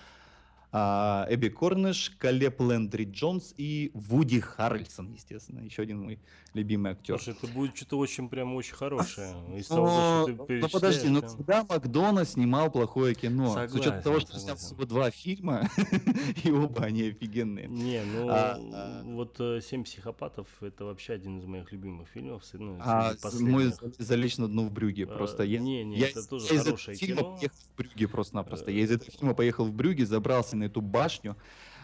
Эбби 0.73 1.49
Корнеш, 1.49 2.11
Калеб 2.17 2.59
Лендри 2.59 3.05
Джонс 3.05 3.53
и 3.57 3.91
Вуди 3.93 4.39
Харрельсон, 4.39 5.13
естественно, 5.13 5.59
еще 5.59 5.83
один 5.83 5.99
мой 6.01 6.19
любимый 6.55 6.93
актер. 6.93 7.19
Слушай, 7.19 7.37
это 7.37 7.53
будет 7.53 7.75
что-то 7.75 7.99
очень 7.99 8.27
прям 8.27 8.55
очень 8.55 8.73
хорошее. 8.73 9.35
Из 9.55 9.67
того, 9.67 10.25
что 10.25 10.45
ты 10.47 10.59
ну 10.59 10.69
подожди, 10.69 11.09
ну 11.09 11.21
когда 11.21 11.63
Макдона 11.63 12.25
снимал 12.25 12.71
плохое 12.71 13.13
кино? 13.13 13.49
Согласен, 13.49 13.71
с 13.71 13.75
учетом 13.79 14.01
того, 14.01 14.19
что 14.19 14.39
снял 14.39 14.55
всего 14.55 14.85
два 14.85 15.11
фильма, 15.11 15.69
и 16.43 16.49
оба 16.49 16.85
они 16.85 17.03
офигенные. 17.09 17.67
Не, 17.67 18.01
ну 18.03 18.29
а, 18.29 18.57
а... 18.59 19.03
вот 19.03 19.39
«Семь 19.63 19.83
психопатов» 19.83 20.47
это 20.61 20.85
вообще 20.85 21.13
один 21.13 21.37
из 21.37 21.45
моих 21.45 21.71
любимых 21.71 22.09
фильмов. 22.09 22.43
Ну, 22.53 22.77
а 22.81 23.13
мой 23.39 23.73
«Залечь 23.99 24.37
на 24.37 24.47
дно 24.47 24.63
в 24.63 24.71
Брюге» 24.71 25.03
а, 25.03 25.07
просто. 25.07 25.47
Не, 25.47 25.83
не, 25.83 25.99
это 25.99 26.27
тоже 26.27 26.47
хорошее 26.47 26.97
кино. 26.97 27.37
Я 27.41 27.49
в 27.49 27.77
Брюге 27.77 28.07
просто-напросто. 28.07 28.71
Я 28.71 28.81
из 28.81 28.91
этого 28.91 29.11
фильма 29.11 29.35
поехал 29.35 29.65
в 29.65 29.73
Брюге, 29.73 30.07
забрался 30.07 30.57
на 30.57 30.62
эту 30.65 30.81
башню. 30.81 31.35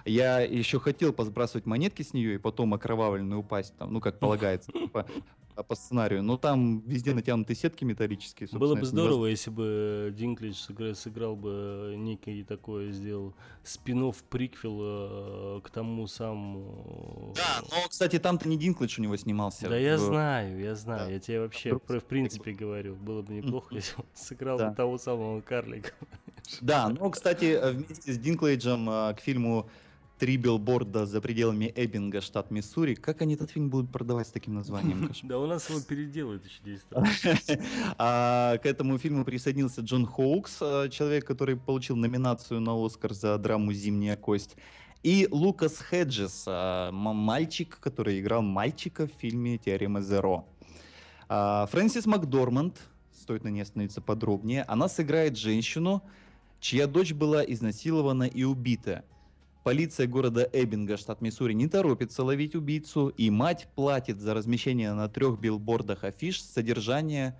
Я 0.05 0.39
еще 0.39 0.79
хотел 0.79 1.13
посбрасывать 1.13 1.65
монетки 1.65 2.01
с 2.01 2.13
нее 2.13 2.35
и 2.35 2.37
потом 2.37 2.73
окровавленную 2.73 3.41
упасть, 3.41 3.75
там, 3.77 3.93
ну, 3.93 3.99
как 3.99 4.19
полагается, 4.19 4.71
типа, 4.71 5.05
по 5.63 5.75
сценарию. 5.75 6.23
Но 6.23 6.37
там 6.37 6.81
везде 6.81 7.13
натянуты 7.13 7.55
сетки 7.55 7.83
металлические. 7.83 8.49
Было 8.53 8.75
бы 8.75 8.85
здорово, 8.85 9.27
если 9.27 9.49
бы 9.49 10.13
Динклич 10.17 10.57
сыграл, 10.57 10.95
сыграл 10.95 11.35
бы 11.35 11.95
некий 11.97 12.43
такой, 12.43 12.91
сделал 12.91 13.33
спин 13.63 14.13
приквел 14.29 14.79
э, 14.81 15.61
к 15.61 15.69
тому 15.69 16.07
самому... 16.07 17.33
Да, 17.35 17.61
но, 17.69 17.87
кстати, 17.89 18.19
там-то 18.19 18.47
не 18.47 18.57
Динклич 18.57 18.99
у 18.99 19.01
него 19.01 19.17
снимался. 19.17 19.69
Да, 19.69 19.77
я 19.77 19.97
знаю, 19.97 20.59
я 20.59 20.75
знаю. 20.75 21.07
Да. 21.07 21.11
Я 21.11 21.19
тебе 21.19 21.41
вообще, 21.41 21.77
в 21.77 22.03
принципе, 22.03 22.53
говорю. 22.53 22.95
Было 22.95 23.21
бы 23.21 23.33
неплохо, 23.33 23.75
если 23.75 23.95
он 23.97 24.05
сыграл 24.13 24.57
да. 24.57 24.73
того 24.73 24.97
самого 24.97 25.41
карлика. 25.41 25.91
Да, 26.61 26.89
но, 26.89 27.09
кстати, 27.09 27.59
вместе 27.71 28.13
с 28.13 28.17
Динклейджем 28.17 28.89
э, 28.89 29.13
к 29.15 29.19
фильму 29.19 29.69
три 30.19 30.35
билборда 30.35 31.05
за 31.05 31.21
пределами 31.21 31.71
Эббинга, 31.75 32.21
штат 32.21 32.51
Миссури. 32.51 32.93
Как 32.93 33.21
они 33.21 33.35
этот 33.35 33.51
фильм 33.51 33.69
будут 33.69 33.91
продавать 33.91 34.27
с 34.27 34.31
таким 34.31 34.53
названием? 34.53 35.09
Да 35.23 35.39
у 35.39 35.47
нас 35.47 35.69
его 35.69 35.79
переделают 35.79 36.43
еще 36.45 36.61
10 36.63 37.61
а, 37.97 38.57
К 38.57 38.65
этому 38.65 38.97
фильму 38.97 39.23
присоединился 39.23 39.81
Джон 39.81 40.05
Хоукс, 40.05 40.57
а, 40.61 40.89
человек, 40.89 41.25
который 41.25 41.55
получил 41.55 41.95
номинацию 41.95 42.59
на 42.59 42.73
Оскар 42.85 43.13
за 43.13 43.37
драму 43.37 43.71
«Зимняя 43.71 44.17
кость». 44.17 44.57
И 45.01 45.29
Лукас 45.31 45.79
Хеджес, 45.79 46.43
а, 46.47 46.91
мальчик, 46.91 47.79
который 47.79 48.19
играл 48.19 48.41
мальчика 48.41 49.07
в 49.07 49.11
фильме 49.11 49.57
«Теорема 49.57 50.01
Зеро». 50.01 50.45
Фрэнсис 51.29 52.07
Макдорманд, 52.07 52.75
стоит 53.13 53.43
на 53.43 53.49
ней 53.49 53.61
остановиться 53.61 54.01
подробнее, 54.01 54.63
она 54.63 54.89
сыграет 54.89 55.37
женщину, 55.37 56.03
чья 56.59 56.87
дочь 56.87 57.13
была 57.13 57.43
изнасилована 57.43 58.23
и 58.23 58.43
убита. 58.43 59.03
Полиция 59.63 60.07
города 60.07 60.49
Эббинга, 60.51 60.97
штат 60.97 61.21
Миссури, 61.21 61.53
не 61.53 61.67
торопится 61.67 62.23
ловить 62.23 62.55
убийцу, 62.55 63.09
и 63.09 63.29
мать 63.29 63.67
платит 63.75 64.19
за 64.19 64.33
размещение 64.33 64.93
на 64.93 65.09
трех 65.09 65.39
билбордах 65.39 66.03
афиш 66.03 66.41
содержание 66.41 67.37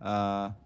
а, 0.00 0.56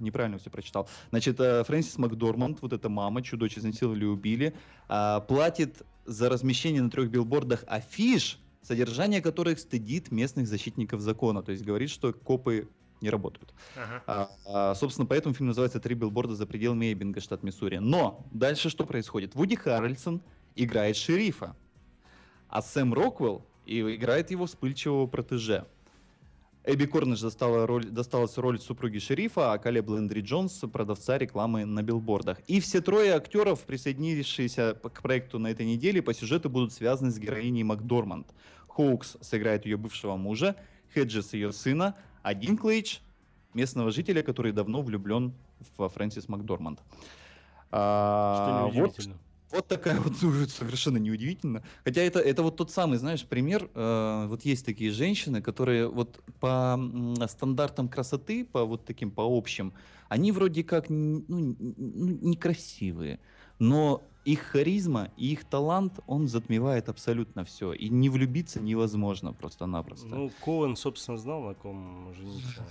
неправильно 0.00 0.38
все 0.38 0.50
прочитал. 0.50 0.88
Значит, 1.10 1.40
э, 1.40 1.64
Фрэнсис 1.64 1.96
Макдорманд, 1.96 2.60
вот 2.60 2.72
эта 2.72 2.88
мама, 2.88 3.22
чью 3.22 3.38
дочь 3.38 3.56
изнасиловали 3.56 4.04
и 4.04 4.06
убили, 4.08 4.54
а, 4.88 5.20
платит 5.20 5.82
за 6.04 6.28
размещение 6.28 6.82
на 6.82 6.90
трех 6.90 7.10
билбордах 7.10 7.64
афиш, 7.66 8.38
содержание 8.60 9.22
которых 9.22 9.58
стыдит 9.58 10.10
местных 10.10 10.46
защитников 10.46 11.00
закона. 11.00 11.42
То 11.42 11.52
есть 11.52 11.64
говорит, 11.64 11.90
что 11.90 12.12
копы 12.12 12.68
не 13.02 13.10
работают. 13.10 13.52
Ага. 13.76 14.02
А, 14.06 14.30
а, 14.46 14.74
собственно, 14.74 15.06
поэтому 15.06 15.34
фильм 15.34 15.48
называется 15.48 15.80
«Три 15.80 15.94
билборда 15.94 16.34
за 16.34 16.46
пределами 16.46 16.86
Эйбинга, 16.86 17.20
штат 17.20 17.42
Миссури». 17.42 17.76
Но 17.78 18.24
дальше 18.30 18.70
что 18.70 18.84
происходит? 18.86 19.34
Вуди 19.34 19.56
Харрельсон 19.56 20.22
играет 20.54 20.96
шерифа, 20.96 21.56
а 22.48 22.62
Сэм 22.62 22.94
Роквелл 22.94 23.44
играет 23.66 24.30
его 24.30 24.46
вспыльчивого 24.46 25.06
протеже. 25.06 25.66
Эбби 26.64 26.84
Корниш 26.84 27.20
достала 27.20 27.66
роль, 27.66 27.86
досталась 27.86 28.38
роль 28.38 28.60
супруги 28.60 28.98
шерифа, 28.98 29.52
а 29.52 29.58
Калеб 29.58 29.88
Лендри 29.88 30.20
Джонс— 30.20 30.62
продавца 30.72 31.18
рекламы 31.18 31.64
на 31.64 31.82
билбордах. 31.82 32.38
И 32.46 32.60
все 32.60 32.80
трое 32.80 33.14
актеров, 33.14 33.62
присоединившиеся 33.64 34.74
к 34.74 35.02
проекту 35.02 35.40
на 35.40 35.48
этой 35.48 35.66
неделе, 35.66 36.02
по 36.02 36.14
сюжету 36.14 36.50
будут 36.50 36.72
связаны 36.72 37.10
с 37.10 37.18
героиней 37.18 37.64
Макдорманд. 37.64 38.28
Хоукс 38.68 39.16
сыграет 39.20 39.66
ее 39.66 39.76
бывшего 39.76 40.16
мужа, 40.16 40.54
Хеджес 40.94 41.32
ее 41.32 41.52
сына, 41.52 41.96
а 42.22 42.34
Динклейдж— 42.34 42.98
местного 43.54 43.90
жителя, 43.90 44.22
который 44.22 44.52
давно 44.52 44.82
влюблен 44.82 45.32
в 45.76 45.88
Фрэнсис 45.88 46.28
Макдорманд. 46.28 46.80
А, 47.70 48.68
Что 48.68 48.78
неудивительно. 48.78 49.14
Вот, 49.50 49.58
вот 49.58 49.68
такая 49.68 50.00
вот 50.00 50.14
ну, 50.22 50.32
совершенно 50.46 50.98
неудивительно. 50.98 51.62
Хотя 51.84 52.02
это, 52.02 52.18
это 52.18 52.42
вот 52.42 52.56
тот 52.56 52.70
самый, 52.70 52.98
знаешь, 52.98 53.24
пример. 53.24 53.68
Э, 53.74 54.26
вот 54.28 54.44
есть 54.44 54.64
такие 54.64 54.90
женщины, 54.90 55.42
которые 55.42 55.88
вот 55.88 56.22
по 56.40 56.78
стандартам 57.28 57.88
красоты, 57.88 58.44
по 58.44 58.64
вот 58.64 58.84
таким, 58.84 59.10
по 59.10 59.22
общим, 59.22 59.72
они 60.08 60.32
вроде 60.32 60.64
как 60.64 60.90
ну, 60.90 61.24
ну, 61.28 61.56
некрасивые, 61.58 63.20
но 63.58 64.02
их 64.24 64.40
харизма 64.40 65.10
и 65.16 65.32
их 65.32 65.44
талант, 65.44 65.98
он 66.06 66.28
затмевает 66.28 66.88
абсолютно 66.88 67.44
все. 67.44 67.72
И 67.72 67.88
не 67.88 68.08
влюбиться 68.08 68.60
невозможно 68.60 69.32
просто-напросто. 69.32 70.06
Ну, 70.06 70.30
Коэн, 70.44 70.76
собственно, 70.76 71.18
знал, 71.18 71.42
на 71.42 71.54
ком 71.54 72.14
жениться. 72.14 72.64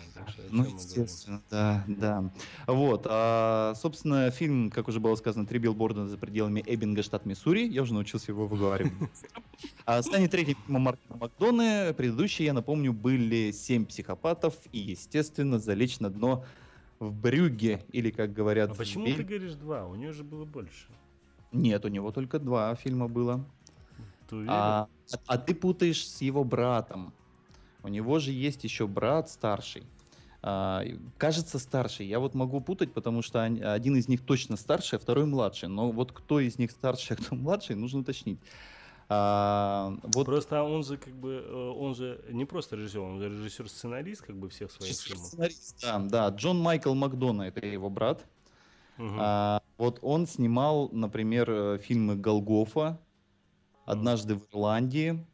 Ну, 0.49 0.65
естественно, 0.65 1.41
да, 1.49 1.83
да. 1.87 2.31
Вот, 2.67 3.05
а, 3.09 3.73
собственно, 3.75 4.31
фильм, 4.31 4.69
как 4.69 4.87
уже 4.87 4.99
было 4.99 5.15
сказано, 5.15 5.45
«Три 5.45 5.59
билборда 5.59 6.07
за 6.07 6.17
пределами 6.17 6.63
Эббинга, 6.65 7.03
штат 7.03 7.25
Миссури». 7.25 7.67
Я 7.67 7.81
уже 7.81 7.93
научился 7.93 8.31
его 8.31 8.47
выговаривать. 8.47 8.93
А, 9.85 10.01
станет 10.01 10.31
третьим 10.31 10.55
фильмом 10.65 10.83
Марка 10.83 11.17
Макдоны. 11.17 11.93
Предыдущие, 11.93 12.45
я 12.45 12.53
напомню, 12.53 12.93
были 12.93 13.51
«Семь 13.51 13.85
психопатов» 13.85 14.55
и, 14.71 14.79
естественно, 14.79 15.59
«Залечь 15.59 15.99
на 15.99 16.09
дно» 16.09 16.45
в 16.99 17.11
Брюгге, 17.11 17.83
или, 17.91 18.11
как 18.11 18.31
говорят... 18.31 18.69
А 18.71 18.75
почему 18.75 19.05
ты 19.05 19.23
говоришь 19.23 19.55
два? 19.55 19.87
У 19.87 19.95
нее 19.95 20.13
же 20.13 20.23
было 20.23 20.45
больше. 20.45 20.85
Нет, 21.51 21.85
у 21.85 21.87
него 21.89 22.11
только 22.11 22.39
два 22.39 22.73
фильма 22.75 23.07
было. 23.07 23.45
А, 24.47 24.87
а 25.27 25.37
ты 25.37 25.53
путаешь 25.53 26.07
с 26.07 26.21
его 26.21 26.43
братом. 26.43 27.13
У 27.83 27.87
него 27.89 28.19
же 28.19 28.31
есть 28.31 28.63
еще 28.63 28.87
брат 28.87 29.29
старший. 29.29 29.83
А, 30.41 30.83
кажется, 31.17 31.59
старший. 31.59 32.07
Я 32.07 32.19
вот 32.19 32.33
могу 32.33 32.61
путать, 32.61 32.93
потому 32.93 33.21
что 33.21 33.43
один 33.43 33.95
из 33.95 34.07
них 34.07 34.21
точно 34.25 34.55
старший, 34.55 34.97
а 34.97 35.01
второй 35.01 35.25
младший. 35.25 35.69
Но 35.69 35.91
вот 35.91 36.11
кто 36.11 36.39
из 36.39 36.57
них 36.57 36.71
старший, 36.71 37.17
а 37.17 37.21
кто 37.21 37.35
младший, 37.35 37.75
нужно 37.75 37.99
уточнить. 37.99 38.39
А, 39.13 39.93
вот... 40.03 40.25
Просто 40.25 40.63
он 40.63 40.85
же 40.85 40.95
как 40.95 41.13
бы, 41.13 41.43
э, 41.45 41.69
он 41.77 41.95
же 41.95 42.23
не 42.29 42.45
просто 42.45 42.77
режиссер, 42.77 43.01
он 43.01 43.19
же 43.19 43.27
режиссер-сценарист 43.27 44.21
как 44.21 44.37
бы 44.37 44.47
всех 44.47 44.71
своих 44.71 44.95
фильмов. 44.95 45.25
Сценарист, 45.25 45.81
да, 45.81 45.99
да. 45.99 46.29
Джон 46.29 46.59
Майкл 46.61 46.93
Макдона, 46.93 47.41
это 47.41 47.65
его 47.65 47.89
брат. 47.89 48.25
Угу. 48.97 49.15
А, 49.19 49.60
вот 49.81 49.97
он 50.03 50.27
снимал, 50.27 50.89
например, 50.91 51.49
э, 51.49 51.77
фильмы 51.79 52.15
Голгофа, 52.15 52.99
однажды 53.83 54.35
в 54.35 54.47
Ирландии. 54.51 55.25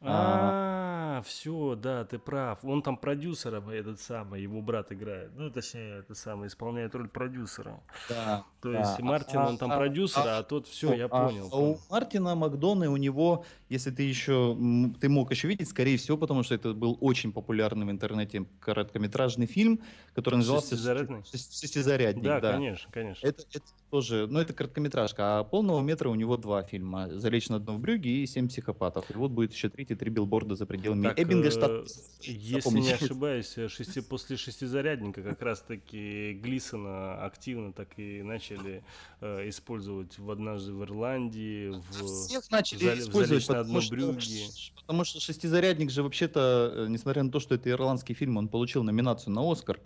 А, 0.00 0.91
а, 1.18 1.22
все, 1.22 1.74
да, 1.74 2.04
ты 2.04 2.18
прав. 2.18 2.64
Он 2.64 2.82
там 2.82 2.96
продюсера, 2.96 3.62
этот 3.70 4.00
самый, 4.00 4.42
его 4.42 4.60
брат 4.62 4.92
играет. 4.92 5.30
Ну, 5.36 5.50
точнее, 5.50 5.98
это 6.00 6.14
самый, 6.14 6.48
исполняет 6.48 6.94
роль 6.94 7.08
продюсера. 7.08 7.80
Да. 8.08 8.44
То 8.60 8.72
да. 8.72 8.80
есть 8.80 9.00
Мартин, 9.00 9.40
а, 9.40 9.48
он 9.48 9.58
там 9.58 9.72
а, 9.72 9.76
продюсер, 9.76 10.22
а, 10.24 10.38
а 10.38 10.42
тот 10.42 10.68
все, 10.68 10.94
я 10.94 11.06
а, 11.06 11.26
понял. 11.26 11.48
А 11.52 11.56
у 11.56 11.78
Мартина 11.90 12.34
Макдоны 12.34 12.88
у 12.88 12.96
него, 12.96 13.44
если 13.68 13.90
ты 13.90 14.04
еще, 14.04 14.56
ты 15.00 15.08
мог 15.08 15.30
еще 15.32 15.48
видеть, 15.48 15.68
скорее 15.68 15.96
всего, 15.96 16.16
потому 16.16 16.44
что 16.44 16.54
это 16.54 16.72
был 16.72 16.96
очень 17.00 17.32
популярный 17.32 17.84
в 17.86 17.90
интернете 17.90 18.46
короткометражный 18.60 19.46
фильм, 19.46 19.80
который 20.14 20.36
назывался 20.36 20.70
Шестизарядный. 20.70 21.24
Шестизарядник. 21.24 22.24
Да, 22.24 22.40
да, 22.40 22.52
конечно, 22.52 22.90
конечно. 22.92 23.26
Это, 23.26 23.42
это 23.52 23.66
тоже, 23.90 24.28
ну 24.30 24.38
это 24.38 24.52
короткометражка, 24.52 25.40
а 25.40 25.44
полного 25.44 25.80
метра 25.80 26.08
у 26.08 26.14
него 26.14 26.36
два 26.36 26.62
фильма. 26.62 27.08
«Залечь 27.10 27.48
на 27.48 27.58
дно 27.58 27.74
в 27.74 27.80
брюге» 27.80 28.22
и 28.22 28.26
«Семь 28.26 28.48
психопатов». 28.48 29.10
И 29.10 29.14
вот 29.14 29.32
будет 29.32 29.52
еще 29.52 29.68
третий 29.68 29.96
«Три 29.96 30.10
билборда 30.10 30.54
за 30.54 30.66
пределами 30.66 31.01
так, 31.02 31.18
Эббинга, 31.18 31.50
штат... 31.50 31.70
Э, 31.70 31.84
если 32.24 32.78
не 32.78 32.92
ошибаюсь, 32.92 33.54
шести, 33.68 34.00
после 34.00 34.36
«Шестизарядника» 34.36 35.22
как 35.22 35.42
раз-таки 35.42 36.34
Глисона 36.34 37.24
активно 37.24 37.72
так 37.72 37.88
и 37.96 38.22
начали 38.22 38.84
э, 39.20 39.48
использовать 39.48 40.18
в 40.18 40.30
«Однажды 40.30 40.72
в 40.72 40.82
Ирландии», 40.82 41.70
в, 41.70 42.26
Всех 42.26 42.50
начали 42.50 42.78
в, 42.78 42.98
использовать, 42.98 43.48
на 43.48 43.60
одно 43.60 43.80
брюге. 43.90 44.46
Потому 44.76 45.04
что 45.04 45.20
«Шестизарядник» 45.20 45.90
же 45.90 46.02
вообще-то, 46.02 46.72
э, 46.74 46.86
несмотря 46.88 47.22
на 47.22 47.30
то, 47.30 47.40
что 47.40 47.54
это 47.54 47.70
ирландский 47.70 48.14
фильм, 48.14 48.36
он 48.36 48.48
получил 48.48 48.82
номинацию 48.82 49.32
на 49.32 49.50
«Оскар», 49.50 49.80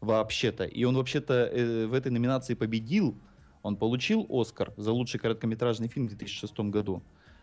вообще-то. 0.00 0.64
И 0.64 0.84
он 0.84 0.96
вообще-то 0.96 1.34
э, 1.34 1.86
в 1.86 1.94
этой 1.94 2.12
номинации 2.12 2.54
победил. 2.54 3.16
Он 3.62 3.76
получил 3.76 4.26
Оскар 4.28 4.72
за 4.76 4.92
лучший 4.92 5.18
короткометражный 5.18 5.88
фильм 5.88 6.06
в 6.06 6.10
2006 6.10 6.58
году. 6.70 7.02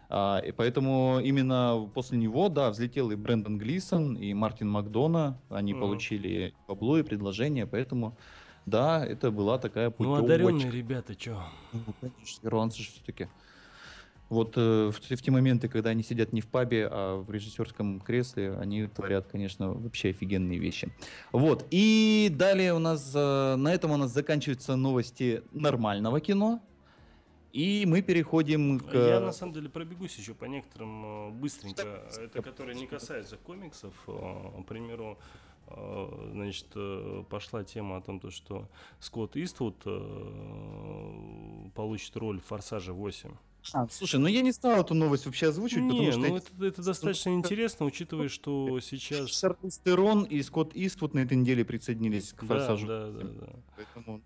А, 0.10 0.40
и 0.40 0.52
поэтому 0.52 1.20
именно 1.24 1.90
после 1.94 2.18
него, 2.18 2.50
да, 2.50 2.70
взлетел 2.70 3.12
и 3.12 3.16
Брэндон 3.16 3.58
Глисон, 3.58 4.16
и 4.16 4.34
Мартин 4.34 4.70
Макдона. 4.70 5.40
Они 5.50 5.74
mm. 5.74 5.80
получили 5.80 6.54
бабло 6.68 6.98
и 6.98 7.04
предложение, 7.04 7.66
поэтому, 7.66 8.18
да, 8.66 9.06
это 9.06 9.32
была 9.32 9.58
такая 9.58 9.90
путевочка. 9.90 10.22
Ну, 10.22 10.26
одаренные 10.26 10.72
ребята, 10.72 11.16
чё? 11.16 11.42
Ну, 11.74 11.82
конечно, 12.02 12.48
ирландцы 12.48 12.82
же 12.82 12.90
все-таки. 12.90 13.28
Вот 14.30 14.54
э, 14.58 14.92
в, 14.92 15.16
в 15.16 15.22
те 15.22 15.32
моменты, 15.32 15.68
когда 15.68 15.92
они 15.92 16.02
сидят 16.02 16.34
не 16.34 16.42
в 16.42 16.48
пабе, 16.48 16.88
а 16.90 17.22
в 17.22 17.30
режиссерском 17.30 18.00
кресле, 18.00 18.56
они 18.58 18.88
творят, 18.88 19.28
конечно, 19.32 19.72
вообще 19.72 20.10
офигенные 20.10 20.58
вещи. 20.58 20.92
Вот. 21.32 21.66
И 21.70 22.32
далее 22.32 22.74
у 22.74 22.80
нас, 22.80 23.12
э, 23.14 23.56
на 23.56 23.74
этом 23.74 23.92
у 23.92 23.98
нас 23.98 24.12
заканчиваются 24.12 24.76
новости 24.76 25.44
нормального 25.52 26.20
кино. 26.20 26.60
И 27.56 27.86
мы 27.86 28.02
переходим 28.02 28.82
к... 28.82 28.94
Я 28.94 29.22
на 29.22 29.32
самом 29.32 29.54
деле 29.54 29.70
пробегусь 29.70 30.18
еще 30.18 30.34
по 30.34 30.44
некоторым 30.44 31.06
э, 31.06 31.30
быстренько. 31.32 32.04
Это 32.18 32.42
которые 32.42 32.76
не 32.76 32.86
касаются 32.86 33.38
комиксов. 33.38 33.94
Э, 34.08 34.62
к 34.62 34.66
примеру, 34.66 35.18
э, 35.68 36.32
значит, 36.34 36.68
пошла 37.30 37.64
тема 37.64 37.96
о 37.96 38.02
том, 38.02 38.20
что 38.30 38.68
Скотт 39.00 39.38
Иствуд 39.38 39.78
получит 41.74 42.18
роль 42.18 42.42
в 42.42 42.46
«Форсаже 42.48 42.92
8». 42.92 43.34
А, 43.72 43.88
слушай, 43.90 44.20
ну 44.20 44.28
я 44.28 44.42
не 44.42 44.52
стал 44.52 44.82
эту 44.82 44.94
новость 44.94 45.26
вообще 45.26 45.48
озвучивать, 45.48 45.86
не, 45.86 45.90
потому 45.92 46.12
что... 46.12 46.20
ну 46.20 46.36
это, 46.36 46.66
это 46.66 46.84
достаточно 46.84 47.32
ну, 47.32 47.38
интересно, 47.38 47.86
учитывая, 47.86 48.28
что 48.28 48.82
сейчас... 48.82 49.30
Шарлиз 49.30 49.80
Терон 49.80 50.24
и 50.26 50.42
Скотт 50.44 50.76
Иствуд 50.76 51.14
на 51.14 51.20
этой 51.20 51.38
неделе 51.38 51.64
присоединились 51.64 52.34
к 52.34 52.44
«Форсажу». 52.44 52.86
Да, 52.86 53.12
да, 53.12 53.24
да. 53.24 53.30
да. 53.30 53.54
Поэтому... 53.78 54.22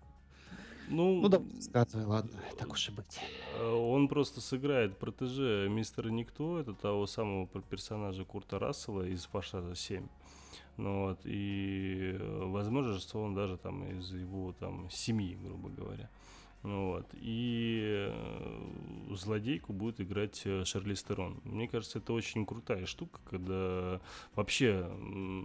Ну, 0.90 1.20
ну 1.20 1.28
да, 1.28 1.40
сказывай, 1.60 2.04
ладно, 2.04 2.32
так 2.58 2.72
уж 2.72 2.88
и 2.88 2.92
быть. 2.92 3.20
Э, 3.54 3.72
он 3.72 4.08
просто 4.08 4.40
сыграет 4.40 4.98
протеже 4.98 5.68
мистера 5.70 6.08
Никто, 6.08 6.58
это 6.58 6.74
того 6.74 7.06
самого 7.06 7.46
персонажа 7.46 8.24
Курта 8.24 8.58
Рассела 8.58 9.02
из 9.02 9.24
«Форсажа 9.26 9.72
7». 9.72 10.08
Ну 10.76 11.06
вот, 11.06 11.20
и 11.24 12.16
э, 12.18 12.44
возможно, 12.46 12.98
что 12.98 13.22
он 13.22 13.34
даже 13.34 13.56
там 13.56 13.84
из 13.98 14.12
его 14.12 14.52
там 14.58 14.88
семьи, 14.90 15.36
грубо 15.36 15.68
говоря. 15.68 16.10
Ну 16.62 16.88
вот. 16.88 17.06
И 17.14 17.82
э, 18.10 19.14
злодейку 19.14 19.72
будет 19.72 20.00
играть 20.00 20.44
Шарли 20.64 20.94
Стерон. 20.94 21.40
Мне 21.44 21.68
кажется, 21.68 21.98
это 22.00 22.12
очень 22.12 22.44
крутая 22.44 22.84
штука, 22.84 23.20
когда 23.24 24.00
вообще 24.34 24.90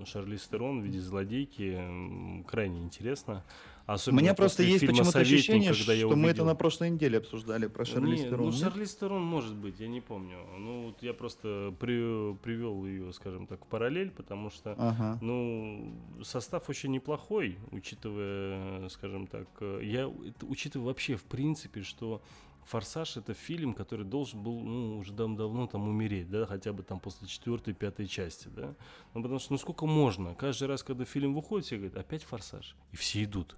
Шарли 0.06 0.38
Стерон 0.38 0.82
в 0.82 0.84
виде 0.84 1.00
злодейки 1.00 2.44
крайне 2.48 2.82
интересно. 2.82 3.46
Особенно 3.86 4.20
У 4.20 4.24
меня 4.24 4.34
просто 4.34 4.64
есть 4.64 4.84
почему-то 4.86 5.20
ощущение, 5.20 5.72
когда 5.72 5.94
я 5.94 6.00
что 6.08 6.16
мы 6.16 6.30
это 6.30 6.42
увидел. 6.42 6.46
на 6.46 6.56
прошлой 6.56 6.90
неделе 6.90 7.20
обсуждали 7.20 7.68
про 7.68 7.86
Шарлиз 7.86 8.22
Не, 8.22 8.26
Терон. 8.30 8.46
ну, 8.48 8.52
нет? 8.52 8.60
Шарлиз 8.60 8.96
Терон 8.96 9.22
может 9.22 9.56
быть, 9.56 9.80
я 9.80 9.88
не 9.88 10.02
помню. 10.02 10.38
Ну, 10.58 10.88
вот 10.88 11.04
я 11.04 11.14
просто 11.14 11.72
при- 11.80 12.34
привел 12.38 12.84
ее, 12.86 13.14
скажем 13.14 13.46
так, 13.46 13.64
в 13.64 13.68
параллель, 13.68 14.10
потому 14.10 14.50
что, 14.50 14.74
Ага. 14.78 15.20
ну, 15.22 15.94
состав 16.24 16.68
очень 16.68 16.92
неплохой, 16.94 17.60
учитывая, 17.72 18.90
скажем 18.90 19.28
так, 19.28 19.48
э, 19.62 19.82
я 19.84 20.02
это 20.28 20.46
учитывая 20.48 20.88
вообще 20.88 21.16
в 21.16 21.24
принципе, 21.24 21.82
что 21.84 22.22
Форсаж 22.66 23.18
это 23.18 23.36
фильм, 23.36 23.76
который 23.76 24.06
должен 24.06 24.42
был, 24.42 24.60
ну, 24.60 24.98
уже 24.98 25.14
дав- 25.14 25.36
давно 25.36 25.68
там 25.68 25.88
умереть, 25.88 26.30
да, 26.32 26.48
хотя 26.48 26.74
бы 26.74 26.82
там 26.82 27.00
после 27.00 27.28
четвертой, 27.28 27.76
пятой 27.76 28.08
части, 28.08 28.48
да. 28.48 28.74
Ну, 29.14 29.22
потому 29.22 29.38
что, 29.38 29.54
ну, 29.54 29.60
сколько 29.60 29.86
можно? 29.86 30.34
Каждый 30.34 30.68
раз, 30.68 30.82
когда 30.82 31.06
фильм 31.06 31.36
выходит, 31.36 31.68
все 31.68 31.76
говорят, 31.78 31.96
опять 31.98 32.24
Форсаж. 32.24 32.76
И 32.92 32.96
все 32.96 33.24
идут. 33.24 33.56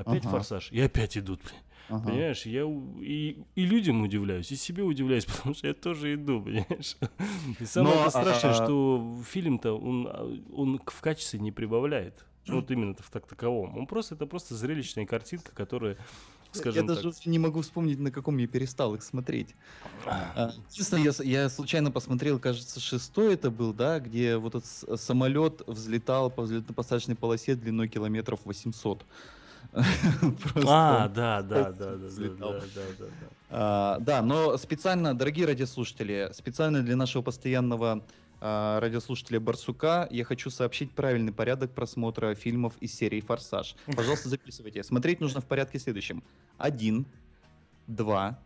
Опять 0.00 0.24
Ага. 0.24 0.30
Форсаж. 0.30 0.70
И 0.72 0.80
опять 0.80 1.16
идут. 1.18 1.40
блин. 1.42 1.54
ага. 1.88 2.08
Понимаешь, 2.08 2.46
я 2.46 2.62
и, 3.00 3.36
и 3.54 3.64
людям 3.66 4.02
удивляюсь, 4.02 4.52
и 4.52 4.56
себе 4.56 4.82
удивляюсь, 4.84 5.24
потому 5.36 5.54
что 5.54 5.66
я 5.66 5.74
тоже 5.74 6.14
иду, 6.14 6.40
понимаешь. 6.42 6.96
И 7.60 7.64
самое 7.64 7.96
Но, 7.96 8.10
страшное, 8.10 8.52
а- 8.52 8.54
что 8.54 9.16
фильм-то 9.26 9.72
он, 9.72 10.06
а, 10.08 10.38
он 10.54 10.80
в 10.84 11.00
качестве 11.00 11.40
не 11.40 11.50
прибавляет. 11.52 12.24
Ну, 12.46 12.56
Вот 12.56 12.70
именно 12.70 12.94
в 12.94 13.10
так 13.10 13.26
таковом. 13.26 13.76
Он 13.76 13.86
просто 13.86 14.14
это 14.14 14.24
просто 14.26 14.54
зрелищная 14.54 15.04
картинка, 15.04 15.52
которая, 15.52 15.98
скажем 16.52 16.86
я 16.86 16.94
так, 16.94 17.04
даже 17.04 17.14
не 17.26 17.38
могу 17.38 17.60
вспомнить, 17.60 17.98
на 17.98 18.10
каком 18.10 18.38
я 18.38 18.46
перестал 18.46 18.94
их 18.94 19.02
смотреть. 19.02 19.54
А, 20.06 20.52
Единственное, 20.70 21.02
я, 21.04 21.42
я 21.42 21.48
случайно 21.50 21.90
посмотрел, 21.90 22.38
кажется, 22.38 22.80
шестой 22.80 23.34
это 23.34 23.50
был, 23.50 23.74
да, 23.74 24.00
где 24.00 24.38
вот 24.38 24.54
этот 24.54 25.00
самолет 25.00 25.60
взлетал 25.66 26.30
по 26.30 26.40
взлетно-посадочной 26.42 27.16
полосе 27.16 27.54
длиной 27.54 27.88
километров 27.88 28.40
800. 28.44 29.04
А, 30.66 31.08
да, 31.08 31.42
да, 31.42 31.72
да, 31.72 31.96
да, 31.96 31.96
да, 31.96 32.50
да, 32.50 32.60
да. 32.98 33.06
А, 33.50 33.98
да, 34.00 34.22
но 34.22 34.56
специально, 34.56 35.16
дорогие 35.16 35.46
радиослушатели, 35.46 36.30
специально 36.32 36.82
для 36.82 36.96
нашего 36.96 37.22
постоянного 37.22 38.04
а, 38.40 38.78
радиослушателя 38.80 39.40
Барсука 39.40 40.06
я 40.10 40.24
хочу 40.24 40.50
сообщить 40.50 40.92
правильный 40.92 41.32
порядок 41.32 41.72
просмотра 41.72 42.34
фильмов 42.34 42.74
из 42.80 42.94
серии 42.94 43.20
«Форсаж». 43.20 43.74
Пожалуйста, 43.96 44.28
записывайте. 44.28 44.82
Смотреть 44.84 45.20
нужно 45.20 45.40
в 45.40 45.46
порядке 45.46 45.78
следующем. 45.78 46.22
Один, 46.56 47.06
два, 47.86 48.38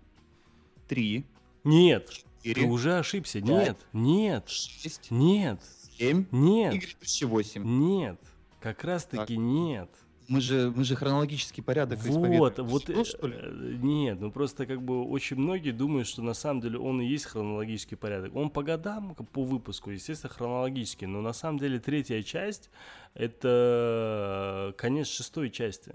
три, 0.88 1.24
Нет, 1.64 2.08
ты 2.42 2.50
четыре, 2.50 2.66
уже 2.68 2.98
ошибся. 2.98 3.40
пять, 3.40 3.48
Нет, 3.48 3.78
нет, 3.92 4.48
шесть, 4.48 5.10
нет, 5.10 5.60
семь 5.98 6.26
нет, 6.30 6.74
и 7.20 7.24
восемь. 7.24 7.62
нет. 7.64 8.18
Как 8.60 8.84
раз 8.84 9.04
таки 9.04 9.36
нет. 9.36 9.90
Мы 10.33 10.41
же, 10.41 10.72
мы 10.74 10.83
же 10.85 10.97
хронологический 10.97 11.62
порядок 11.62 11.99
Вот, 11.99 12.59
вот, 12.59 12.89
э, 12.89 13.05
что 13.05 13.26
ли? 13.26 13.37
э, 13.37 13.76
нет, 13.83 14.18
ну 14.18 14.33
просто 14.33 14.64
как 14.64 14.80
бы 14.80 15.05
очень 15.05 15.37
многие 15.37 15.72
думают, 15.72 16.09
что 16.09 16.22
на 16.22 16.33
самом 16.33 16.62
деле 16.62 16.78
он 16.78 17.03
и 17.03 17.07
есть 17.07 17.26
хронологический 17.26 17.97
порядок. 17.99 18.35
Он 18.35 18.49
по 18.49 18.62
годам, 18.62 19.14
по 19.14 19.45
выпуску, 19.45 19.91
естественно, 19.91 20.33
хронологический, 20.33 21.07
но 21.07 21.20
на 21.20 21.35
самом 21.35 21.59
деле 21.59 21.78
третья 21.78 22.22
часть— 22.22 22.70
это 23.14 24.74
конец 24.78 25.09
шестой 25.09 25.51
части. 25.51 25.95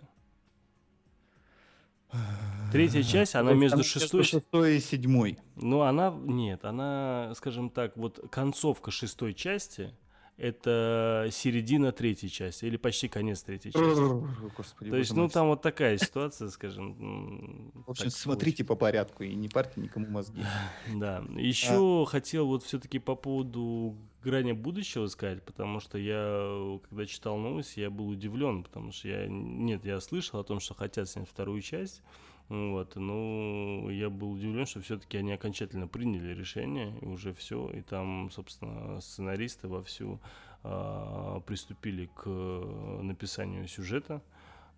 Третья 2.72 3.02
часть, 3.02 3.34
она 3.34 3.54
Вот 3.54 3.58
между 3.58 3.84
шестой... 3.84 4.24
шестой 4.24 4.78
и 4.78 4.80
седьмой. 4.80 5.40
Ну, 5.56 5.82
она, 5.82 6.16
нет, 6.16 6.64
она, 6.64 7.34
скажем 7.36 7.72
так, 7.72 7.98
вот 7.98 8.24
концовка 8.30 8.92
шестой 8.92 9.34
части— 9.34 9.96
это 10.38 11.28
середина 11.32 11.92
третьей 11.92 12.30
части, 12.30 12.66
или 12.66 12.78
почти 12.78 13.08
конец 13.08 13.42
третьей 13.42 13.72
части. 13.72 14.56
Господи, 14.56 14.92
То 14.92 14.98
есть, 14.98 15.14
ну, 15.14 15.28
там 15.30 15.48
вот 15.48 15.62
такая 15.62 15.98
ситуация, 15.98 16.50
скажем. 16.50 17.72
В 17.86 17.92
общем, 17.92 18.12
смотрите 18.12 18.64
по 18.64 18.76
порядку 18.76 19.24
и 19.24 19.34
не 19.34 19.50
парьте 19.50 19.82
никому 19.82 20.08
мозги. 20.08 20.44
Да. 20.96 21.24
Еще 21.36 22.06
хотел 22.08 22.48
вот 22.48 22.64
все-таки 22.64 23.00
по 23.00 23.16
поводу 23.16 23.96
грани 24.24 24.52
будущего 24.52 25.08
сказать, 25.08 25.44
потому 25.44 25.80
что 25.80 25.98
я, 25.98 26.80
когда 26.90 27.06
читал 27.06 27.38
новости, 27.38 27.80
я 27.80 27.90
был 27.90 28.08
удивлен, 28.08 28.64
потому 28.64 28.92
что 28.92 29.08
я, 29.08 29.28
нет, 29.28 29.86
я 29.86 30.00
слышал 30.00 30.40
о 30.40 30.44
том, 30.44 30.60
что 30.60 30.74
хотят 30.74 31.10
снять 31.10 31.30
вторую 31.30 31.62
часть, 31.62 32.02
вот, 32.50 32.95
но 32.95 33.89
я 33.91 34.10
был 34.10 34.32
удивлен, 34.32 34.66
что 34.66 34.82
все-таки 34.82 35.18
они 35.18 35.34
окончательно 35.34 35.88
приняли 35.88 36.34
решение, 36.34 36.98
и 37.02 37.06
уже 37.06 37.34
все, 37.34 37.70
и 37.72 37.82
там, 37.82 38.30
собственно, 38.32 39.02
сценаристы 39.02 39.68
вовсю 39.68 40.22
а, 40.64 41.41
приступили 41.41 42.10
к 42.16 42.24
э, 42.26 43.00
написанию 43.02 43.68
сюжета, 43.68 44.22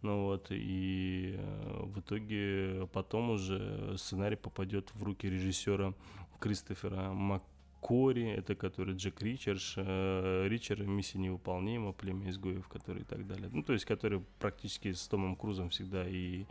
ну 0.01 0.24
вот, 0.26 0.47
и 0.49 1.36
э, 1.38 1.84
в 1.84 1.99
итоге 1.99 2.88
потом 2.91 3.32
уже 3.32 3.95
сценарий 3.97 4.36
попадет 4.36 4.89
в 4.95 5.03
руки 5.03 5.30
режиссера 5.30 5.93
Кристофера 6.39 7.11
Маккори, 7.11 8.30
это 8.30 8.55
который 8.55 8.95
Джек 8.95 9.22
Ричардс, 9.22 9.74
э, 9.76 10.47
Ричард, 10.47 10.80
«Миссия 10.88 11.20
невыполнима», 11.20 11.91
«Племя 11.91 12.30
изгоев», 12.30 12.67
который 12.67 13.01
и 13.01 13.05
так 13.05 13.28
далее. 13.28 13.49
Ну, 13.51 13.61
то 13.61 13.74
есть, 13.74 13.86
который 13.86 14.24
практически 14.39 14.91
с 14.91 15.07
Томом 15.07 15.36
Крузом 15.36 15.70
всегда 15.70 16.07
и 16.07 16.43
э, 16.43 16.45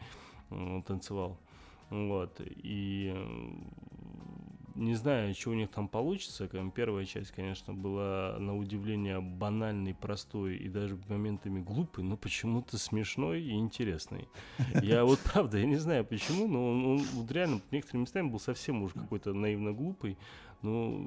танцевал. 0.87 1.39
Вот, 1.91 2.41
и 2.41 3.13
э, 3.15 3.49
не 4.79 4.95
знаю, 4.95 5.35
что 5.35 5.51
у 5.51 5.55
них 5.55 5.71
там 5.71 5.89
получится. 5.89 6.49
Первая 6.75 7.05
часть, 7.05 7.33
конечно, 7.33 7.75
была 7.75 8.37
на 8.39 8.57
удивление 8.57 9.21
банальной, 9.21 9.95
простой 9.95 10.57
и 10.57 10.69
даже 10.69 10.99
моментами 11.09 11.61
глупой, 11.61 12.05
но 12.05 12.17
почему-то 12.17 12.79
смешной 12.79 13.43
и 13.43 13.53
интересной. 13.53 14.29
Я 14.83 15.05
вот 15.07 15.19
правда, 15.21 15.59
я 15.59 15.67
не 15.67 15.77
знаю 15.77 16.05
почему, 16.05 16.47
но 16.47 16.71
он, 16.71 16.87
он 16.87 16.99
вот 17.15 17.31
реально 17.33 17.61
некоторыми 17.71 18.03
местами 18.03 18.29
был 18.29 18.39
совсем 18.41 18.83
уж 18.83 18.93
какой-то 18.93 19.33
наивно 19.33 19.73
глупый. 19.73 20.17
Но 20.63 21.07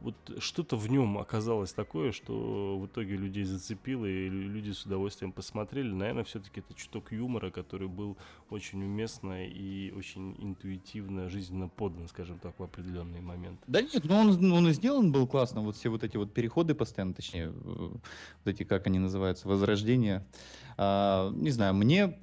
вот 0.00 0.14
что-то 0.38 0.76
в 0.76 0.88
нем 0.88 1.18
оказалось 1.18 1.72
такое, 1.72 2.12
что 2.12 2.78
в 2.78 2.86
итоге 2.86 3.16
людей 3.16 3.44
зацепило, 3.44 4.06
и 4.06 4.28
лю- 4.28 4.48
люди 4.50 4.70
с 4.70 4.84
удовольствием 4.84 5.32
посмотрели. 5.32 5.90
Наверное, 5.90 6.24
все-таки 6.24 6.60
это 6.60 6.74
чуток 6.74 7.12
юмора, 7.12 7.50
который 7.50 7.88
был 7.88 8.16
очень 8.50 8.82
уместно 8.84 9.46
и 9.46 9.90
очень 9.92 10.36
интуитивно, 10.38 11.28
жизненно 11.28 11.68
подан, 11.68 12.08
скажем 12.08 12.38
так, 12.38 12.58
в 12.58 12.62
определенные 12.62 13.20
моменты. 13.20 13.62
Да 13.66 13.82
нет, 13.82 14.04
ну 14.04 14.14
он, 14.14 14.52
он 14.52 14.68
и 14.68 14.72
сделан 14.72 15.10
был 15.10 15.26
классно, 15.26 15.62
вот 15.62 15.76
все 15.76 15.88
вот 15.88 16.04
эти 16.04 16.16
вот 16.16 16.32
переходы 16.32 16.74
постоянно, 16.74 17.14
точнее, 17.14 17.46
э, 17.46 17.50
вот 17.54 18.00
эти, 18.44 18.62
как 18.62 18.86
они 18.86 18.98
называются, 18.98 19.48
возрождения. 19.48 20.24
А, 20.76 21.30
не 21.30 21.50
знаю, 21.50 21.74
мне, 21.74 22.18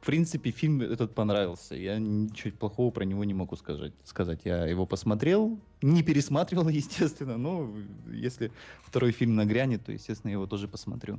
в 0.00 0.06
принципе, 0.06 0.50
фильм 0.50 0.82
этот 0.82 1.14
понравился. 1.14 1.74
Я 1.74 1.98
ничего 1.98 2.52
плохого 2.52 2.90
про 2.90 3.04
него 3.04 3.24
не 3.24 3.32
могу 3.32 3.56
сказать. 3.56 3.92
сказать. 4.04 4.40
Я 4.44 4.66
его 4.66 4.84
посмотрел, 4.86 5.58
не 5.80 6.02
пересматривал, 6.02 6.68
естественно, 6.80 7.38
но 7.38 7.70
если 8.12 8.52
второй 8.82 9.12
фильм 9.12 9.34
нагрянет, 9.34 9.84
то, 9.84 9.92
естественно, 9.92 10.30
я 10.30 10.34
его 10.34 10.46
тоже 10.46 10.68
посмотрю. 10.68 11.18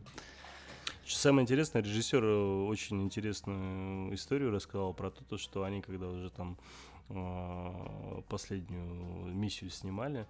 Самое 1.08 1.43
интересное, 1.43 1.84
режиссер 1.84 2.24
э, 2.24 2.66
очень 2.66 3.02
интересную 3.04 4.14
историю 4.16 4.52
рассказал 4.52 4.93
про 4.93 5.12
то, 5.12 5.24
то, 5.24 5.38
что 5.38 5.64
они, 5.64 5.82
когда 5.82 6.08
уже 6.08 6.30
там 6.32 6.58
э, 7.10 8.22
последнюю 8.28 9.34
миссию 9.34 9.70
снимали, 9.70 10.26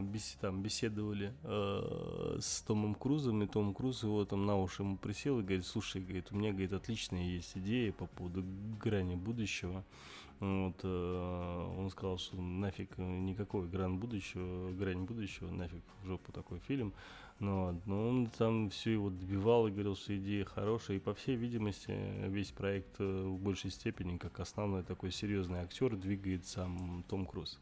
бес- 0.00 0.36
там 0.40 0.62
беседовали 0.62 1.32
э, 1.44 2.38
с 2.40 2.60
Томом 2.62 2.94
Крузом, 2.94 3.42
и 3.42 3.46
Том 3.46 3.74
Круз 3.74 4.02
его 4.02 4.24
там 4.24 4.44
на 4.44 4.56
уши 4.56 4.82
ему 4.82 4.96
присел 4.96 5.40
и 5.40 5.42
говорит, 5.42 5.64
слушай, 5.64 6.02
говорит, 6.02 6.28
у 6.30 6.36
меня, 6.36 6.50
говорит, 6.50 6.72
отличная 6.72 7.22
есть 7.22 7.56
идея 7.56 7.92
по 7.92 8.06
поводу 8.06 8.44
грани 8.80 9.14
будущего. 9.14 9.84
Вот, 10.40 10.80
э, 10.82 11.74
он 11.78 11.88
сказал, 11.90 12.18
что 12.18 12.36
нафиг 12.36 12.98
никакой 12.98 13.68
грань 13.68 13.94
будущего, 13.94 14.72
грань 14.72 15.04
будущего, 15.04 15.50
нафиг 15.50 15.82
в 16.02 16.06
жопу 16.06 16.32
такой 16.32 16.58
фильм. 16.58 16.92
Ну, 17.38 17.80
но 17.86 18.08
он 18.08 18.26
там 18.26 18.68
все 18.70 18.92
его 18.92 19.10
добивал 19.10 19.66
и 19.66 19.70
говорил, 19.70 19.96
что 19.96 20.16
идея 20.16 20.44
хорошая. 20.44 20.98
И 20.98 21.00
по 21.00 21.14
всей 21.14 21.36
видимости, 21.36 21.92
весь 22.28 22.50
проект 22.50 23.00
э, 23.00 23.24
в 23.24 23.38
большей 23.38 23.70
степени, 23.70 24.18
как 24.18 24.38
основной 24.38 24.82
такой 24.82 25.10
серьезный 25.10 25.60
актер, 25.60 25.96
двигает 25.96 26.46
сам 26.46 27.04
Том 27.08 27.24
Круз. 27.24 27.58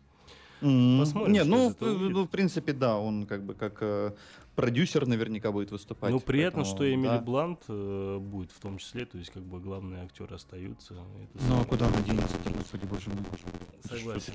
Посмотрим, 0.60 1.32
Не, 1.32 1.40
что 1.40 1.48
ну, 1.50 1.68
из 1.68 1.72
этого 1.72 1.94
в- 1.94 2.10
ну, 2.10 2.24
в 2.24 2.28
принципе, 2.28 2.72
да, 2.72 2.98
он 2.98 3.26
как 3.26 3.44
бы 3.44 3.54
как 3.54 3.78
э, 3.80 4.12
продюсер 4.54 5.06
наверняка 5.06 5.52
будет 5.52 5.70
выступать. 5.70 6.10
Ну, 6.10 6.20
приятно, 6.20 6.62
поэтому, 6.62 6.76
что 6.76 6.92
Эмили 6.94 7.08
да. 7.08 7.18
Блант 7.20 7.60
э, 7.68 8.18
будет 8.20 8.52
в 8.52 8.60
том 8.60 8.78
числе, 8.78 9.06
то 9.06 9.16
есть 9.18 9.30
как 9.30 9.42
бы 9.42 9.58
главные 9.60 10.04
актеры 10.04 10.34
остаются. 10.36 10.94
Это 10.94 11.44
Ну, 11.48 11.60
а 11.60 11.64
куда 11.64 11.86
он 11.86 12.02
денется, 12.04 12.36
господи, 12.56 12.86
боже 12.86 13.08
мой. 13.10 13.98
Согласен. 13.98 14.34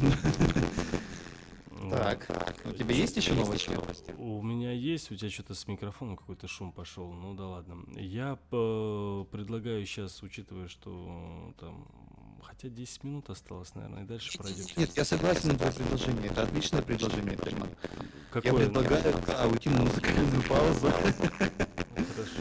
Так, 1.90 2.28
у 2.64 2.72
тебя 2.72 2.94
есть 2.94 3.16
еще 3.16 3.34
новости? 3.34 3.72
У 4.16 4.40
меня 4.42 4.70
есть, 4.72 5.10
у 5.10 5.16
тебя 5.16 5.28
что-то 5.30 5.54
с 5.54 5.66
микрофоном 5.66 6.16
какой-то 6.16 6.46
шум 6.46 6.70
пошел. 6.72 7.12
Ну 7.12 7.34
да 7.34 7.48
ладно. 7.48 7.84
Я 7.96 8.38
э, 8.52 9.24
предлагаю 9.30 9.84
сейчас, 9.84 10.22
учитывая, 10.22 10.68
что 10.68 11.52
там 11.58 11.88
хотя 12.62 12.74
10 12.74 13.04
минут 13.04 13.30
осталось, 13.30 13.74
наверное, 13.74 14.04
и 14.04 14.06
дальше 14.06 14.38
пройдем. 14.38 14.64
Нет, 14.76 14.90
я 14.96 15.04
согласен 15.04 15.48
на 15.48 15.58
твое 15.58 15.72
предложение. 15.72 16.26
Это 16.26 16.42
отличное 16.44 16.82
предложение. 16.82 17.38
Я 17.44 17.66
Какое? 18.30 18.66
предлагаю 18.66 19.14
да, 19.26 19.46
уйти 19.46 19.68
на 19.68 19.82
музыкальную 19.82 20.42
паузу. 20.48 20.90
Хорошо. 20.90 22.40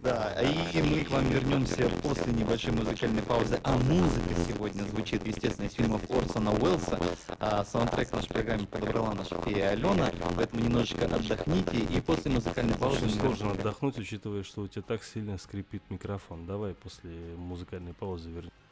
Да, 0.00 0.38
и 0.42 0.82
мы 0.82 1.02
к 1.02 1.10
вам 1.10 1.30
вернемся 1.30 1.88
после 2.02 2.30
небольшой 2.34 2.72
музыкальной 2.72 3.22
паузы. 3.22 3.58
А 3.64 3.78
музыка 3.78 4.34
сегодня 4.46 4.82
звучит, 4.82 5.26
естественно, 5.26 5.66
из 5.66 5.72
фильмов 5.72 6.02
Орсона 6.10 6.52
Уэллса. 6.52 7.00
А 7.40 7.64
саундтрек 7.64 8.10
в 8.10 8.12
нашей 8.12 8.28
программе 8.28 8.66
подобрала 8.66 9.14
наша 9.14 9.40
фея 9.40 9.70
Алена, 9.70 10.12
поэтому 10.36 10.62
немножечко 10.62 11.06
отдохните, 11.06 11.78
и 11.78 12.00
после 12.02 12.32
музыкальной 12.32 12.74
паузы... 12.74 13.06
Очень 13.06 13.18
сложно 13.18 13.52
отдохнуть, 13.52 13.98
учитывая, 13.98 14.42
что 14.42 14.60
у 14.62 14.68
тебя 14.68 14.82
так 14.82 15.02
сильно 15.02 15.38
скрипит 15.38 15.82
микрофон. 15.88 16.44
Давай 16.46 16.74
после 16.74 17.10
музыкальной 17.38 17.94
паузы 17.94 18.28
вернемся. 18.28 18.63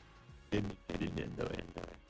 Давай, 0.53 0.69
давай. 1.37 1.63
радиозрители, 1.75 2.02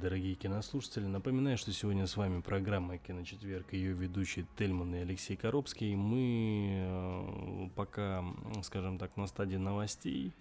дорогие 0.00 0.34
кинослушатели. 0.34 1.04
Напоминаю, 1.04 1.58
что 1.58 1.72
сегодня 1.72 2.06
с 2.06 2.16
вами 2.16 2.40
программа 2.40 2.96
«Киночетверг», 2.96 3.74
ее 3.74 3.92
ведущий 3.92 4.46
Тельман 4.58 4.94
и 4.94 4.98
Алексей 4.98 5.36
Коробский. 5.36 5.94
Мы 5.94 6.80
э, 6.86 7.68
пока, 7.76 8.24
скажем 8.62 8.98
так, 8.98 9.16
на 9.18 9.26
стадии 9.26 9.56
новостей. 9.56 10.32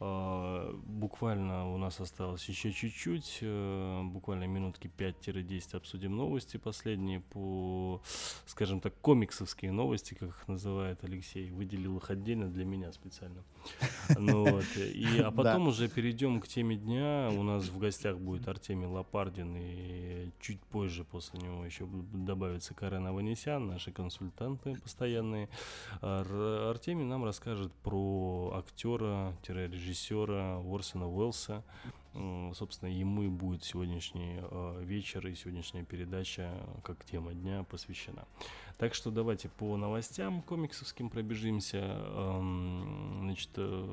А, 0.00 0.74
буквально 0.86 1.72
у 1.72 1.78
нас 1.78 2.00
осталось 2.00 2.44
еще 2.48 2.72
чуть-чуть, 2.72 3.38
э, 3.40 4.02
буквально 4.02 4.48
минутки 4.48 4.90
5-10 4.98 5.76
обсудим 5.76 6.16
новости 6.16 6.56
последние 6.56 7.20
по, 7.20 8.02
скажем 8.46 8.80
так, 8.80 8.94
комиксовские 9.00 9.70
новости, 9.70 10.14
как 10.14 10.30
их 10.30 10.48
называет 10.48 11.04
Алексей. 11.04 11.50
Выделил 11.52 11.98
их 11.98 12.10
отдельно 12.10 12.48
для 12.48 12.64
меня 12.64 12.92
специально. 12.92 13.44
Ну, 14.18 14.44
вот. 14.44 14.64
и, 14.76 15.18
а 15.20 15.30
потом 15.30 15.64
да. 15.64 15.70
уже 15.70 15.88
перейдем 15.88 16.40
к 16.40 16.46
теме 16.48 16.76
дня. 16.76 17.30
У 17.32 17.42
нас 17.42 17.68
в 17.68 17.78
гостях 17.78 18.18
будет 18.18 18.46
Артемий 18.48 18.86
Лопардин, 18.86 19.56
и 19.56 20.30
чуть 20.40 20.60
позже 20.60 21.04
после 21.04 21.40
него 21.40 21.64
еще 21.64 21.86
добавится 21.86 22.74
Карен 22.74 23.06
Аванесян, 23.06 23.66
наши 23.66 23.92
консультанты 23.92 24.76
постоянные. 24.76 25.48
Артемий 26.00 27.04
нам 27.04 27.24
расскажет 27.24 27.72
про 27.82 28.54
актера-режиссера 28.56 29.94
режиссера 29.94 30.58
Уорсона 30.58 31.08
Уэллса. 31.08 31.62
Собственно, 32.54 32.88
ему 32.88 33.24
и 33.24 33.28
будет 33.28 33.64
сегодняшний 33.64 34.38
э, 34.40 34.82
вечер 34.84 35.26
и 35.26 35.34
сегодняшняя 35.34 35.82
передача 35.82 36.50
как 36.84 37.04
тема 37.04 37.34
дня 37.34 37.64
посвящена. 37.64 38.24
Так 38.78 38.94
что 38.94 39.10
давайте 39.10 39.48
по 39.48 39.76
новостям 39.76 40.42
комиксовским 40.42 41.10
пробежимся. 41.10 41.82
Значит, 43.20 43.50
э, 43.56 43.86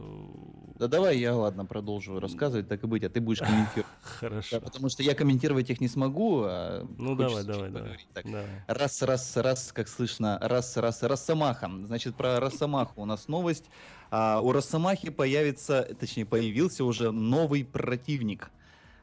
да 0.75 0.87
давай 0.87 1.17
я, 1.17 1.35
ладно, 1.35 1.65
продолжу 1.65 2.19
рассказывать, 2.19 2.67
так 2.67 2.83
и 2.83 2.87
быть, 2.87 3.03
а 3.03 3.09
ты 3.09 3.21
будешь 3.21 3.39
комментировать. 3.39 3.85
Хорошо. 4.01 4.59
Да, 4.59 4.65
потому 4.65 4.89
что 4.89 5.01
я 5.01 5.15
комментировать 5.15 5.69
их 5.69 5.81
не 5.81 5.87
смогу. 5.87 6.43
А 6.45 6.87
ну 6.97 7.15
давай, 7.15 7.43
давай, 7.43 7.69
давай. 7.69 7.99
Так, 8.13 8.25
давай. 8.25 8.45
Раз, 8.67 9.01
раз, 9.01 9.37
раз, 9.37 9.71
как 9.73 9.87
слышно, 9.87 10.37
раз, 10.41 10.77
раз, 10.77 11.01
Росомаха. 11.01 11.71
Значит, 11.85 12.15
про 12.15 12.39
Росомаху 12.39 13.01
у 13.01 13.05
нас 13.05 13.27
новость. 13.27 13.65
А, 14.11 14.39
у 14.41 14.51
Росомахи 14.51 15.09
появится, 15.09 15.87
точнее, 15.99 16.25
появился 16.25 16.85
уже 16.85 17.11
новый 17.11 17.65
противник. 17.65 18.51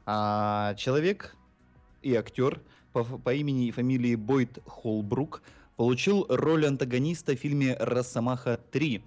А, 0.06 0.74
человек 0.76 1.34
и 2.02 2.14
актер 2.14 2.60
по, 2.92 3.02
по 3.02 3.34
имени 3.34 3.66
и 3.66 3.72
фамилии 3.72 4.14
Бойд 4.14 4.60
Холбрук– 4.66 5.42
получил 5.78 6.26
роль 6.28 6.66
антагониста 6.66 7.36
в 7.36 7.38
фильме 7.38 7.76
«Росомаха 7.78 8.58
3». 8.72 9.00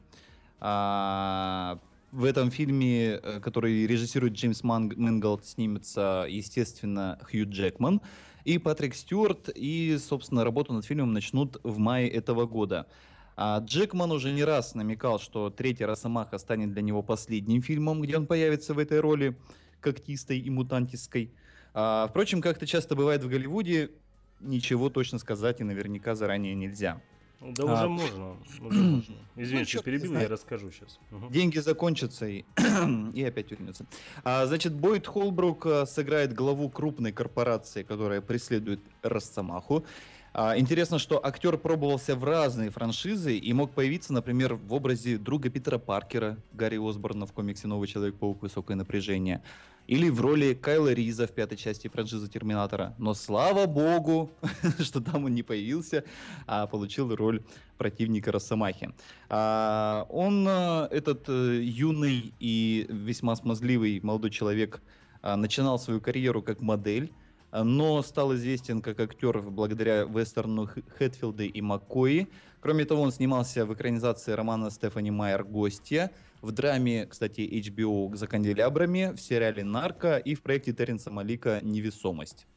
А, 0.62 1.78
в 2.14 2.24
этом 2.24 2.49
фильме, 2.49 3.20
э, 3.22 3.39
который 3.41 3.86
режиссирует 3.86 4.34
Джеймс 4.34 4.64
Мэнголд, 4.64 5.45
снимется, 5.45 6.26
естественно, 6.30 7.20
Хью 7.30 7.45
Джекман 7.49 7.99
и 8.45 8.58
Патрик 8.58 8.95
Стюарт. 8.95 9.49
И, 9.54 9.97
собственно, 9.99 10.45
работу 10.45 10.72
над 10.72 10.86
фильмом 10.86 11.12
начнут 11.12 11.60
в 11.64 11.78
мае 11.78 12.08
этого 12.08 12.45
года. 12.45 12.88
А 13.36 13.60
Джекман 13.60 14.12
уже 14.12 14.32
не 14.32 14.44
раз 14.44 14.76
намекал, 14.76 15.20
что 15.20 15.50
третья 15.50 15.88
Росомаха 15.88 16.38
станет 16.38 16.74
для 16.74 16.82
него 16.82 17.02
последним 17.02 17.62
фильмом, 17.62 18.02
где 18.02 18.18
он 18.18 18.28
появится 18.28 18.74
в 18.74 18.80
этой 18.80 19.00
роли 19.00 19.38
когтистой 19.80 20.40
и 20.40 20.50
мутантистской. 20.50 21.32
А, 21.74 22.08
впрочем, 22.10 22.42
как 22.42 22.58
это 22.58 22.68
часто 22.68 22.96
бывает 22.96 23.24
в 23.24 23.30
Голливуде, 23.30 23.92
ничего 24.40 24.90
точно 24.90 25.20
сказать 25.20 25.62
и 25.62 25.64
наверняка 25.64 26.16
заранее 26.16 26.56
нельзя. 26.56 27.02
Да 27.42 27.64
а, 27.64 27.74
уже 27.74 27.90
можно. 27.90 28.38
Уже 28.62 28.62
можно. 28.62 29.16
Извини, 29.36 29.62
ну, 29.62 29.66
что 29.66 29.82
перебил, 29.82 30.14
я 30.14 30.28
расскажу 30.28 30.70
сейчас. 30.72 31.00
Угу. 31.12 31.30
Деньги 31.32 31.58
закончатся 31.58 32.28
и, 32.28 32.46
и 33.16 33.24
опять 33.24 33.50
вернется. 33.50 33.86
А, 34.24 34.46
значит, 34.46 34.74
Бойд 34.74 35.08
Холбрук 35.08 35.66
а, 35.66 35.86
сыграет 35.88 36.34
главу 36.34 36.70
крупной 36.70 37.12
корпорации, 37.12 37.82
которая 37.82 38.22
преследует 38.22 38.82
Росомаху. 39.02 39.86
А, 40.34 40.58
интересно, 40.58 40.98
что 40.98 41.24
актер 41.26 41.58
пробовался 41.58 42.16
в 42.16 42.24
разные 42.24 42.70
франшизы 42.70 43.38
и 43.38 43.54
мог 43.54 43.72
появиться, 43.72 44.14
например, 44.14 44.56
в 44.56 44.74
образе 44.74 45.18
друга 45.18 45.50
Питера 45.50 45.78
Паркера, 45.78 46.38
Гарри 46.54 46.78
Осборна 46.78 47.26
в 47.26 47.34
комиксе 47.34 47.68
«Новый 47.68 47.90
Человек-паук. 47.90 48.42
Высокое 48.42 48.78
напряжение», 48.78 49.44
или 49.88 50.10
в 50.10 50.22
роли 50.22 50.54
Кайла 50.54 50.94
Риза 50.94 51.28
в 51.28 51.32
пятой 51.32 51.58
части 51.58 51.90
франшизы 51.90 52.30
Терминатора. 52.30 52.96
Но 52.98 53.14
слава 53.14 53.66
богу, 53.66 54.32
что 54.80 55.02
там 55.02 55.26
он 55.26 55.34
не 55.34 55.44
появился, 55.44 56.06
а 56.48 56.66
получил 56.66 57.14
роль 57.14 57.44
противника 57.78 58.32
Росомахи. 58.32 58.92
А, 59.28 60.06
он, 60.10 60.48
э, 60.48 60.88
этот 60.92 61.28
э, 61.28 61.62
юный 61.62 62.34
и 62.40 62.86
весьма 62.90 63.36
смазливый 63.36 64.00
молодой 64.02 64.30
человек, 64.30 64.82
а, 65.22 65.36
начинал 65.36 65.78
свою 65.78 66.00
карьеру 66.00 66.42
как 66.42 66.62
модель, 66.62 67.12
но 67.52 68.02
стал 68.02 68.34
известен 68.36 68.82
как 68.82 68.99
актер 68.99 69.41
благодаря 69.41 70.04
вестерну 70.04 70.68
Хэтфилды 70.97 71.47
и 71.47 71.62
Маккои. 71.62 72.28
Кроме 72.60 72.86
того, 72.86 73.02
он 73.02 73.12
снимался 73.12 73.66
в 73.66 73.74
экранизации 73.74 74.32
романа 74.34 74.70
Стефани 74.70 75.12
Майер 75.12 75.43
«Гостья», 75.43 76.12
в 76.41 76.52
драме, 76.52 77.06
кстати, 77.06 77.41
HBO 77.41 78.16
«За 78.16 78.28
канделябрами», 78.28 79.14
в 79.16 79.22
сериале 79.22 79.64
«Нарко» 79.64 80.18
и 80.18 80.36
в 80.36 80.41
проекте 80.41 80.74
Терренса 80.74 81.12
Малика 81.12 81.60
«Невесомость». 81.62 82.47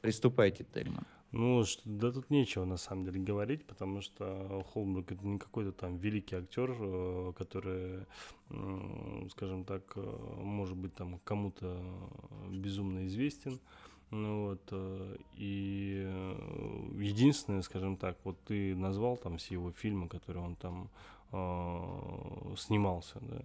Приступайте, 0.00 0.64
Тельман. 0.74 1.06
Ну, 1.32 1.64
что, 1.64 1.80
да 1.86 2.12
тут 2.12 2.28
нечего 2.28 2.66
на 2.66 2.76
самом 2.76 3.04
деле 3.06 3.18
говорить, 3.18 3.64
потому 3.64 4.02
что 4.02 4.64
Холмберг 4.72 5.12
это 5.12 5.26
не 5.26 5.38
какой-то 5.38 5.72
там 5.72 5.96
великий 5.96 6.36
актер, 6.36 6.76
э, 6.78 7.32
который, 7.36 8.04
скажем 9.30 9.64
так, 9.64 9.82
э, 9.96 10.00
может 10.42 10.76
быть 10.76 10.94
там 10.94 11.18
кому-то 11.24 11.82
безумно 12.50 13.06
известен. 13.06 13.60
Ну 14.10 14.48
вот, 14.48 14.68
э, 14.72 15.16
и 15.36 16.06
единственное, 16.98 17.62
скажем 17.62 17.96
так, 17.96 18.18
вот 18.24 18.38
ты 18.44 18.76
назвал 18.76 19.16
там 19.16 19.38
все 19.38 19.54
его 19.54 19.72
фильмы, 19.72 20.08
которые 20.08 20.44
он 20.44 20.54
там 20.54 20.90
э, 21.32 22.54
снимался, 22.58 23.20
да. 23.22 23.42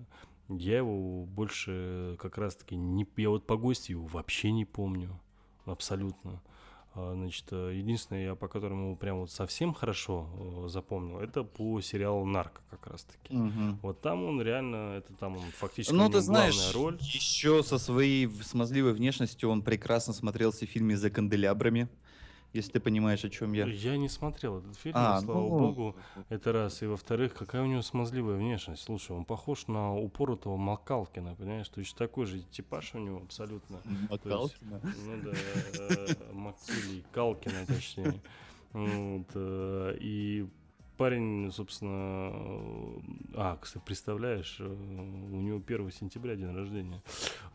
Я 0.50 0.78
его 0.78 1.26
больше 1.26 2.18
как 2.20 2.38
раз-таки 2.38 2.76
не... 2.76 3.08
Я 3.16 3.30
вот 3.30 3.46
по 3.46 3.56
гости 3.56 3.92
его 3.92 4.08
вообще 4.08 4.52
не 4.52 4.66
помню. 4.66 5.18
Абсолютно. 5.66 6.42
А, 7.00 7.14
значит, 7.14 7.46
э, 7.52 7.74
единственное, 7.76 8.24
я 8.24 8.36
по 8.36 8.48
которому 8.48 8.98
прям 8.98 9.20
вот 9.20 9.30
совсем 9.30 9.72
хорошо 9.72 10.28
э, 10.66 10.70
запомнил, 10.70 11.20
это 11.20 11.44
по 11.44 11.80
сериалу 11.80 12.26
Нарко 12.26 12.62
как 12.72 12.88
раз-таки. 12.88 13.36
Угу. 13.36 13.80
Вот 13.84 14.02
там 14.02 14.24
он 14.24 14.42
реально, 14.42 14.96
это 14.98 15.14
там 15.14 15.38
он 15.38 15.44
фактически 15.56 15.94
ну, 15.94 16.10
ты 16.10 16.22
знаешь, 16.22 16.74
роль. 16.74 16.98
Еще 17.00 17.62
со 17.62 17.78
своей 17.78 18.28
смазливой 18.42 18.94
внешностью 18.94 19.50
он 19.52 19.62
прекрасно 19.62 20.12
смотрелся 20.12 20.66
в 20.66 20.70
фильме 20.70 20.98
«За 20.98 21.12
канделябрами» 21.12 21.88
если 22.54 22.74
ты 22.74 22.80
понимаешь, 22.80 23.24
о 23.24 23.30
чем 23.30 23.54
я. 23.54 23.66
Я 23.66 23.98
не 23.98 24.10
смотрел 24.10 24.60
этот 24.60 24.76
фильм, 24.78 24.96
а, 24.98 25.22
слава 25.22 25.42
ну... 25.42 25.50
богу. 25.50 25.96
Это 26.30 26.52
раз. 26.52 26.82
И 26.82 26.86
во-вторых, 26.86 27.34
какая 27.34 27.64
у 27.64 27.66
него 27.66 27.82
смазливая 27.82 28.38
внешность. 28.38 28.84
Слушай, 28.84 29.16
он 29.16 29.26
похож 29.26 29.68
на 29.68 29.96
упоротого 29.96 30.58
Макалкина, 30.58 31.36
понимаешь? 31.36 31.70
То 31.70 31.80
есть 31.80 31.96
такой 31.96 32.26
же 32.26 32.40
типаж 32.40 32.96
у 32.96 33.00
него 33.00 33.18
абсолютно. 33.18 33.80
Макалкина? 34.10 34.82
Ну 35.06 35.22
да, 35.24 35.32
э, 35.80 36.34
Максилий 36.34 37.04
Калкина, 37.12 37.66
точнее. 37.68 38.22
Вот, 38.74 39.28
э, 39.34 39.98
и 40.00 40.48
парень, 40.98 41.52
собственно, 41.52 42.32
э, 42.34 43.00
а, 43.36 43.58
кстати, 43.62 43.84
представляешь, 43.86 44.60
у 44.60 45.42
него 45.42 45.62
1 45.66 45.92
сентября 45.92 46.36
день 46.36 46.54
рождения. 46.54 47.02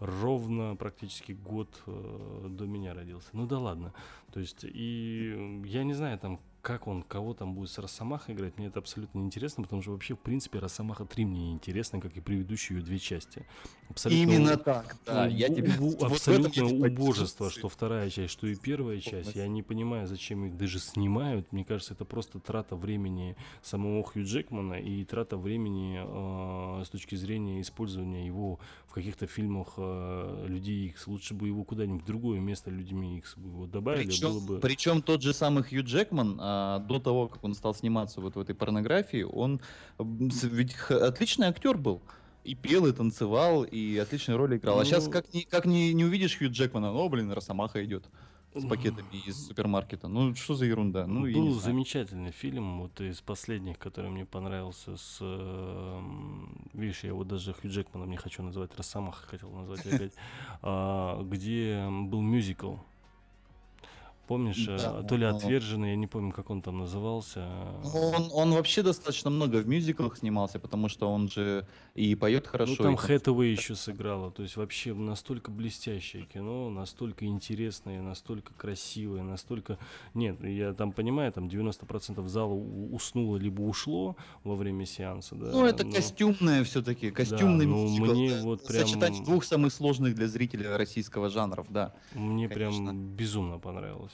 Ровно 0.01 0.76
практически 0.76 1.32
год 1.32 1.82
до 1.86 2.64
меня 2.66 2.95
родился. 2.95 3.28
Ну 3.32 3.47
да 3.47 3.59
ладно. 3.59 3.93
То 4.32 4.40
есть, 4.40 4.64
и 4.64 5.62
я 5.66 5.84
не 5.84 5.95
знаю, 5.95 6.18
там, 6.18 6.40
как 6.62 6.86
он, 6.86 7.02
кого 7.02 7.34
там 7.34 7.54
будет 7.54 7.70
с 7.70 7.78
Росомахой 7.78 8.36
играть, 8.36 8.56
мне 8.56 8.68
это 8.68 8.78
абсолютно 8.78 9.18
неинтересно, 9.18 9.64
потому 9.64 9.82
что 9.82 9.90
вообще, 9.90 10.14
в 10.14 10.20
принципе, 10.20 10.60
Росомаха 10.60 11.04
3 11.04 11.24
мне 11.24 11.40
неинтересно, 11.48 12.00
как 12.00 12.16
и 12.16 12.20
предыдущие 12.20 12.78
ее 12.78 12.84
две 12.84 13.00
части. 13.00 13.44
Абсолютно 13.90 14.22
Именно 14.22 14.54
у... 14.54 14.56
так, 14.56 14.96
да. 15.04 15.26
Я 15.26 15.48
тебе... 15.48 15.72
У... 15.80 16.04
Абсолютно 16.04 16.64
вот 16.64 16.72
убожество, 16.72 17.50
что 17.50 17.68
вторая 17.68 18.08
часть, 18.10 18.32
что 18.32 18.46
и 18.46 18.54
первая 18.54 19.00
часть. 19.00 19.34
Я 19.34 19.48
не 19.48 19.62
понимаю, 19.62 20.06
зачем 20.06 20.46
их 20.46 20.56
даже 20.56 20.78
снимают. 20.78 21.52
Мне 21.52 21.64
кажется, 21.64 21.94
это 21.94 22.04
просто 22.04 22.38
трата 22.38 22.76
времени 22.76 23.36
самого 23.62 24.04
Хью 24.04 24.24
Джекмана 24.24 24.74
и 24.74 25.04
трата 25.04 25.36
времени 25.36 26.00
э, 26.00 26.84
с 26.84 26.88
точки 26.90 27.16
зрения 27.16 27.60
использования 27.60 28.24
его 28.24 28.60
в 28.86 28.94
каких-то 28.94 29.26
фильмах 29.26 29.74
э, 29.76 30.46
Людей 30.48 30.88
Икс. 30.88 31.06
Лучше 31.06 31.34
бы 31.34 31.48
его 31.48 31.64
куда-нибудь 31.64 32.02
в 32.02 32.06
другое 32.06 32.38
место 32.40 32.70
Людьми 32.70 33.18
Икс 33.18 33.36
бы 33.36 33.66
добавили. 33.66 34.06
Причем, 34.06 34.28
было 34.28 34.40
бы... 34.40 34.58
причем 34.60 35.02
тот 35.02 35.22
же 35.22 35.34
самый 35.34 35.64
Хью 35.64 35.82
Джекман 35.82 36.38
а, 36.53 36.78
до 36.80 36.98
того, 36.98 37.28
как 37.28 37.42
он 37.44 37.55
стал 37.55 37.74
сниматься 37.74 38.20
вот 38.20 38.36
в 38.36 38.40
этой 38.40 38.55
порнографии, 38.55 39.22
он 39.22 39.61
ведь 39.98 40.74
отличный 40.90 41.46
актер 41.46 41.76
был. 41.76 42.03
И 42.44 42.55
пел, 42.55 42.86
и 42.86 42.92
танцевал, 42.92 43.62
и 43.62 43.96
отличные 43.98 44.36
роли 44.36 44.57
играл. 44.57 44.80
А 44.80 44.84
сейчас 44.84 45.07
ну, 45.07 45.12
как, 45.12 45.32
не, 45.32 45.42
как 45.42 45.64
не, 45.64 45.94
не 45.94 46.05
увидишь 46.05 46.36
Хью 46.36 46.50
Джекмана, 46.50 46.92
о, 46.92 47.09
блин, 47.09 47.30
Росомаха 47.32 47.84
идет 47.84 48.05
с 48.55 48.66
пакетами 48.66 49.16
из 49.26 49.46
супермаркета. 49.46 50.09
Ну, 50.09 50.34
что 50.34 50.55
за 50.55 50.66
ерунда? 50.66 51.07
Ну, 51.07 51.22
Был 51.32 51.53
замечательный 51.59 52.32
фильм, 52.32 52.82
вот 52.82 53.00
из 53.00 53.20
последних, 53.20 53.78
который 53.78 54.11
мне 54.11 54.26
понравился 54.26 54.96
с... 54.96 55.18
Э, 55.20 56.00
видишь, 56.74 57.05
я 57.05 57.11
его 57.11 57.24
даже 57.24 57.55
Хью 57.55 57.70
Джекманом 57.70 58.11
не 58.11 58.16
хочу 58.16 58.42
называть, 58.42 58.76
Росомаха 58.76 59.26
хотел 59.26 59.50
назвать 59.50 59.86
опять, 59.86 60.12
а, 60.62 61.22
где 61.22 61.88
был 61.88 62.20
мюзикл 62.20 62.74
Помнишь, 64.26 64.66
да, 64.66 65.00
э, 65.00 65.06
то 65.06 65.16
ли 65.16 65.24
отверженный, 65.24 65.90
я 65.90 65.96
не 65.96 66.06
помню, 66.06 66.32
как 66.32 66.48
он 66.50 66.62
там 66.62 66.78
назывался. 66.78 67.44
Он, 67.92 68.30
он 68.32 68.52
вообще 68.52 68.82
достаточно 68.82 69.30
много 69.30 69.56
в 69.56 69.68
мюзиклах 69.68 70.16
снимался, 70.16 70.60
потому 70.60 70.88
что 70.88 71.10
он 71.10 71.28
же 71.28 71.66
и 71.94 72.14
поет 72.14 72.46
хорошо. 72.46 72.76
Ну, 72.78 72.84
там 72.84 72.96
Хэтэуэй 72.96 73.50
еще 73.50 73.74
сыграла. 73.74 74.30
То 74.30 74.42
есть 74.42 74.56
вообще 74.56 74.94
настолько 74.94 75.50
блестящее 75.50 76.24
кино, 76.24 76.70
настолько 76.70 77.26
интересное, 77.26 78.00
настолько 78.00 78.54
красивое, 78.54 79.22
настолько... 79.22 79.78
Нет, 80.14 80.42
я 80.42 80.72
там 80.72 80.92
понимаю, 80.92 81.32
там 81.32 81.48
90% 81.48 82.26
зала 82.28 82.54
уснуло 82.54 83.36
либо 83.36 83.62
ушло 83.62 84.16
во 84.44 84.54
время 84.54 84.86
сеанса. 84.86 85.34
Да, 85.34 85.50
ну, 85.50 85.66
это 85.66 85.84
но... 85.84 85.92
костюмное 85.92 86.62
все-таки, 86.64 87.10
костюмный 87.10 87.66
да, 87.66 87.72
мюзикл. 87.72 88.04
Мне 88.04 88.40
вот 88.42 88.66
прям... 88.66 88.86
Сочетать 88.86 89.24
двух 89.24 89.44
самых 89.44 89.72
сложных 89.72 90.14
для 90.14 90.28
зрителя 90.28 90.78
российского 90.78 91.28
жанров, 91.28 91.66
да. 91.70 91.92
Мне 92.14 92.48
конечно. 92.48 92.84
прям 92.84 93.08
безумно 93.08 93.58
понравилось. 93.58 94.11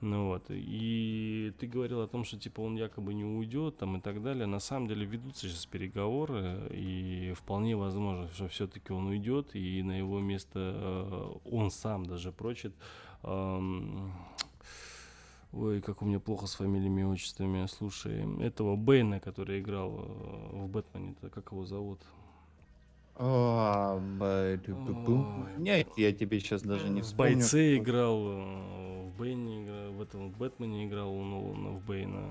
Ну 0.00 0.28
вот, 0.28 0.44
и 0.48 1.52
ты 1.58 1.66
говорил 1.66 2.02
о 2.02 2.06
том, 2.06 2.22
что 2.22 2.38
типа 2.38 2.60
он 2.60 2.76
якобы 2.76 3.14
не 3.14 3.24
уйдет 3.24 3.78
там 3.78 3.96
и 3.96 4.00
так 4.00 4.22
далее. 4.22 4.46
На 4.46 4.60
самом 4.60 4.86
деле 4.86 5.04
ведутся 5.04 5.48
сейчас 5.48 5.66
переговоры, 5.66 6.68
и 6.70 7.32
вполне 7.36 7.74
возможно, 7.76 8.28
что 8.28 8.46
все-таки 8.46 8.92
он 8.92 9.08
уйдет, 9.08 9.56
и 9.56 9.82
на 9.82 9.98
его 9.98 10.20
место 10.20 10.50
э, 10.54 11.32
он 11.50 11.72
сам 11.72 12.06
даже 12.06 12.30
прочит. 12.30 12.74
Эм, 13.24 14.12
Ой, 15.52 15.80
как 15.80 16.02
у 16.02 16.04
меня 16.04 16.20
плохо 16.20 16.46
с 16.46 16.54
фамилиями 16.54 17.00
и 17.00 17.04
отчествами. 17.04 17.66
Слушай, 17.66 18.26
этого 18.40 18.76
Бэйна, 18.76 19.18
который 19.18 19.60
играл 19.60 19.98
э, 19.98 20.50
в 20.52 20.68
Бэтмене, 20.68 21.14
как 21.32 21.52
его 21.52 21.64
зовут? 21.64 22.00
А, 23.16 23.98
Нет, 25.58 25.88
я 25.96 26.12
тебе 26.12 26.38
сейчас 26.38 26.62
даже 26.62 26.88
не 26.90 27.00
вспомню. 27.00 27.32
В 27.32 27.38
бойце 27.38 27.76
играл, 27.76 28.20
э, 28.26 28.97
Бэйне 29.18 29.64
играл, 29.64 29.92
в 29.92 30.00
этом 30.02 30.30
в 30.30 30.38
Бэтмене 30.38 30.86
играл 30.86 31.12
у 31.12 31.24
Нолана, 31.24 31.70
в 31.70 31.84
Бэйна. 31.84 32.22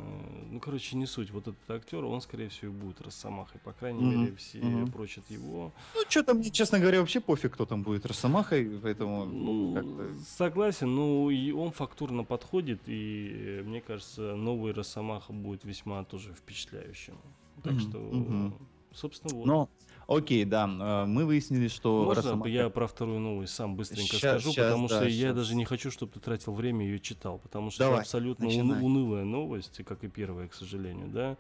Ну, 0.50 0.60
короче, 0.60 0.96
не 0.96 1.06
суть. 1.06 1.32
Вот 1.32 1.48
этот 1.48 1.70
актер, 1.70 2.06
он, 2.06 2.22
скорее 2.22 2.48
всего, 2.48 2.72
будет 2.72 3.02
Росомахой. 3.02 3.60
По 3.64 3.74
крайней 3.74 4.04
mm-hmm. 4.04 4.16
мере, 4.18 4.36
все 4.36 4.60
mm-hmm. 4.60 4.92
прочат 4.92 5.30
его. 5.30 5.74
Ну, 5.96 6.02
что 6.08 6.24
там, 6.24 6.38
мне, 6.38 6.50
честно 6.50 6.80
говоря, 6.80 7.00
вообще 7.00 7.20
пофиг, 7.20 7.54
кто 7.54 7.66
там 7.66 7.84
будет 7.84 8.06
Росомахой, 8.06 8.80
поэтому... 8.82 9.26
Ну, 9.26 9.84
согласен, 10.26 10.96
ну, 10.96 11.30
и 11.30 11.52
он 11.52 11.72
фактурно 11.72 12.24
подходит, 12.24 12.80
и 12.88 13.62
мне 13.66 13.82
кажется, 13.82 14.36
новый 14.36 14.72
Росомаха 14.74 15.34
будет 15.34 15.66
весьма 15.66 16.04
тоже 16.06 16.34
впечатляющим. 16.34 17.18
Так 17.64 17.74
mm-hmm. 17.74 17.90
что, 17.90 17.98
mm-hmm. 17.98 18.54
собственно, 18.94 19.36
вот. 19.36 19.46
Но 19.46 19.70
Окей, 20.08 20.46
да. 20.46 20.70
Э, 20.80 21.06
мы 21.06 21.26
выяснили, 21.26 21.68
что... 21.68 22.06
Можно 22.06 22.22
Росомаха... 22.22 22.50
я 22.50 22.70
про 22.70 22.88
вторую 22.88 23.20
новость 23.20 23.54
сам 23.54 23.76
быстренько 23.76 24.16
сейчас, 24.16 24.42
скажу, 24.42 24.52
сейчас, 24.52 24.66
потому 24.68 24.88
да, 24.88 24.96
что 24.96 25.10
сейчас. 25.10 25.20
я 25.20 25.34
даже 25.34 25.56
не 25.56 25.66
хочу, 25.66 25.92
чтобы 25.92 26.14
ты 26.14 26.20
тратил 26.20 26.54
время 26.54 26.86
и 26.86 26.90
ее 26.90 27.00
читал, 27.00 27.40
потому 27.40 27.72
что 27.72 27.80
Давай, 27.80 27.96
это 27.96 28.04
абсолютно 28.04 28.46
начинай. 28.46 28.82
унылая 28.82 29.26
новость, 29.26 29.82
как 29.86 30.04
и 30.04 30.08
первая, 30.08 30.48
к 30.48 30.54
сожалению, 30.54 31.10
да 31.10 31.38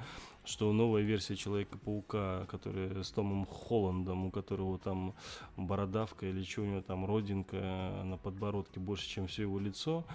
что 0.47 0.71
новая 0.71 1.01
версия 1.01 1.35
Человека-паука, 1.35 2.45
которая 2.47 3.03
с 3.03 3.11
Томом 3.11 3.45
Холландом, 3.45 4.25
у 4.25 4.31
которого 4.31 4.79
там 4.79 5.13
бородавка 5.57 6.25
или 6.25 6.41
что 6.43 6.61
у 6.61 6.65
него 6.65 6.81
там 6.81 7.05
родинка 7.05 8.01
на 8.05 8.17
подбородке 8.17 8.79
больше, 8.79 9.07
чем 9.07 9.27
все 9.27 9.43
его 9.43 9.59
лицо, 9.59 10.05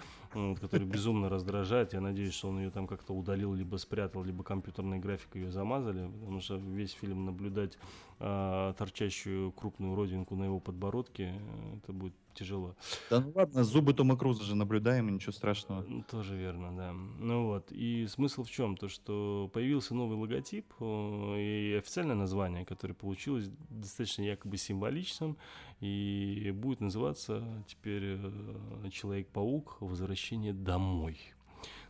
который 0.59 0.87
безумно 0.87 1.29
раздражает. 1.29 1.93
Я 1.93 2.01
надеюсь, 2.01 2.33
что 2.33 2.49
он 2.49 2.59
ее 2.59 2.71
там 2.71 2.87
как-то 2.87 3.13
удалил, 3.13 3.53
либо 3.53 3.77
спрятал, 3.77 4.23
либо 4.23 4.43
компьютерной 4.43 4.97
графикой 4.97 5.43
ее 5.43 5.51
замазали, 5.51 6.09
потому 6.19 6.41
что 6.41 6.55
весь 6.55 6.93
фильм 6.93 7.25
наблюдать 7.25 7.77
а, 8.19 8.73
торчащую 8.73 9.51
крупную 9.51 9.95
родинку 9.95 10.35
на 10.35 10.45
его 10.45 10.59
подбородке, 10.59 11.33
это 11.77 11.93
будет 11.93 12.15
тяжело. 12.33 12.75
Да 13.09 13.21
ну 13.21 13.31
ладно, 13.35 13.63
зубы 13.63 13.93
Тома 13.93 14.17
Круза 14.17 14.43
же 14.43 14.55
наблюдаем, 14.55 15.13
ничего 15.13 15.31
страшного. 15.31 15.85
Тоже 16.09 16.35
верно, 16.35 16.75
да. 16.75 16.93
Ну 16.93 17.47
вот, 17.47 17.71
и 17.71 18.07
смысл 18.07 18.43
в 18.43 18.51
чем? 18.51 18.77
То, 18.77 18.87
что 18.87 19.49
появился 19.53 19.95
новый 19.95 20.17
логотип 20.17 20.65
и 20.81 21.75
официальное 21.79 22.15
название, 22.15 22.65
которое 22.65 22.93
получилось 22.93 23.49
достаточно 23.69 24.23
якобы 24.23 24.57
символичным, 24.57 25.37
и 25.79 26.51
будет 26.55 26.79
называться 26.79 27.43
теперь 27.67 28.17
э, 28.17 28.89
«Человек-паук. 28.89 29.77
Возвращение 29.81 30.53
домой». 30.53 31.19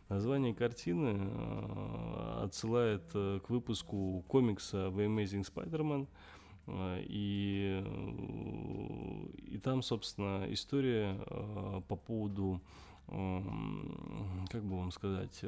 Название 0.08 0.54
картины 0.54 1.16
э, 1.16 2.42
отсылает 2.44 3.04
э, 3.14 3.40
к 3.44 3.48
выпуску 3.48 4.22
комикса 4.28 4.88
The 4.88 5.06
Amazing 5.06 5.46
Spider-Man, 5.50 6.08
и, 6.66 7.82
э, 7.84 9.26
и 9.48 9.58
там, 9.58 9.82
собственно, 9.82 10.46
история 10.52 11.18
э, 11.26 11.82
по 11.88 11.96
поводу, 11.96 12.60
как 13.06 14.64
бы 14.64 14.78
вам 14.78 14.90
сказать, 14.90 15.44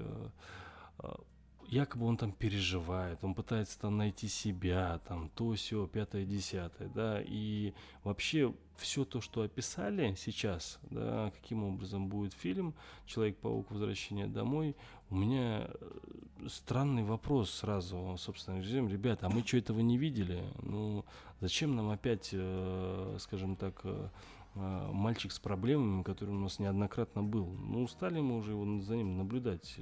якобы 1.69 2.07
он 2.07 2.17
там 2.17 2.33
переживает, 2.33 3.23
он 3.23 3.35
пытается 3.35 3.81
там 3.81 3.97
найти 3.97 4.29
себя, 4.29 5.01
там 5.09 5.31
то, 5.31 5.55
все, 5.55 5.87
пятое, 5.87 6.25
десятое, 6.25 6.89
да, 6.89 7.21
и 7.25 7.73
вообще 8.05 8.55
все 8.77 9.05
то, 9.05 9.21
что 9.21 9.43
описали 9.43 10.15
сейчас, 10.17 10.79
да, 10.91 11.31
каким 11.31 11.65
образом 11.65 12.09
будет 12.09 12.35
фильм 12.35 12.75
«Человек-паук. 13.07 13.71
Возвращение 13.71 14.27
домой», 14.27 14.77
у 15.11 15.17
меня 15.17 15.69
э, 15.69 16.49
странный 16.49 17.05
вопрос 17.05 17.51
сразу, 17.51 18.17
собственно, 18.19 18.59
режим, 18.59 18.89
ребята, 18.89 19.27
а 19.27 19.31
мы 19.31 19.43
что, 19.47 19.57
этого 19.57 19.81
не 19.81 19.99
видели? 19.99 20.43
Ну, 20.63 21.05
зачем 21.41 21.77
нам 21.77 21.91
опять, 21.91 22.31
э, 22.33 23.17
скажем 23.21 23.57
так, 23.57 23.81
э, 23.85 24.09
мальчик 24.55 25.33
с 25.33 25.39
проблемами, 25.39 26.03
который 26.03 26.31
у 26.31 26.39
нас 26.39 26.59
неоднократно 26.59 27.23
был? 27.23 27.47
Ну, 27.47 27.83
устали 27.83 28.21
мы 28.21 28.37
уже 28.39 28.53
его 28.53 28.81
за 28.81 28.97
ним 28.97 29.17
наблюдать 29.17 29.79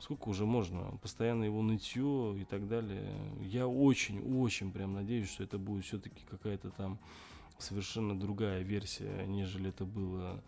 сколько 0.00 0.28
уже 0.28 0.46
можно, 0.46 0.96
постоянно 1.02 1.44
его 1.44 1.62
нытье 1.62 2.36
и 2.38 2.44
так 2.44 2.68
далее. 2.68 3.12
Я 3.40 3.66
очень-очень 3.66 4.70
прям 4.70 4.92
надеюсь, 4.94 5.28
что 5.28 5.44
это 5.44 5.58
будет 5.58 5.84
все-таки 5.84 6.24
какая-то 6.30 6.70
там 6.70 6.98
совершенно 7.58 8.18
другая 8.18 8.62
версия, 8.62 9.26
нежели 9.26 9.70
это 9.70 9.84
было 9.84 10.42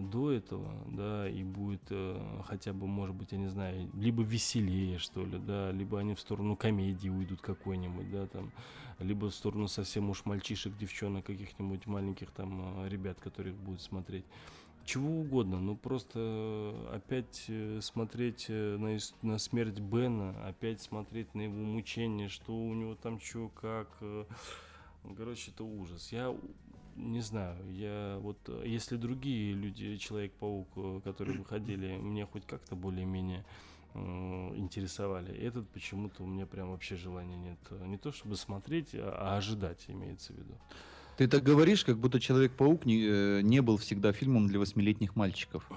до 0.00 0.32
этого, 0.32 0.72
да, 0.88 1.28
и 1.28 1.42
будет 1.42 1.82
э, 1.90 2.40
хотя 2.44 2.72
бы, 2.72 2.86
может 2.86 3.14
быть, 3.14 3.32
я 3.32 3.38
не 3.38 3.48
знаю, 3.48 3.90
либо 3.94 4.22
веселее, 4.22 4.98
что 4.98 5.24
ли, 5.24 5.38
да, 5.38 5.70
либо 5.72 5.98
они 5.98 6.14
в 6.14 6.20
сторону 6.20 6.56
комедии 6.56 7.08
уйдут 7.08 7.40
какой-нибудь, 7.40 8.10
да, 8.10 8.26
там, 8.26 8.50
либо 8.98 9.26
в 9.26 9.34
сторону 9.34 9.68
совсем 9.68 10.10
уж 10.10 10.24
мальчишек, 10.24 10.76
девчонок, 10.76 11.26
каких-нибудь 11.26 11.86
маленьких 11.86 12.30
там 12.30 12.84
э, 12.84 12.88
ребят, 12.88 13.20
которых 13.20 13.54
будут 13.54 13.82
смотреть 13.82 14.24
чего 14.84 15.20
угодно, 15.20 15.58
ну 15.58 15.76
просто 15.76 16.18
э, 16.18 16.96
опять 16.96 17.46
э, 17.48 17.80
смотреть 17.82 18.46
э, 18.48 18.76
на, 18.76 18.98
на 19.22 19.38
смерть 19.38 19.78
Бена, 19.80 20.34
опять 20.46 20.80
смотреть 20.82 21.34
на 21.34 21.42
его 21.42 21.54
мучение, 21.54 22.28
что 22.28 22.54
у 22.54 22.74
него 22.74 22.94
там 22.94 23.20
что, 23.20 23.48
как. 23.48 23.88
Короче, 25.16 25.50
это 25.50 25.64
ужас. 25.64 26.12
Я 26.12 26.34
не 26.96 27.20
знаю, 27.20 27.56
я 27.70 28.18
вот, 28.20 28.38
если 28.64 28.96
другие 28.96 29.54
люди, 29.54 29.96
Человек-паук, 29.96 31.02
которые 31.02 31.38
выходили, 31.38 31.96
мне 31.96 32.26
хоть 32.26 32.46
как-то 32.46 32.76
более-менее 32.76 33.44
интересовали. 33.94 35.32
Этот 35.36 35.68
почему-то 35.68 36.24
у 36.24 36.26
меня 36.26 36.46
прям 36.46 36.70
вообще 36.70 36.96
желания 36.96 37.36
нет. 37.36 37.58
Не 37.86 37.96
то 37.96 38.10
чтобы 38.10 38.36
смотреть, 38.36 38.90
а, 38.94 39.34
а 39.34 39.36
ожидать 39.36 39.84
имеется 39.86 40.32
в 40.32 40.36
виду. 40.36 40.54
Ты 41.16 41.28
так 41.28 41.44
говоришь, 41.44 41.84
как 41.84 41.98
будто 41.98 42.18
Человек-паук 42.18 42.86
не, 42.86 43.04
э, 43.04 43.40
не 43.42 43.62
был 43.62 43.76
всегда 43.76 44.12
фильмом 44.12 44.48
для 44.48 44.58
восьмилетних 44.58 45.14
мальчиков. 45.14 45.70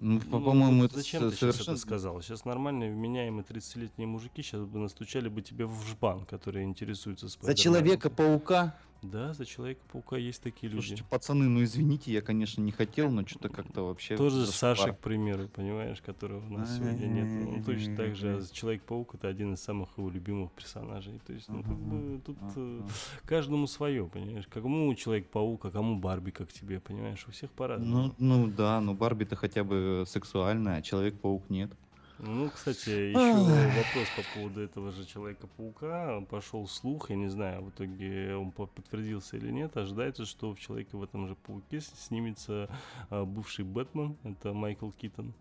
Ну, 0.00 0.20
ну 0.26 0.40
по-моему, 0.40 0.84
это 0.84 0.96
зачем 0.96 1.22
ты 1.22 1.36
совершенно... 1.36 1.52
сейчас 1.52 1.68
это 1.68 1.76
сказал? 1.76 2.22
Сейчас 2.22 2.44
нормальные, 2.44 2.92
вменяемые 2.92 3.42
30-летние 3.42 4.06
мужики 4.06 4.42
сейчас 4.42 4.64
бы 4.64 4.78
настучали 4.78 5.28
бы 5.28 5.40
тебе 5.40 5.66
в 5.66 5.82
жбан, 5.86 6.26
которые 6.26 6.66
интересуются 6.66 7.28
спайдерменом. 7.28 7.56
За 7.56 7.62
Человека-паука 7.62 8.78
да, 9.02 9.32
за 9.32 9.44
Человека-паука 9.44 10.16
есть 10.16 10.42
такие 10.42 10.70
Слушайте, 10.70 11.02
люди. 11.02 11.10
пацаны, 11.10 11.48
ну 11.48 11.62
извините, 11.62 12.12
я, 12.12 12.20
конечно, 12.20 12.60
не 12.60 12.72
хотел, 12.72 13.10
но 13.10 13.26
что-то 13.26 13.48
как-то 13.48 13.82
вообще... 13.82 14.16
Тоже 14.16 14.46
Саша, 14.46 14.92
к 14.92 14.98
примеру, 14.98 15.48
понимаешь, 15.48 16.00
которого 16.00 16.44
у 16.46 16.58
нас 16.58 16.76
сегодня 16.76 17.06
нет. 17.06 17.48
Он 17.48 17.64
точно 17.64 17.96
так 17.96 18.16
же, 18.16 18.38
а 18.38 18.54
Человек-паук 18.54 19.14
это 19.14 19.28
один 19.28 19.54
из 19.54 19.60
самых 19.60 19.96
его 19.96 20.10
любимых 20.10 20.52
персонажей. 20.52 21.20
То 21.26 21.32
есть, 21.32 21.48
ну, 21.48 21.62
как 21.62 21.78
бы, 21.78 22.20
тут 22.24 22.38
э, 22.56 22.82
каждому 23.24 23.66
свое, 23.66 24.06
понимаешь. 24.06 24.46
Кому 24.48 24.94
Человек-паук, 24.94 25.64
а 25.66 25.70
кому 25.70 25.98
Барби, 25.98 26.30
как 26.30 26.52
тебе, 26.52 26.80
понимаешь, 26.80 27.24
у 27.28 27.30
всех 27.30 27.50
по-разному. 27.52 28.14
Ну, 28.18 28.46
ну 28.46 28.46
да, 28.48 28.80
но 28.80 28.94
Барби-то 28.94 29.36
хотя 29.36 29.64
бы 29.64 30.04
сексуальная, 30.06 30.78
а 30.78 30.82
Человек-паук 30.82 31.48
нет. 31.50 31.70
Ну, 32.18 32.50
кстати, 32.50 32.90
еще 32.90 33.78
вопрос 33.78 34.08
по 34.16 34.34
поводу 34.34 34.60
этого 34.60 34.90
же 34.90 35.04
Человека-паука. 35.04 36.20
Пошел 36.28 36.66
слух, 36.66 37.10
я 37.10 37.16
не 37.16 37.28
знаю, 37.28 37.62
в 37.62 37.70
итоге 37.70 38.34
он 38.34 38.50
подтвердился 38.50 39.36
или 39.36 39.50
нет. 39.50 39.76
Ожидается, 39.76 40.24
что 40.24 40.52
в 40.54 40.58
Человеке 40.58 40.96
в 40.96 41.02
этом 41.02 41.28
же 41.28 41.36
Пауке 41.36 41.80
снимется 41.80 42.68
а, 43.10 43.24
бывший 43.24 43.64
Бэтмен, 43.64 44.16
это 44.24 44.52
Майкл 44.52 44.90
Китон. 44.90 45.34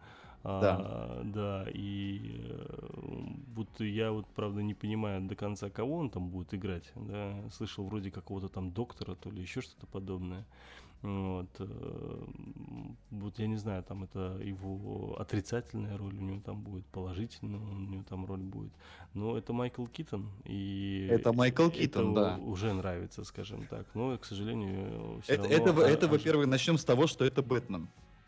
Да. 0.43 0.77
А, 0.79 1.21
да, 1.25 1.65
и 1.73 2.55
вот 3.55 3.67
э, 3.81 3.85
я 3.85 4.11
вот, 4.11 4.27
правда, 4.27 4.61
не 4.61 4.73
понимаю 4.73 5.21
до 5.21 5.35
конца, 5.35 5.69
кого 5.69 5.97
он 5.97 6.09
там 6.09 6.29
будет 6.29 6.53
играть. 6.53 6.89
Да? 6.95 7.35
Слышал 7.51 7.85
вроде 7.85 8.11
какого-то 8.11 8.47
там 8.47 8.71
доктора, 8.71 9.15
то 9.15 9.29
ли 9.29 9.41
еще 9.41 9.61
что-то 9.61 9.87
подобное. 9.87 10.45
Вот, 11.03 11.49
э, 11.59 12.23
вот 13.11 13.37
я 13.37 13.47
не 13.47 13.57
знаю, 13.57 13.83
там 13.83 14.03
это 14.03 14.39
его 14.43 15.15
отрицательная 15.19 15.95
роль 15.95 16.15
у 16.15 16.21
него 16.21 16.41
там 16.43 16.61
будет, 16.61 16.85
положительная 16.87 17.59
у 17.59 17.79
него 17.79 18.03
там 18.09 18.25
роль 18.25 18.39
будет. 18.39 18.71
Но 19.13 19.37
это 19.37 19.53
Майкл 19.53 19.85
Китон. 19.85 20.29
И 20.43 21.07
это 21.09 21.33
Майкл 21.33 21.69
Китон, 21.69 22.13
да. 22.13 22.37
Уже 22.37 22.73
нравится, 22.73 23.23
скажем 23.23 23.67
так. 23.67 23.85
Но, 23.93 24.17
к 24.17 24.25
сожалению, 24.25 25.21
все 25.21 25.33
это, 25.33 25.43
равно... 25.43 25.81
Это, 25.81 25.81
это 25.81 26.07
во-первых, 26.07 26.47
начнем 26.47 26.77
с 26.77 26.85
того, 26.85 27.05
что 27.05 27.25
это 27.25 27.43
Бэтмен. 27.43 27.87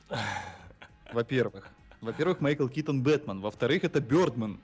Во-первых. 1.13 1.67
Во-первых, 2.01 2.39
Майкл 2.39 2.67
Китон 2.67 3.01
Бэтмен. 3.01 3.41
Во-вторых, 3.41 3.83
это 3.83 3.99
Бёрдман. 3.99 4.59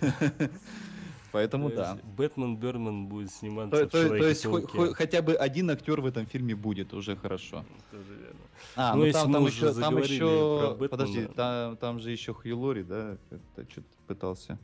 Поэтому 1.32 1.70
да. 1.70 1.98
Бэтмен 2.16 2.56
Берман 2.56 3.06
будет 3.06 3.30
сниматься 3.30 3.86
то, 3.86 3.86
в 3.86 3.90
то, 3.90 4.08
то 4.08 4.28
есть 4.28 4.44
хоть, 4.44 4.94
хотя 4.94 5.22
бы 5.22 5.34
один 5.34 5.70
актер 5.70 6.00
в 6.00 6.06
этом 6.06 6.26
фильме 6.26 6.54
будет 6.54 6.92
уже 6.92 7.16
хорошо. 7.16 7.64
Тоже 7.90 8.14
верно. 8.14 8.40
А, 8.76 8.96
ну, 8.96 9.06
ну 9.06 9.12
там, 9.12 9.32
там 9.32 9.46
еще, 9.46 9.74
там 9.74 9.98
еще, 9.98 10.76
Бэтмена... 10.78 10.88
подожди, 10.88 11.26
там, 11.34 11.76
там 11.76 12.00
же 12.00 12.10
еще 12.10 12.34
Хью 12.34 12.58
Лори, 12.58 12.82
да, 12.82 13.16
это 13.30 13.70
что-то 13.70 13.88
пытался 14.06 14.58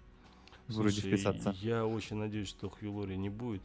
Слушай, 0.67 0.81
вроде 0.81 1.01
вписаться. 1.01 1.55
Я 1.61 1.87
очень 1.87 2.17
надеюсь, 2.17 2.49
что 2.49 2.69
Хью 2.69 2.93
Лори 2.93 3.17
не 3.17 3.31
будет, 3.31 3.63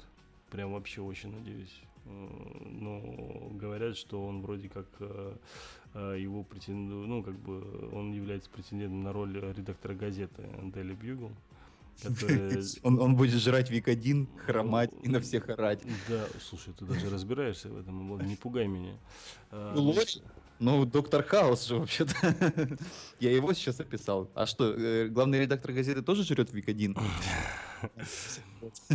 прям 0.50 0.74
вообще 0.74 1.02
очень 1.02 1.34
надеюсь. 1.34 1.82
Но 2.06 3.50
говорят, 3.52 3.96
что 3.96 4.26
он 4.26 4.42
вроде 4.42 4.70
как 4.70 4.88
э, 5.00 5.36
э, 5.94 6.16
его 6.20 6.44
претендует, 6.44 7.08
ну 7.08 7.22
как 7.22 7.36
бы 7.36 7.90
он 7.94 8.12
является 8.12 8.50
претендентом 8.50 9.04
на 9.04 9.14
роль 9.14 9.40
редактора 9.56 9.94
газеты 9.94 10.42
Daily 10.42 11.00
Bugle. 11.00 11.32
Он, 12.84 13.00
он 13.00 13.16
будет 13.16 13.40
жрать 13.40 13.70
Вик-1, 13.70 14.28
хромать 14.46 14.92
и 15.04 15.10
на 15.10 15.20
всех 15.20 15.50
орать. 15.50 15.82
Да, 16.10 16.26
слушай, 16.42 16.74
ты 16.74 16.86
даже 16.86 17.10
разбираешься 17.10 17.70
в 17.70 17.78
этом, 17.78 18.18
не 18.28 18.36
пугай 18.36 18.68
меня. 18.68 18.98
Ну. 19.52 19.96
Ну, 20.62 20.86
доктор 20.86 21.24
Хаус 21.24 21.66
же 21.66 21.78
вообще-то. 21.78 22.14
Я 23.20 23.32
его 23.32 23.52
сейчас 23.54 23.80
описал. 23.80 24.30
А 24.36 24.46
что, 24.46 24.72
э, 24.72 25.08
главный 25.08 25.40
редактор 25.40 25.72
газеты 25.74 26.04
тоже 26.04 26.24
жрет 26.24 26.54
Вик-1? 26.54 26.96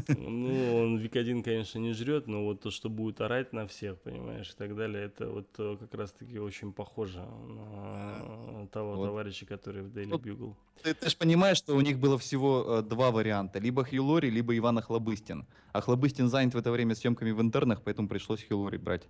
Ну, 0.06 0.76
он 0.76 0.98
Вик-1, 0.98 1.42
конечно, 1.42 1.78
не 1.78 1.92
жрет, 1.92 2.26
но 2.26 2.44
вот 2.44 2.60
то, 2.60 2.70
что 2.70 2.88
будет 2.88 3.20
орать 3.20 3.52
на 3.52 3.66
всех, 3.66 3.98
понимаешь, 3.98 4.50
и 4.50 4.56
так 4.56 4.76
далее, 4.76 5.06
это 5.06 5.28
вот 5.28 5.48
э, 5.58 5.76
как 5.80 5.94
раз-таки 5.94 6.38
очень 6.38 6.72
похоже 6.72 7.20
на 7.20 8.68
того 8.72 9.04
товарища, 9.04 9.46
который 9.46 9.82
в 9.82 9.88
Daily 9.88 10.10
Bugle. 10.10 10.54
Ты, 10.82 10.94
ты 10.94 11.10
же 11.10 11.16
понимаешь, 11.16 11.56
что 11.56 11.74
у 11.74 11.80
них 11.80 11.98
было 11.98 12.16
всего 12.18 12.64
э, 12.66 12.82
два 12.82 13.10
варианта. 13.10 13.58
Либо 13.58 13.84
Хью 13.84 14.04
Лори, 14.04 14.30
либо 14.30 14.56
Иван 14.56 14.78
Охлобыстин. 14.78 15.46
А 15.72 15.80
Хлобыстин 15.80 16.28
занят 16.28 16.54
в 16.54 16.58
это 16.58 16.70
время 16.70 16.94
съемками 16.94 17.32
в 17.32 17.40
интернах, 17.40 17.82
поэтому 17.82 18.08
пришлось 18.08 18.46
Хью 18.46 18.58
Лори 18.58 18.78
брать. 18.78 19.08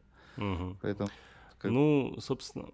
Поэтому... 0.82 1.10
Ну, 1.62 2.16
собственно, 2.20 2.68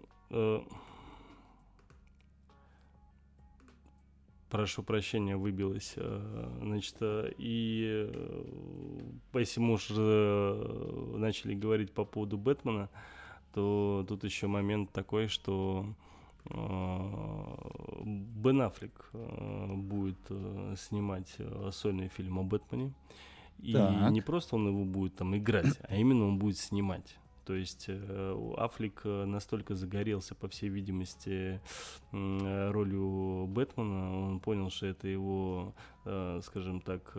прошу 4.53 4.83
прощения, 4.83 5.35
выбилось. 5.35 5.93
Э, 5.95 6.47
значит, 6.61 6.95
э, 7.01 7.31
и 7.39 8.07
если 9.33 9.59
мы 9.59 9.73
уже 9.73 11.17
начали 11.17 11.55
говорить 11.55 11.91
по 11.91 12.05
поводу 12.05 12.37
Бэтмена, 12.37 12.89
то 13.55 14.05
тут 14.07 14.23
еще 14.23 14.45
момент 14.45 14.91
такой, 14.91 15.27
что 15.27 15.87
Бен 18.05 18.61
Аффлек 18.61 19.09
будет 19.13 20.19
снимать 20.77 21.35
сольный 21.71 22.09
фильм 22.09 22.37
о 22.39 22.43
Бэтмене. 22.43 22.93
И 23.59 23.73
так. 23.73 24.11
не 24.11 24.21
просто 24.21 24.55
он 24.55 24.67
его 24.67 24.85
будет 24.85 25.15
там 25.15 25.35
играть, 25.35 25.79
а 25.89 25.95
именно 25.95 26.27
он 26.27 26.37
будет 26.37 26.57
снимать. 26.57 27.17
То 27.45 27.55
есть 27.55 27.85
э, 27.87 28.53
Аффлек 28.57 29.01
э, 29.03 29.25
настолько 29.25 29.75
загорелся, 29.75 30.33
по 30.33 30.47
всей 30.47 30.69
видимости, 30.69 31.59
э, 32.11 32.71
ролью 32.71 33.47
Бэтмена, 33.47 34.27
он 34.27 34.39
понял, 34.39 34.69
что 34.69 34.87
это 34.87 35.07
его, 35.07 35.73
скажем 36.41 36.81
так, 36.81 37.15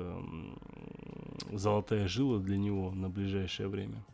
золотая 1.53 2.09
жила 2.09 2.39
для 2.39 2.57
него 2.57 2.91
на 2.91 3.09
ближайшее 3.09 3.69
время. 3.69 4.05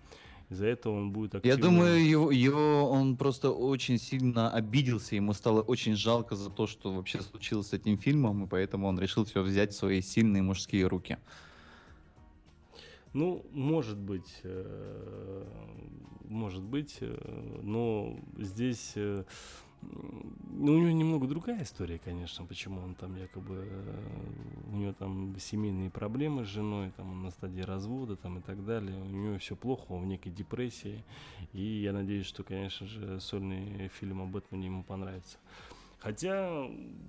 Из-за 0.48 0.66
этого 0.66 0.96
он 0.96 1.12
будет 1.12 1.36
активно... 1.36 1.56
Я 1.56 1.62
думаю, 1.62 2.08
его, 2.08 2.30
его 2.32 2.90
он 2.90 3.16
просто 3.16 3.50
очень 3.50 3.98
сильно 3.98 4.50
обиделся, 4.50 5.14
ему 5.14 5.32
стало 5.32 5.62
очень 5.62 5.94
жалко 5.94 6.34
за 6.34 6.50
то, 6.50 6.66
что 6.66 6.92
вообще 6.92 7.20
случилось 7.20 7.68
с 7.68 7.72
этим 7.72 7.98
фильмом, 7.98 8.44
и 8.44 8.46
поэтому 8.48 8.88
он 8.88 8.98
решил 8.98 9.24
все 9.24 9.42
взять 9.42 9.72
в 9.72 9.76
свои 9.76 10.02
сильные 10.02 10.42
мужские 10.42 10.86
руки. 10.86 11.18
Ну, 13.12 13.44
может 13.50 13.98
быть, 13.98 14.40
э, 14.44 15.44
может 16.24 16.62
быть, 16.62 16.98
э, 17.00 17.60
но 17.62 18.16
здесь 18.38 18.96
ну, 19.82 20.74
у 20.74 20.78
него 20.78 20.90
немного 20.90 21.26
другая 21.26 21.62
история, 21.62 21.98
конечно, 21.98 22.44
почему 22.44 22.82
он 22.82 22.94
там 22.94 23.16
якобы, 23.16 23.66
у 24.70 24.76
него 24.76 24.92
там 24.92 25.34
семейные 25.38 25.90
проблемы 25.90 26.44
с 26.44 26.48
женой, 26.48 26.92
там 26.96 27.12
он 27.12 27.22
на 27.22 27.30
стадии 27.30 27.62
развода 27.62 28.16
там 28.16 28.38
и 28.38 28.42
так 28.42 28.64
далее, 28.64 29.00
у 29.00 29.06
него 29.06 29.38
все 29.38 29.56
плохо, 29.56 29.92
он 29.92 30.02
в 30.02 30.06
некой 30.06 30.32
депрессии, 30.32 31.02
и 31.52 31.62
я 31.62 31.92
надеюсь, 31.92 32.26
что, 32.26 32.42
конечно 32.42 32.86
же, 32.86 33.20
сольный 33.20 33.88
фильм 33.88 34.20
об 34.22 34.30
Бэтмене 34.30 34.66
ему 34.66 34.82
понравится. 34.82 35.38
Хотя 36.00 36.66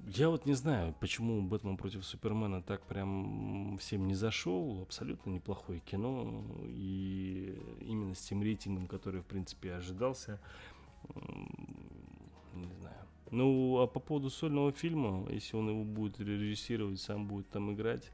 я 0.08 0.30
вот 0.30 0.46
не 0.46 0.54
знаю, 0.54 0.94
почему 1.00 1.42
Бэтмен 1.42 1.78
против 1.78 2.06
Супермена 2.06 2.62
так 2.62 2.86
прям 2.86 3.78
всем 3.78 4.06
не 4.06 4.16
зашел. 4.16 4.82
Абсолютно 4.82 5.30
неплохое 5.30 5.80
кино. 5.80 6.44
И 6.66 7.58
именно 7.80 8.14
с 8.14 8.22
тем 8.22 8.44
рейтингом, 8.44 8.88
который, 8.88 9.22
в 9.22 9.26
принципе, 9.26 9.74
ожидался. 9.76 10.42
Не 12.54 12.74
знаю. 12.80 12.98
Ну, 13.32 13.80
а 13.80 13.88
по 13.88 14.02
поводу 14.02 14.30
сольного 14.30 14.74
фильма, 14.74 15.26
если 15.32 15.56
он 15.56 15.70
его 15.70 15.86
будет 15.86 16.20
режиссировать, 16.20 17.00
сам 17.00 17.28
будет 17.28 17.50
там 17.50 17.74
играть. 17.74 18.12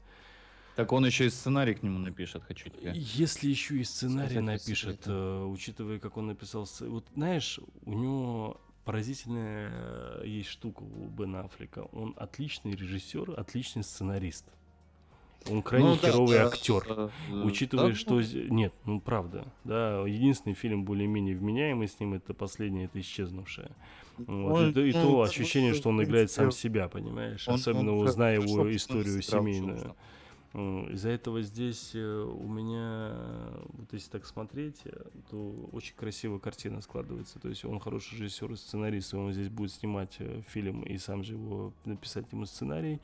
Так 0.76 0.92
он 0.92 1.04
еще 1.04 1.26
и 1.26 1.30
сценарий 1.30 1.74
к 1.74 1.82
нему 1.82 1.98
напишет, 1.98 2.44
хочу 2.44 2.70
тебе. 2.70 2.92
Если 2.94 3.48
еще 3.48 3.78
и 3.78 3.82
сценарий 3.82 4.38
напишет, 4.38 5.02
э, 5.06 5.44
учитывая, 5.44 5.98
как 5.98 6.16
он 6.16 6.28
написал... 6.28 6.68
Вот 6.82 7.04
знаешь, 7.16 7.58
у 7.84 7.94
него 7.94 8.60
поразительная 8.88 9.70
э, 9.70 10.22
есть 10.24 10.48
штука 10.48 10.82
у 10.82 11.08
Бен 11.08 11.36
Аффлека. 11.36 11.80
Он 11.92 12.14
отличный 12.16 12.72
режиссер, 12.72 13.34
отличный 13.38 13.84
сценарист. 13.84 14.46
Он 15.50 15.60
крайне 15.62 15.90
ну, 15.90 15.96
херовый 15.96 16.38
да, 16.38 16.46
актер. 16.46 16.84
Да, 16.88 17.10
учитывая, 17.44 17.90
да, 17.90 17.94
что... 17.94 18.22
Нет, 18.22 18.72
ну 18.86 18.98
правда. 18.98 19.44
Да, 19.64 20.06
единственный 20.06 20.54
фильм 20.54 20.84
более-менее 20.86 21.36
вменяемый 21.36 21.86
с 21.86 22.00
ним 22.00 22.14
это 22.14 22.32
последний, 22.32 22.86
это 22.86 22.98
исчезнувшая. 22.98 23.72
Вот. 24.16 24.58
Он, 24.58 24.70
и, 24.70 24.88
и 24.88 24.92
то 24.92 25.20
ощущение, 25.20 25.74
что 25.74 25.90
он 25.90 26.02
играет 26.02 26.30
сам 26.30 26.50
себя, 26.50 26.88
понимаешь? 26.88 27.46
Он, 27.46 27.56
Особенно 27.56 27.94
он, 27.94 28.08
зная 28.08 28.40
его 28.40 28.74
историю 28.74 29.20
семейную. 29.20 29.76
Собственно. 29.76 29.96
Из-за 30.58 31.10
этого 31.10 31.42
здесь 31.42 31.92
э, 31.94 32.22
у 32.22 32.48
меня, 32.48 33.14
вот 33.68 33.92
если 33.92 34.10
так 34.10 34.26
смотреть, 34.26 34.80
э, 34.84 34.90
то 35.30 35.68
очень 35.72 35.94
красивая 35.94 36.38
картина 36.38 36.80
складывается. 36.80 37.38
То 37.38 37.48
есть 37.48 37.64
он 37.64 37.78
хороший 37.78 38.18
режиссер 38.18 38.52
и 38.52 38.56
сценарист, 38.56 39.14
он 39.14 39.32
здесь 39.32 39.48
будет 39.48 39.72
снимать 39.72 40.16
э, 40.18 40.42
фильм 40.48 40.82
и 40.82 40.98
сам 40.98 41.22
же 41.22 41.34
его 41.34 41.72
написать 41.84 42.26
ему 42.32 42.46
сценарий. 42.46 43.00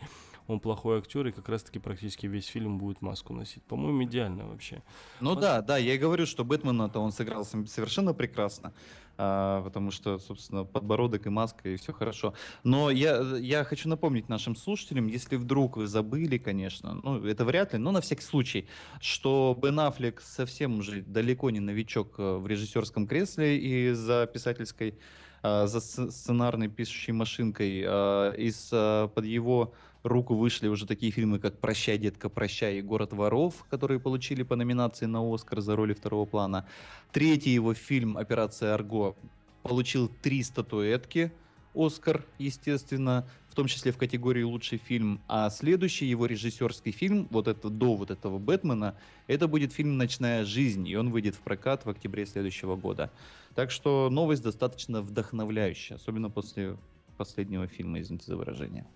Он 0.47 0.61
плохой 0.61 0.99
актер, 0.99 1.27
и 1.27 1.33
как 1.33 1.49
раз-таки 1.49 1.79
практически 1.79 2.27
весь 2.27 2.47
фильм 2.47 2.79
будет 2.79 3.01
маску 3.01 3.33
носить. 3.33 3.63
По-моему, 3.63 4.05
идеально 4.05 4.47
вообще. 4.47 4.83
Ну 5.21 5.31
вот. 5.31 5.41
да, 5.41 5.63
да, 5.63 5.79
я 5.79 5.95
и 5.95 5.99
говорю, 5.99 6.27
что 6.27 6.45
Бэтмена-то 6.45 7.01
он 7.01 7.13
сыграл 7.13 7.45
совершенно 7.45 8.13
прекрасно 8.13 8.75
потому 9.17 9.91
что, 9.91 10.19
собственно, 10.19 10.65
подбородок 10.65 11.27
и 11.27 11.31
маска, 11.31 11.69
и 11.69 11.77
все 11.77 11.93
хорошо. 11.93 12.35
Но 12.63 12.91
я, 12.91 13.21
я 13.39 13.65
хочу 13.65 13.89
напомнить 13.89 14.29
нашим 14.29 14.57
слушателям, 14.57 15.07
если 15.07 15.37
вдруг 15.37 15.77
вы 15.77 15.87
забыли, 15.87 16.39
конечно, 16.39 17.01
ну, 17.03 17.25
это 17.25 17.45
вряд 17.45 17.73
ли, 17.73 17.79
но 17.79 17.93
на 17.93 18.01
всякий 18.01 18.23
случай, 18.23 18.67
что 19.01 19.59
Бен 19.61 19.79
Аффлек 19.81 20.21
совсем 20.21 20.79
уже 20.79 21.03
далеко 21.03 21.51
не 21.51 21.61
новичок 21.61 22.15
э, 22.19 22.37
в 22.37 22.47
режиссерском 22.47 23.07
кресле 23.07 23.59
и 23.59 23.93
за 23.93 24.27
писательской, 24.27 24.99
а, 25.43 25.67
за 25.67 25.81
сценарной 25.81 26.69
пишущей 26.69 27.13
машинкой, 27.13 27.85
а, 27.87 28.33
из-под 28.33 29.25
его 29.27 29.75
руку 30.05 30.35
вышли 30.37 30.69
уже 30.69 30.87
такие 30.87 31.11
фильмы, 31.11 31.39
как 31.39 31.59
«Прощай, 31.59 31.99
детка, 31.99 32.29
прощай» 32.29 32.79
и 32.79 32.83
«Город 32.83 33.13
воров», 33.13 33.65
которые 33.71 33.99
получили 33.99 34.43
по 34.43 34.55
номинации 34.55 35.07
на 35.07 35.35
«Оскар» 35.35 35.61
за 35.61 35.75
роли 35.75 35.95
второго 35.95 36.27
плана. 36.27 36.69
Третий 37.11 37.51
его 37.51 37.75
фильм 37.75 38.17
«Операция 38.17 38.75
Арго» 38.75 39.17
получил 39.63 40.11
три 40.23 40.43
статуэтки 40.43 41.33
«Оскар», 41.75 42.25
естественно, 42.39 43.27
в 43.49 43.55
том 43.55 43.67
числе 43.67 43.93
в 43.93 43.97
категории 43.97 44.43
«Лучший 44.43 44.79
фильм». 44.79 45.21
А 45.27 45.49
следующий 45.49 46.07
его 46.07 46.27
режиссерский 46.27 46.93
фильм, 46.93 47.27
вот 47.31 47.49
это 47.49 47.71
до 47.71 47.97
вот 47.97 48.11
этого 48.11 48.39
«Бэтмена», 48.39 48.97
это 49.27 49.49
будет 49.49 49.73
фильм 49.73 49.97
«Ночная 49.97 50.45
жизнь», 50.45 50.87
и 50.87 50.97
он 50.97 51.11
выйдет 51.11 51.35
в 51.35 51.41
прокат 51.41 51.87
в 51.87 51.91
октябре 51.91 52.27
следующего 52.27 52.77
года. 52.77 53.11
Так 53.55 53.71
что 53.71 54.11
новость 54.11 54.43
достаточно 54.43 55.01
вдохновляющая, 55.01 55.97
особенно 55.97 56.29
после 56.29 56.77
последнего 57.17 57.67
фильма, 57.67 58.01
извините 58.01 58.27
за 58.27 58.37
выражение. 58.37 58.87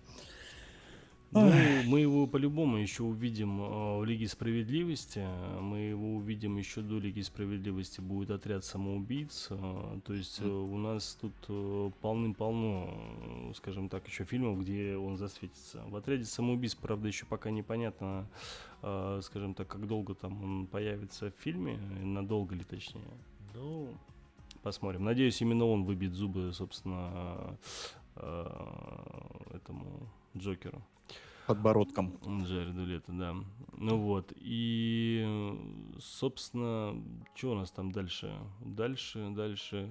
Ну, 1.31 1.51
мы 1.85 1.99
его 1.99 2.25
по-любому 2.25 2.77
еще 2.77 3.03
увидим 3.03 3.61
э, 3.61 3.99
в 3.99 4.03
Лиге 4.03 4.27
Справедливости. 4.27 5.23
Мы 5.61 5.77
его 5.79 6.15
увидим 6.15 6.57
еще 6.57 6.81
до 6.81 6.97
Лиги 6.97 7.21
Справедливости. 7.21 8.01
Будет 8.01 8.31
отряд 8.31 8.65
самоубийц. 8.65 9.47
Э, 9.51 9.99
то 10.03 10.13
есть 10.13 10.41
э, 10.41 10.47
у 10.47 10.77
нас 10.77 11.19
тут 11.21 11.35
полным-полно, 12.01 13.53
скажем 13.55 13.89
так, 13.89 14.07
еще 14.07 14.25
фильмов, 14.25 14.59
где 14.59 14.97
он 14.97 15.17
засветится. 15.17 15.83
В 15.87 15.95
отряде 15.95 16.25
самоубийц, 16.25 16.73
правда, 16.73 17.07
еще 17.07 17.27
пока 17.27 17.51
непонятно, 17.51 18.27
скажем 18.81 19.53
так, 19.53 19.67
как 19.67 19.87
долго 19.87 20.15
там 20.15 20.43
он 20.43 20.67
появится 20.67 21.31
в 21.31 21.35
фильме, 21.43 21.77
надолго 22.01 22.55
ли 22.55 22.63
точнее. 22.63 23.03
Ну, 23.53 23.89
посмотрим. 24.63 25.03
Надеюсь, 25.03 25.39
именно 25.41 25.65
он 25.65 25.83
выбьет 25.83 26.13
зубы, 26.13 26.51
собственно, 26.53 27.57
этому 29.53 30.09
Джокеру 30.35 30.81
подбородком. 31.49 32.19
Джареду 32.43 32.85
Лето, 32.85 33.11
да. 33.11 33.35
Ну 33.75 33.97
вот, 33.97 34.31
и, 34.35 35.25
собственно, 35.99 36.95
что 37.33 37.53
у 37.53 37.55
нас 37.55 37.71
там 37.71 37.91
дальше? 37.91 38.31
Дальше, 38.59 39.29
дальше. 39.31 39.89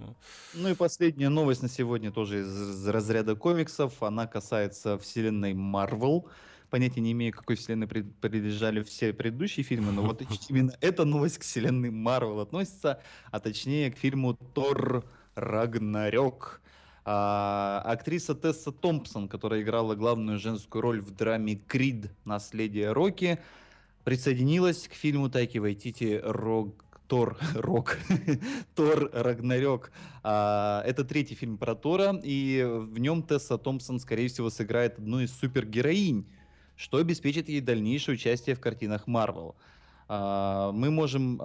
Ну 0.55 0.69
и 0.69 0.75
последняя 0.75 1.31
новость 1.31 1.63
на 1.63 1.69
сегодня 1.69 2.13
тоже 2.13 2.43
из 2.43 2.87
разряда 2.87 3.35
комиксов. 3.35 4.01
Она 4.05 4.29
касается 4.29 4.99
вселенной 4.99 5.55
Marvel. 5.55 6.29
Понятия 6.71 7.01
не 7.01 7.11
имею, 7.11 7.33
какой 7.33 7.57
вселенной 7.57 7.89
принадлежали 7.89 8.85
все 8.85 9.13
предыдущие 9.13 9.65
фильмы, 9.65 9.91
но 9.91 10.03
вот 10.03 10.23
именно 10.49 10.75
эта 10.81 11.05
новость 11.05 11.39
к 11.39 11.43
вселенной 11.43 11.91
Marvel 11.91 12.41
относится, 12.41 13.03
а 13.33 13.41
точнее 13.41 13.91
к 13.91 13.99
фильму 13.99 14.39
Тор 14.55 15.05
Рагнарёк. 15.35 16.61
А, 17.11 17.81
актриса 17.87 18.35
Тесса 18.35 18.71
Томпсон, 18.71 19.29
которая 19.29 19.63
играла 19.63 19.95
главную 19.95 20.39
женскую 20.39 20.83
роль 20.83 21.01
в 21.01 21.11
драме 21.11 21.55
«Крид. 21.55 22.11
Наследие 22.27 22.93
Рокки», 22.93 23.39
присоединилась 24.05 24.87
к 24.87 24.93
фильму 24.93 25.31
Тайки 25.31 25.57
Вайтити 25.57 26.21
«Рок 26.23 26.85
Тор, 27.07 27.39
Рок, 27.55 27.97
Тор 28.75 29.09
Рагнарёк. 29.15 29.91
А, 30.23 30.83
это 30.85 31.03
третий 31.03 31.35
фильм 31.35 31.57
про 31.57 31.75
Тора, 31.75 32.21
и 32.23 32.63
в 32.63 32.99
нем 32.99 33.23
Тесса 33.23 33.57
Томпсон, 33.57 34.01
скорее 34.01 34.29
всего, 34.29 34.51
сыграет 34.51 34.99
одну 34.99 35.21
из 35.21 35.33
супергероинь, 35.33 36.27
что 36.77 36.99
обеспечит 36.99 37.49
ей 37.49 37.63
дальнейшее 37.63 38.17
участие 38.17 38.55
в 38.55 38.61
картинах 38.61 39.07
Марвел. 39.07 39.57
А, 39.57 39.78
мы 40.09 40.91
можем 40.91 41.39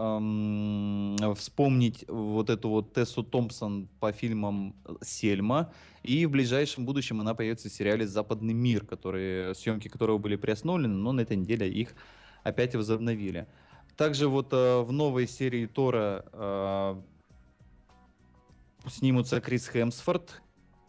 вспомнить 1.36 2.06
вот 2.08 2.50
эту 2.50 2.70
вот 2.70 2.94
Тессу 2.94 3.24
Томпсон 3.24 3.90
по 4.00 4.12
фильмам 4.14 4.76
«Сельма», 5.02 5.74
и 6.04 6.26
в 6.26 6.32
ближайшем 6.32 6.86
будущем 6.86 7.22
она 7.22 7.34
появится 7.34 7.70
в 7.70 7.74
сериале 7.74 8.08
«Западный 8.08 8.54
мир», 8.54 8.86
которые, 8.86 9.54
съемки 9.56 9.88
которого 9.88 10.18
были 10.18 10.36
приостановлены, 10.36 10.94
но 10.94 11.12
на 11.12 11.22
этой 11.22 11.38
неделе 11.38 11.70
их 11.70 11.94
опять 12.44 12.76
возобновили. 12.76 13.48
Также 13.96 14.28
вот 14.28 14.52
э, 14.54 14.82
в 14.82 14.92
новой 14.92 15.28
серии 15.28 15.66
Тора 15.66 16.26
э, 16.34 17.02
снимутся 18.88 19.40
Крис 19.40 19.68
Хемсфорд, 19.68 20.42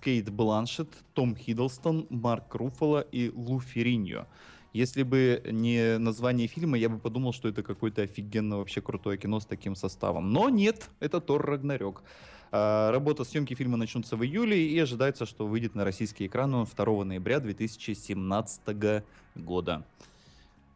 Кейт 0.02 0.30
Бланшет, 0.30 0.88
Том 1.12 1.36
Хиддлстон, 1.36 2.06
Марк 2.10 2.54
Руффало 2.54 3.00
и 3.00 3.30
Лу 3.30 3.60
Ферриньо. 3.60 4.26
Если 4.74 5.04
бы 5.04 5.40
не 5.52 5.98
название 5.98 6.48
фильма, 6.48 6.76
я 6.76 6.88
бы 6.88 6.98
подумал, 6.98 7.32
что 7.32 7.48
это 7.48 7.62
какое-то 7.62 8.02
офигенно 8.02 8.58
вообще 8.58 8.80
крутое 8.80 9.16
кино 9.16 9.38
с 9.38 9.46
таким 9.46 9.76
составом. 9.76 10.32
Но 10.32 10.50
нет, 10.50 10.90
это 10.98 11.20
Тор 11.20 11.46
Рагнарёк. 11.46 12.02
А, 12.50 12.90
работа 12.90 13.22
съемки 13.22 13.54
фильма 13.54 13.76
начнутся 13.76 14.16
в 14.16 14.24
июле 14.24 14.60
и 14.66 14.76
ожидается, 14.80 15.26
что 15.26 15.46
выйдет 15.46 15.76
на 15.76 15.84
российские 15.84 16.26
экраны 16.26 16.66
2 16.66 17.04
ноября 17.04 17.38
2017 17.38 19.04
года. 19.36 19.86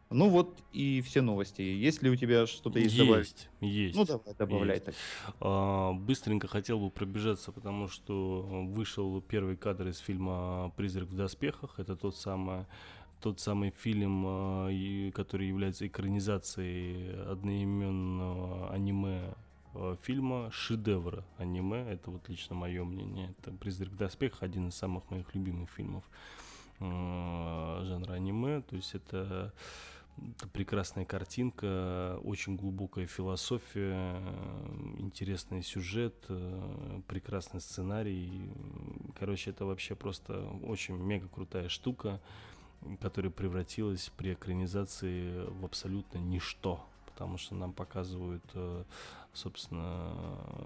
Ну 0.09 0.29
вот 0.29 0.57
и 0.71 1.01
все 1.01 1.21
новости. 1.21 1.61
Есть 1.61 2.01
ли 2.01 2.09
у 2.09 2.15
тебя 2.15 2.47
что-то 2.47 2.79
есть, 2.79 2.95
есть 2.95 3.05
добавить? 3.05 3.49
Есть. 3.59 3.95
Ну 3.95 4.05
давай, 4.05 4.33
добавляй 4.33 4.75
есть. 4.77 4.85
так. 4.85 4.95
А, 5.41 5.91
быстренько 5.91 6.47
хотел 6.47 6.79
бы 6.79 6.89
пробежаться, 6.89 7.51
потому 7.51 7.89
что 7.89 8.41
вышел 8.69 9.21
первый 9.21 9.57
кадр 9.57 9.89
из 9.89 9.97
фильма 9.99 10.71
«Призрак 10.77 11.09
в 11.09 11.15
доспехах». 11.15 11.79
Это 11.79 11.95
тот 11.95 12.15
самый 12.15 12.65
тот 13.21 13.39
самый 13.39 13.71
фильм, 13.71 14.23
а, 14.25 15.11
который 15.13 15.47
является 15.47 15.87
экранизацией 15.87 17.21
одноименного 17.31 18.71
аниме 18.71 19.35
а, 19.73 19.97
фильма 20.01 20.49
шедевра 20.51 21.25
аниме. 21.37 21.85
Это 21.89 22.11
вот 22.11 22.27
лично 22.29 22.55
мое 22.55 22.83
мнение. 22.83 23.35
Это 23.39 23.51
«Призрак 23.51 23.95
доспех» 23.95 24.41
один 24.41 24.69
из 24.69 24.75
самых 24.75 25.09
моих 25.11 25.33
любимых 25.35 25.69
фильмов 25.69 26.03
а, 26.79 27.83
жанра 27.85 28.13
аниме. 28.13 28.61
То 28.61 28.75
есть 28.75 28.95
это 28.95 29.53
это 30.37 30.49
прекрасная 30.49 31.05
картинка, 31.05 32.19
очень 32.25 32.57
глубокая 32.57 33.05
философия, 33.05 34.21
интересный 34.97 35.63
сюжет, 35.63 36.13
прекрасный 37.07 37.61
сценарий. 37.61 38.51
Короче, 39.17 39.51
это 39.51 39.65
вообще 39.65 39.95
просто 39.95 40.45
очень 40.61 40.97
мега 40.97 41.29
крутая 41.29 41.69
штука, 41.69 42.19
которая 43.01 43.31
превратилась 43.31 44.11
при 44.17 44.33
экранизации 44.33 45.45
в 45.47 45.65
абсолютно 45.65 46.17
ничто 46.17 46.85
потому 47.19 47.37
что 47.37 47.53
нам 47.53 47.73
показывают, 47.73 48.43
э, 48.53 48.83
собственно, 49.33 50.13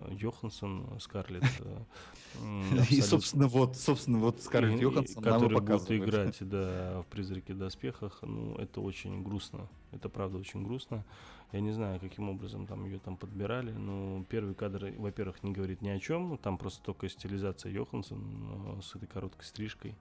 Йоханссон, 0.10 1.00
Скарлетт. 1.00 1.46
Э, 1.60 2.84
и, 2.90 3.02
собственно, 3.02 3.48
вот, 3.48 3.78
собственно, 3.78 4.20
вот 4.20 4.42
Скарлетт 4.42 4.80
Йоханссон 4.80 5.24
Который 5.24 5.62
будет 5.62 5.92
играть, 5.92 6.38
да, 6.42 7.02
в 7.02 7.06
«Призраке 7.08 7.54
доспехах». 7.54 8.20
Ну, 8.22 8.56
это 8.56 8.82
очень 8.82 9.24
грустно. 9.24 9.68
Это, 9.92 10.10
правда, 10.10 10.38
очень 10.38 10.64
грустно. 10.64 11.06
Я 11.52 11.60
не 11.60 11.72
знаю, 11.72 12.00
каким 12.00 12.30
образом 12.30 12.66
там 12.66 12.84
ее 12.86 12.98
там 12.98 13.16
подбирали, 13.16 13.72
но 13.72 14.24
первый 14.28 14.56
кадр, 14.56 14.92
во-первых, 14.98 15.44
не 15.44 15.52
говорит 15.52 15.84
ни 15.84 15.90
о 15.90 16.00
чем, 16.00 16.38
там 16.40 16.58
просто 16.58 16.82
только 16.84 17.08
стилизация 17.08 17.72
Йоханссон 17.72 18.78
э, 18.78 18.82
с 18.82 18.96
этой 18.96 19.08
короткой 19.08 19.46
стрижкой. 19.46 19.96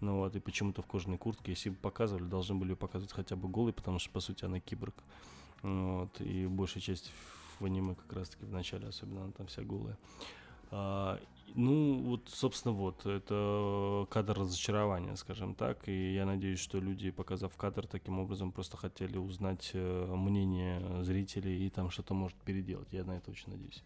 Ну 0.00 0.18
вот, 0.18 0.34
и 0.34 0.40
почему-то 0.40 0.82
в 0.82 0.86
кожаной 0.86 1.18
куртке, 1.18 1.52
если 1.52 1.70
бы 1.70 1.76
показывали, 1.76 2.24
должны 2.24 2.56
были 2.56 2.70
ее 2.70 2.76
показывать 2.76 3.12
хотя 3.12 3.36
бы 3.36 3.48
голой, 3.48 3.72
потому 3.72 3.98
что, 3.98 4.10
по 4.10 4.20
сути, 4.20 4.44
она 4.44 4.60
киборг. 4.60 4.94
Вот, 5.62 6.20
и 6.20 6.46
большая 6.46 6.82
часть 6.82 7.12
в 7.60 7.64
аниме 7.64 7.94
как 7.94 8.12
раз-таки 8.12 8.44
в 8.44 8.52
начале, 8.52 8.88
особенно 8.88 9.24
она 9.24 9.32
там 9.32 9.46
вся 9.46 9.62
голая. 9.62 9.96
А, 10.70 11.18
ну, 11.54 11.98
вот, 12.02 12.28
собственно, 12.28 12.74
вот, 12.74 13.06
это 13.06 14.06
кадр 14.10 14.38
разочарования, 14.38 15.16
скажем 15.16 15.54
так, 15.54 15.88
и 15.88 16.14
я 16.14 16.26
надеюсь, 16.26 16.60
что 16.60 16.78
люди, 16.78 17.10
показав 17.10 17.56
кадр, 17.56 17.86
таким 17.86 18.18
образом 18.18 18.52
просто 18.52 18.76
хотели 18.76 19.16
узнать 19.16 19.70
э, 19.72 20.14
мнение 20.14 21.02
зрителей 21.02 21.66
и 21.66 21.70
там 21.70 21.90
что-то 21.90 22.14
может 22.14 22.36
переделать. 22.38 22.88
Я 22.92 23.04
на 23.04 23.12
это 23.12 23.30
очень 23.30 23.50
надеюсь. 23.50 23.82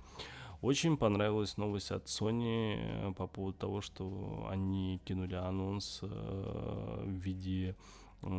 Очень 0.61 0.97
понравилась 0.97 1.57
новость 1.57 1.91
от 1.91 2.07
Sony 2.07 2.77
э, 2.77 3.13
по 3.17 3.27
поводу 3.27 3.59
того, 3.59 3.81
что 3.81 4.47
они 4.51 5.01
кинули 5.05 5.35
анонс 5.35 6.01
э, 6.03 6.07
в 6.07 7.11
виде 7.11 7.77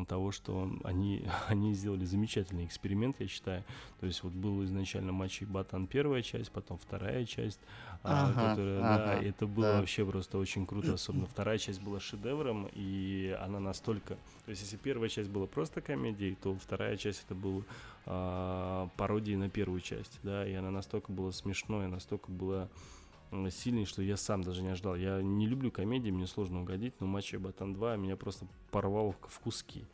того, 0.07 0.31
что 0.31 0.71
они, 0.83 1.25
они 1.47 1.73
сделали 1.73 2.05
замечательный 2.05 2.65
эксперимент, 2.65 3.17
я 3.19 3.27
считаю. 3.27 3.63
То 3.99 4.05
есть 4.05 4.23
вот 4.23 4.33
был 4.33 4.63
изначально 4.63 5.11
матч 5.11 5.41
и 5.41 5.45
Батан 5.45 5.87
первая 5.87 6.21
часть, 6.21 6.51
потом 6.51 6.77
вторая 6.77 7.25
часть, 7.25 7.59
а, 8.03 8.29
ага, 8.29 8.49
которая, 8.49 8.79
ага, 8.79 9.05
да, 9.05 9.13
это 9.15 9.47
было 9.47 9.73
да. 9.73 9.79
вообще 9.79 10.05
просто 10.05 10.37
очень 10.37 10.65
круто, 10.65 10.93
особенно 10.93 11.25
вторая 11.25 11.57
часть 11.57 11.81
была 11.81 11.99
шедевром, 11.99 12.69
и 12.73 13.37
она 13.41 13.59
настолько... 13.59 14.15
То 14.45 14.49
есть 14.49 14.61
если 14.61 14.77
первая 14.77 15.09
часть 15.09 15.29
была 15.29 15.47
просто 15.47 15.81
комедией, 15.81 16.35
то 16.35 16.55
вторая 16.55 16.97
часть 16.97 17.23
это 17.25 17.35
была 17.35 17.63
а, 18.05 18.89
пародией 18.97 19.37
на 19.37 19.49
первую 19.49 19.81
часть, 19.81 20.19
да, 20.23 20.47
и 20.47 20.53
она 20.53 20.71
настолько 20.71 21.11
была 21.11 21.31
смешной, 21.31 21.87
настолько 21.87 22.31
была 22.31 22.69
сильный, 23.51 23.85
что 23.85 24.01
я 24.01 24.17
сам 24.17 24.43
даже 24.43 24.61
не 24.61 24.69
ожидал. 24.69 24.95
Я 24.95 25.21
не 25.21 25.47
люблю 25.47 25.71
комедии, 25.71 26.09
мне 26.11 26.27
сложно 26.27 26.61
угодить, 26.61 26.93
но 26.99 27.07
матч 27.07 27.33
Батан 27.33 27.73
2 27.73 27.97
меня 27.97 28.15
просто 28.15 28.47
порвал 28.71 29.15
в 29.21 29.39
куски. 29.39 29.85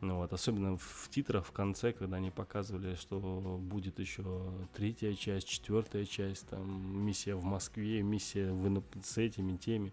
Ну 0.00 0.16
вот, 0.16 0.32
особенно 0.32 0.78
в 0.78 1.08
титрах 1.10 1.44
в 1.44 1.52
конце, 1.52 1.92
когда 1.92 2.16
они 2.16 2.30
показывали, 2.30 2.94
что 2.94 3.18
будет 3.60 3.98
еще 3.98 4.50
третья 4.72 5.12
часть, 5.12 5.46
четвертая 5.46 6.06
часть, 6.06 6.48
там 6.48 7.04
миссия 7.04 7.34
в 7.34 7.44
Москве, 7.44 8.00
миссия 8.02 8.50
в, 8.50 8.82
с 9.02 9.18
этими 9.18 9.58
теми. 9.58 9.92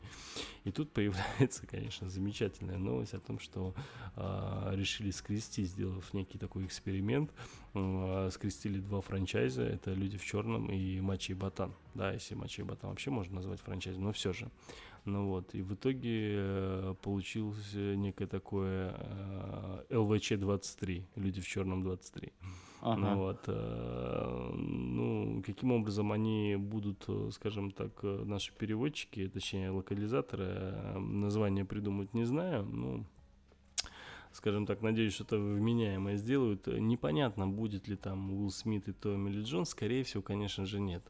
И 0.63 0.71
тут 0.71 0.93
появляется, 0.93 1.67
конечно, 1.67 2.09
замечательная 2.09 2.77
новость 2.77 3.15
о 3.15 3.19
том, 3.19 3.37
что 3.39 3.75
э, 4.15 4.71
решили 4.75 5.11
скрестить, 5.11 5.71
сделав 5.71 6.13
некий 6.13 6.37
такой 6.37 6.65
эксперимент, 6.65 7.33
э, 7.73 8.29
скрестили 8.31 8.79
два 8.79 9.01
франчайза, 9.01 9.63
это 9.63 9.91
«Люди 9.91 10.17
в 10.17 10.23
черном» 10.23 10.71
и 10.71 11.01
«Мачи 11.01 11.31
и 11.31 11.35
Ботан». 11.35 11.73
Да, 11.95 12.13
если 12.13 12.35
«Мачи 12.35 12.61
и 12.61 12.63
Ботан» 12.63 12.91
вообще 12.91 13.11
можно 13.11 13.35
назвать 13.35 13.59
франчайзом, 13.59 14.05
но 14.05 14.13
все 14.13 14.31
же. 14.31 14.49
Ну 15.07 15.27
вот, 15.27 15.55
и 15.55 15.61
в 15.61 15.73
итоге 15.73 16.33
э, 16.35 16.95
получилось 17.01 17.73
некое 17.73 18.27
такое 18.27 18.93
э, 18.97 19.85
ЛВЧ-23, 19.89 21.03
люди 21.15 21.39
в 21.39 21.47
черном 21.47 21.81
23. 21.81 22.33
Ага. 22.81 22.99
Ну 22.99 23.15
вот, 23.15 23.43
э, 23.47 24.51
ну, 24.53 25.41
каким 25.45 25.71
образом 25.71 26.11
они 26.11 26.57
будут, 26.57 27.05
э, 27.07 27.29
скажем 27.31 27.71
так, 27.71 27.91
э, 28.03 28.23
наши 28.25 28.51
переводчики, 28.51 29.29
точнее 29.29 29.69
локализаторы, 29.69 30.45
э, 30.45 30.99
название 30.99 31.63
придумать 31.63 32.13
не 32.13 32.25
знаю, 32.25 32.65
ну, 32.65 33.05
скажем 34.33 34.65
так, 34.65 34.81
надеюсь, 34.81 35.13
что-то 35.13 35.37
вменяемое 35.37 36.17
сделают. 36.17 36.67
Непонятно, 36.67 37.47
будет 37.47 37.87
ли 37.87 37.95
там 37.95 38.29
Уилл 38.29 38.51
Смит 38.51 38.89
и 38.89 38.91
Томми 38.91 39.29
Ли 39.29 39.41
Джонс, 39.41 39.69
скорее 39.69 40.03
всего, 40.03 40.21
конечно 40.21 40.65
же, 40.65 40.81
нет 40.81 41.03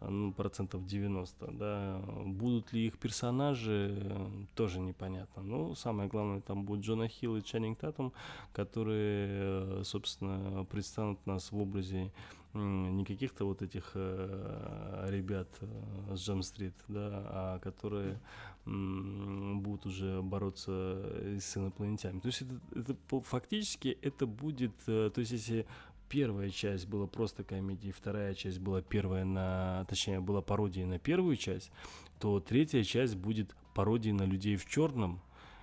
ну, 0.00 0.32
процентов 0.32 0.86
90, 0.86 1.52
да. 1.52 2.00
Будут 2.24 2.72
ли 2.72 2.86
их 2.86 2.98
персонажи, 2.98 4.12
тоже 4.54 4.80
непонятно. 4.80 5.42
Ну, 5.42 5.74
самое 5.74 6.08
главное, 6.08 6.40
там 6.40 6.64
будет 6.64 6.84
Джона 6.84 7.08
Хилл 7.08 7.36
и 7.36 7.42
Чаннинг 7.42 7.78
Татум, 7.78 8.12
которые, 8.52 9.84
собственно, 9.84 10.64
предстанут 10.64 11.24
нас 11.26 11.52
в 11.52 11.58
образе 11.58 12.12
не 12.54 13.04
каких-то 13.04 13.44
вот 13.44 13.62
этих 13.62 13.92
э, 13.94 15.06
ребят 15.10 15.48
э, 15.60 16.16
с 16.16 16.20
Джем-стрит, 16.20 16.74
да, 16.88 17.10
а 17.28 17.58
которые 17.58 18.18
будут 18.64 19.86
уже 19.86 20.20
бороться 20.20 21.02
с 21.40 21.56
инопланетянами. 21.56 22.20
То 22.20 22.28
есть 22.28 22.42
это, 22.42 22.60
это 22.74 23.20
фактически 23.20 23.96
это 24.02 24.26
будет, 24.26 24.74
э, 24.86 25.10
то 25.14 25.20
есть 25.20 25.32
если 25.32 25.66
первая 26.08 26.50
часть 26.50 26.86
была 26.86 27.06
просто 27.06 27.44
комедией, 27.44 27.92
вторая 27.92 28.34
часть 28.34 28.58
была 28.60 28.82
первая 28.82 29.24
на, 29.24 29.84
точнее, 29.88 30.20
была 30.20 30.42
пародией 30.42 30.86
на 30.86 30.98
первую 30.98 31.36
часть, 31.36 31.70
то 32.18 32.40
третья 32.40 32.82
часть 32.82 33.16
будет 33.16 33.54
пародией 33.74 34.14
на 34.14 34.24
людей 34.24 34.56
в 34.56 34.66
черном, 34.66 35.20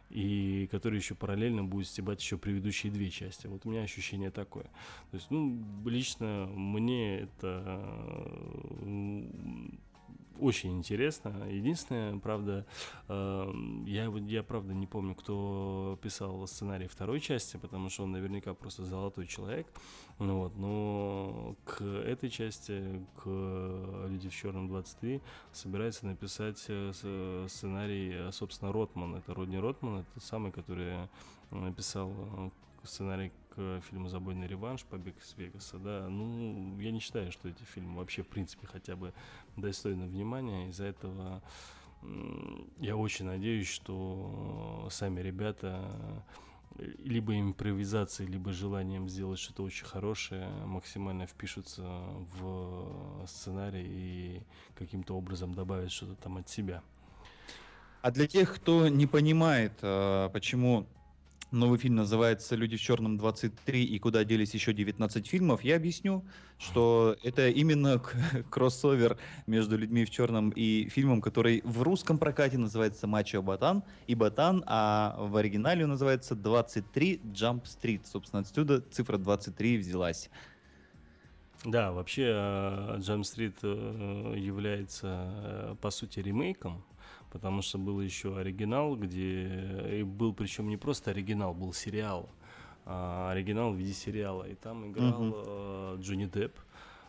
и 0.10 0.68
который 0.72 0.98
еще 0.98 1.16
параллельно 1.16 1.64
будет 1.64 1.88
стебать 1.88 2.22
еще 2.22 2.38
предыдущие 2.38 2.92
две 2.92 3.10
части. 3.10 3.48
Вот 3.48 3.66
у 3.66 3.70
меня 3.70 3.82
ощущение 3.82 4.32
такое. 4.32 4.66
То 5.12 5.18
есть, 5.18 5.32
ну, 5.32 5.62
лично 5.86 6.48
мне 6.54 7.20
это 7.22 7.86
очень 10.40 10.78
интересно. 10.78 11.48
Единственное, 11.50 12.18
правда, 12.20 12.66
э, 13.08 13.54
я, 13.86 14.06
я 14.28 14.44
правда 14.44 14.74
не 14.74 14.88
помню, 14.88 15.16
кто 15.16 16.00
писал 16.02 16.48
сценарий 16.48 16.88
второй 16.88 17.20
части, 17.20 17.58
потому 17.58 17.90
что 17.90 18.04
он 18.04 18.12
наверняка 18.12 18.54
просто 18.54 18.84
золотой 18.86 19.28
человек. 19.28 19.68
Ну 20.20 20.40
вот, 20.40 20.56
но 20.58 21.56
к 21.66 21.82
этой 21.82 22.30
части, 22.30 23.06
к 23.24 23.26
Люди 24.08 24.30
в 24.30 24.36
черном 24.36 24.68
23, 24.68 25.22
собирается 25.52 26.06
написать 26.06 26.64
э, 26.68 26.92
сценарий, 27.48 28.32
собственно, 28.32 28.72
Ротман. 28.72 29.16
Это 29.16 29.34
Родни 29.34 29.58
Ротман, 29.58 30.02
это 30.02 30.20
самый, 30.20 30.52
который 30.52 31.10
написал 31.52 32.12
э, 32.12 32.50
сценарий 32.84 33.32
фильму 33.90 34.10
«Забойный 34.10 34.48
реванш. 34.48 34.84
Побег 34.86 35.16
из 35.18 35.34
Вегаса», 35.38 35.78
да, 35.78 36.08
ну, 36.10 36.80
я 36.80 36.92
не 36.92 37.00
считаю, 37.00 37.32
что 37.32 37.50
эти 37.50 37.64
фильмы 37.64 37.98
вообще, 37.98 38.24
в 38.24 38.28
принципе, 38.28 38.68
хотя 38.68 38.96
бы 38.96 39.14
достойны 39.58 40.06
внимания. 40.08 40.70
Из-за 40.70 40.86
этого 40.86 41.42
я 42.80 42.96
очень 42.96 43.26
надеюсь, 43.26 43.68
что 43.68 44.88
сами 44.92 45.22
ребята 45.22 46.24
либо 46.78 47.40
импровизацией, 47.40 48.30
либо 48.30 48.52
желанием 48.52 49.08
сделать 49.08 49.40
что-то 49.40 49.64
очень 49.64 49.86
хорошее, 49.86 50.50
максимально 50.66 51.26
впишутся 51.26 51.84
в 52.40 53.26
сценарий 53.28 53.86
и 53.88 54.42
каким-то 54.78 55.16
образом 55.16 55.54
добавят 55.54 55.92
что-то 55.92 56.16
там 56.16 56.38
от 56.38 56.50
себя. 56.50 56.84
А 58.02 58.12
для 58.12 58.28
тех, 58.28 58.54
кто 58.54 58.88
не 58.88 59.08
понимает, 59.08 59.74
э, 59.82 60.30
почему 60.32 60.86
Новый 61.52 61.78
фильм 61.78 61.96
называется 61.96 62.56
«Люди 62.56 62.76
в 62.76 62.82
черном 62.82 63.18
23» 63.18 63.84
и 63.84 64.00
куда 64.00 64.24
делись 64.24 64.54
еще 64.54 64.74
19 64.74 65.28
фильмов. 65.28 65.64
Я 65.64 65.76
объясню, 65.76 66.26
что 66.58 67.16
это 67.24 67.50
именно 67.50 68.02
кроссовер 68.50 69.18
между 69.46 69.78
«Людьми 69.78 70.06
в 70.06 70.10
черном» 70.10 70.50
и 70.50 70.90
фильмом, 70.90 71.22
который 71.22 71.62
в 71.64 71.84
русском 71.84 72.18
прокате 72.18 72.58
называется 72.58 73.06
«Мачо 73.06 73.42
Батан» 73.42 73.84
и 74.08 74.16
«Батан», 74.16 74.64
а 74.66 75.16
в 75.20 75.38
оригинале 75.38 75.84
он 75.84 75.92
называется 75.92 76.34
«23 76.34 77.22
Jump 77.32 77.64
Street». 77.64 78.02
Собственно, 78.06 78.42
отсюда 78.42 78.82
цифра 78.82 79.18
23 79.18 79.78
взялась. 79.78 80.30
Да, 81.64 81.92
вообще 81.92 82.24
э, 82.24 82.98
Jump 82.98 83.22
Street 83.22 83.56
э, 83.62 84.38
является, 84.38 85.08
э, 85.08 85.76
по 85.80 85.90
сути, 85.92 86.20
ремейком 86.20 86.84
потому 87.36 87.62
что 87.62 87.78
был 87.78 88.00
еще 88.00 88.38
оригинал, 88.38 88.96
где 88.96 90.00
и 90.00 90.04
был 90.04 90.34
причем 90.34 90.70
не 90.70 90.78
просто 90.78 91.12
оригинал, 91.12 91.54
был 91.54 91.74
сериал, 91.74 92.30
а 92.86 93.30
оригинал 93.30 93.74
в 93.74 93.76
виде 93.76 93.92
сериала, 93.92 94.44
и 94.44 94.56
там 94.56 94.90
играл 94.90 95.22
uh-huh. 95.22 96.00
Джонни 96.00 96.28
Депп. 96.28 96.58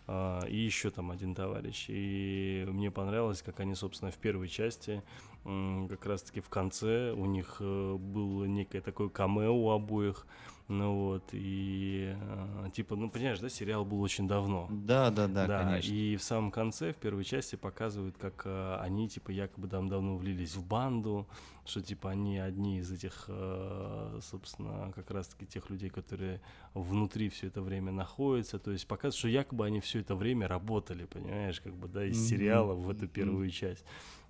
Uh, 0.08 0.48
и 0.48 0.56
еще 0.56 0.90
там 0.90 1.12
один 1.12 1.34
товарищ. 1.34 1.86
И 1.88 2.64
мне 2.68 2.90
понравилось, 2.90 3.42
как 3.42 3.60
они, 3.60 3.76
собственно, 3.76 4.10
в 4.10 4.16
первой 4.16 4.48
части 4.48 5.02
как 5.44 6.06
раз-таки 6.06 6.40
в 6.40 6.48
конце 6.48 7.12
у 7.12 7.24
них 7.26 7.58
э, 7.60 7.96
было 7.96 8.44
некое 8.46 8.80
такое 8.80 9.08
камео 9.08 9.52
у 9.52 9.70
обоих. 9.70 10.26
Ну 10.68 10.94
вот, 10.96 11.28
и 11.32 12.12
э, 12.20 12.70
типа, 12.74 12.96
ну 12.96 13.08
понимаешь, 13.08 13.38
да, 13.38 13.48
сериал 13.48 13.84
был 13.84 14.00
очень 14.00 14.26
давно. 14.26 14.66
Да, 14.68 15.10
да, 15.10 15.28
да, 15.28 15.46
Да, 15.46 15.62
конечно. 15.64 15.92
и 15.92 16.16
в 16.16 16.22
самом 16.24 16.50
конце, 16.50 16.92
в 16.92 16.96
первой 16.96 17.22
части, 17.22 17.54
показывают, 17.54 18.16
как 18.18 18.42
э, 18.46 18.76
они, 18.80 19.08
типа, 19.08 19.30
якобы 19.30 19.68
там 19.68 19.88
давно 19.88 20.16
влились 20.16 20.56
в 20.56 20.66
банду, 20.66 21.28
что, 21.64 21.80
типа, 21.82 22.10
они 22.10 22.38
одни 22.38 22.78
из 22.78 22.90
этих, 22.90 23.26
э, 23.28 24.18
собственно, 24.22 24.92
как 24.96 25.12
раз-таки 25.12 25.46
тех 25.46 25.70
людей, 25.70 25.88
которые 25.88 26.40
внутри 26.74 27.28
все 27.28 27.46
это 27.46 27.62
время 27.62 27.92
находятся. 27.92 28.58
То 28.58 28.72
есть 28.72 28.88
показывают, 28.88 29.14
что 29.14 29.28
якобы 29.28 29.66
они 29.66 29.78
все 29.78 30.00
это 30.00 30.16
время 30.16 30.48
работали, 30.48 31.04
понимаешь, 31.04 31.60
как 31.60 31.74
бы, 31.76 31.86
да, 31.86 32.04
из 32.04 32.18
Мгм. 32.18 32.26
сериала 32.26 32.74
в 32.74 32.90
эту 32.90 33.06
первую 33.06 33.50
часть. 33.50 33.84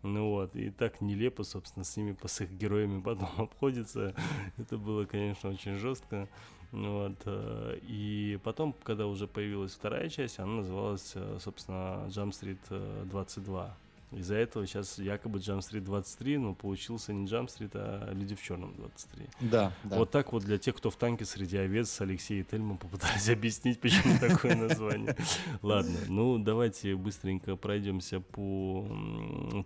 Ну 0.07 0.31
вот, 0.31 0.55
и 0.55 0.71
так 0.71 1.01
нелепо, 1.01 1.43
собственно, 1.43 1.85
с 1.85 1.97
ними, 1.97 2.17
с 2.25 2.41
их 2.41 2.51
героями 2.59 3.01
потом 3.01 3.29
обходится. 3.39 4.15
Это 4.57 4.79
было, 4.79 5.05
конечно, 5.05 5.51
очень 5.51 5.75
жестко. 5.75 6.29
Ну 6.73 6.99
Вот, 6.99 7.23
э, 7.27 7.79
и 7.83 8.39
потом, 8.43 8.75
когда 8.83 9.07
уже 9.07 9.27
появилась 9.27 9.73
вторая 9.73 10.09
часть, 10.09 10.39
она 10.39 10.57
называлась, 10.57 11.13
э, 11.15 11.39
собственно, 11.41 12.07
Jump 12.09 12.31
Street 12.31 12.59
э, 12.71 13.05
22. 13.07 13.77
Из-за 14.13 14.37
этого 14.37 14.67
сейчас 14.67 14.99
якобы 14.99 15.41
Jump 15.41 15.59
Street 15.59 15.81
23, 15.81 16.39
но 16.39 16.55
получился 16.55 17.13
не 17.13 17.27
Jump 17.27 17.49
Street, 17.49 17.71
а 17.75 18.13
Люди 18.13 18.35
в 18.35 18.43
черном 18.43 18.75
23. 18.77 19.27
Да, 19.41 19.73
да. 19.83 19.97
Вот 19.99 20.11
так 20.11 20.33
вот 20.33 20.45
для 20.45 20.59
тех, 20.59 20.77
кто 20.77 20.91
в 20.91 20.97
танке 20.97 21.25
среди 21.25 21.57
овец, 21.57 22.01
Алексей 22.01 22.41
и 22.41 22.45
Тельман 22.45 22.79
попытались 22.79 23.29
объяснить, 23.37 23.81
почему 23.81 24.19
такое 24.19 24.55
название. 24.55 25.17
Ладно, 25.63 25.99
ну 26.09 26.39
давайте 26.39 26.95
быстренько 26.95 27.57
пройдемся 27.57 28.21
по 28.21 28.87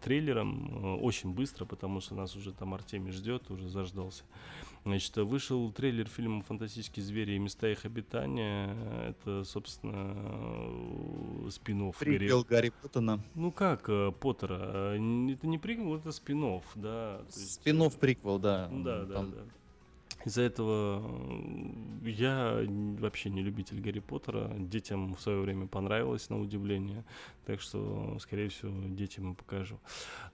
трейлерам. 0.03 0.97
Э, 0.97 1.01
Очень 1.01 1.35
быстро, 1.35 1.67
потому 1.67 2.01
что 2.01 2.15
нас 2.15 2.35
уже 2.35 2.53
там 2.53 2.73
Артемий 2.75 3.12
ждет, 3.12 3.51
уже 3.51 3.69
заждался. 3.69 4.25
Значит, 4.85 5.16
вышел 5.16 5.70
трейлер 5.73 6.09
фильма 6.09 6.43
«Фантастические 6.43 7.05
звери 7.05 7.32
и 7.32 7.39
места 7.39 7.69
их 7.69 7.85
обитания». 7.85 8.74
Это, 9.09 9.44
собственно, 9.44 11.51
спин 11.51 11.93
Приквел 11.93 12.44
Гарри 12.44 12.73
Поттера. 12.82 13.20
Ну 13.35 13.52
как 13.52 13.89
э, 13.89 14.12
Поттера? 14.12 14.59
Э, 14.61 15.32
Это 15.32 15.47
не 15.47 15.59
приквел, 15.59 15.97
это 15.97 16.12
спин 16.12 16.62
да. 16.74 17.23
Спинов 17.28 17.97
приквел, 17.97 18.39
да. 18.39 18.69
да, 18.73 19.05
да, 19.05 19.15
Там 19.15 19.31
да. 19.32 19.39
Из-за 20.25 20.43
этого 20.43 21.03
я 22.05 22.63
вообще 22.99 23.31
не 23.31 23.43
любитель 23.43 23.81
Гарри 23.81 24.01
Поттера. 24.01 24.53
Детям 24.59 25.15
в 25.15 25.21
свое 25.21 25.41
время 25.41 25.67
понравилось, 25.67 26.29
на 26.29 26.39
удивление. 26.41 27.05
Так 27.47 27.61
что, 27.61 28.19
скорее 28.21 28.49
всего, 28.49 28.73
детям 28.89 29.33
и 29.33 29.35
покажу. 29.35 29.79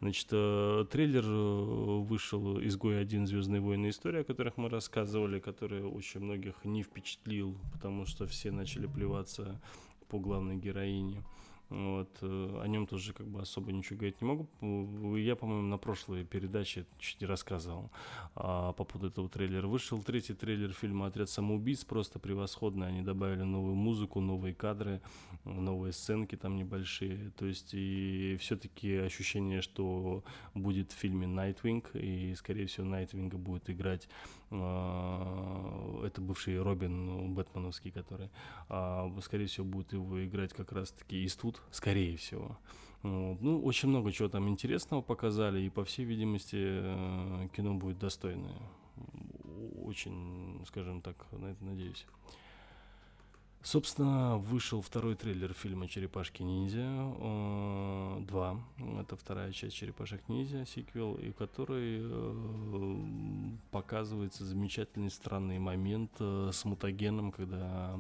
Значит, 0.00 0.28
э, 0.32 0.86
трейлер 0.90 1.24
э, 1.24 1.98
вышел 2.00 2.60
«Изгой 2.64 3.00
один. 3.00 3.26
Звездные 3.26 3.60
войны. 3.60 3.90
История», 3.90 4.20
о 4.20 4.24
которых 4.24 4.56
мы 4.56 4.68
рассказывали, 4.68 5.38
который 5.38 5.82
очень 5.82 6.20
многих 6.20 6.64
не 6.64 6.82
впечатлил, 6.82 7.56
потому 7.72 8.06
что 8.06 8.26
все 8.26 8.50
начали 8.50 8.86
плеваться 8.86 9.60
по 10.08 10.18
главной 10.18 10.56
героине. 10.56 11.22
Вот, 11.68 12.08
э, 12.20 12.60
о 12.62 12.66
нем 12.68 12.86
тоже 12.86 13.12
как 13.12 13.26
бы 13.26 13.40
особо 13.40 13.72
ничего 13.72 13.98
говорить 13.98 14.20
не 14.20 14.28
могу. 14.28 15.16
Я, 15.16 15.34
по-моему, 15.34 15.66
на 15.66 15.78
прошлой 15.78 16.24
передаче 16.24 16.86
чуть 16.98 17.20
не 17.20 17.26
рассказывал 17.26 17.90
а, 18.36 18.72
по 18.72 18.84
поводу 18.84 19.08
этого 19.08 19.28
трейлера. 19.28 19.66
Вышел 19.66 20.00
третий 20.00 20.34
трейлер 20.34 20.72
фильма 20.72 21.06
«Отряд 21.06 21.28
самоубийц», 21.28 21.84
просто 21.84 22.20
превосходный. 22.20 22.86
Они 22.86 23.02
добавили 23.02 23.42
новую 23.42 23.74
музыку, 23.74 24.20
новые 24.20 24.54
кадры, 24.54 25.00
новые 25.44 25.92
сценки 25.92 26.36
там 26.36 26.56
небольшие. 26.56 27.32
То 27.36 27.46
есть 27.46 27.70
и 27.72 28.36
все-таки 28.40 28.96
ощущение, 28.98 29.60
что 29.60 30.22
будет 30.54 30.92
в 30.92 30.94
фильме 30.94 31.26
«Найтвинг», 31.26 31.90
и, 31.94 32.32
скорее 32.36 32.66
всего, 32.66 32.86
Найтвинга 32.86 33.38
будет 33.38 33.68
играть 33.70 34.08
это 34.48 36.20
бывший 36.20 36.60
Робин 36.62 37.06
ну, 37.06 37.28
Бэтменовский, 37.34 37.90
который, 37.90 38.30
а, 38.68 39.12
скорее 39.20 39.46
всего, 39.46 39.66
будет 39.66 39.92
его 39.92 40.24
играть 40.24 40.52
как 40.52 40.72
раз-таки 40.72 41.24
Иствуд, 41.26 41.60
скорее 41.70 42.16
всего. 42.16 42.56
Ну, 43.02 43.62
очень 43.64 43.88
много 43.88 44.10
чего 44.12 44.28
там 44.28 44.48
интересного 44.48 45.00
показали, 45.02 45.60
и, 45.60 45.70
по 45.70 45.84
всей 45.84 46.04
видимости, 46.04 46.56
э, 46.58 47.48
кино 47.54 47.74
будет 47.74 47.98
достойное. 47.98 48.58
Очень, 49.84 50.64
скажем 50.66 51.02
так, 51.02 51.26
на 51.32 51.46
это 51.46 51.64
надеюсь. 51.64 52.06
Собственно, 53.66 54.36
вышел 54.36 54.80
второй 54.80 55.16
трейлер 55.16 55.52
фильма 55.52 55.88
«Черепашки 55.88 56.40
ниндзя 56.40 56.84
2». 56.84 58.60
Это 59.00 59.16
вторая 59.16 59.50
часть 59.50 59.74
«Черепашек 59.74 60.22
ниндзя», 60.28 60.64
сиквел, 60.64 61.16
и 61.16 61.30
в 61.30 61.34
которой 61.34 61.98
э, 62.00 62.96
показывается 63.72 64.44
замечательный 64.44 65.10
странный 65.10 65.58
момент 65.58 66.12
э, 66.20 66.50
с 66.52 66.64
мутагеном, 66.64 67.32
когда 67.32 67.98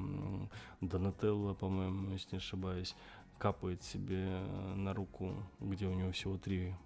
Донателло, 0.80 1.54
по-моему, 1.54 2.12
если 2.12 2.36
не 2.36 2.38
ошибаюсь, 2.38 2.94
капает 3.36 3.82
себе 3.82 4.24
э, 4.24 4.74
на 4.76 4.94
руку, 4.94 5.34
где 5.58 5.88
у 5.88 5.94
него 5.94 6.12
всего 6.12 6.38
три 6.38 6.76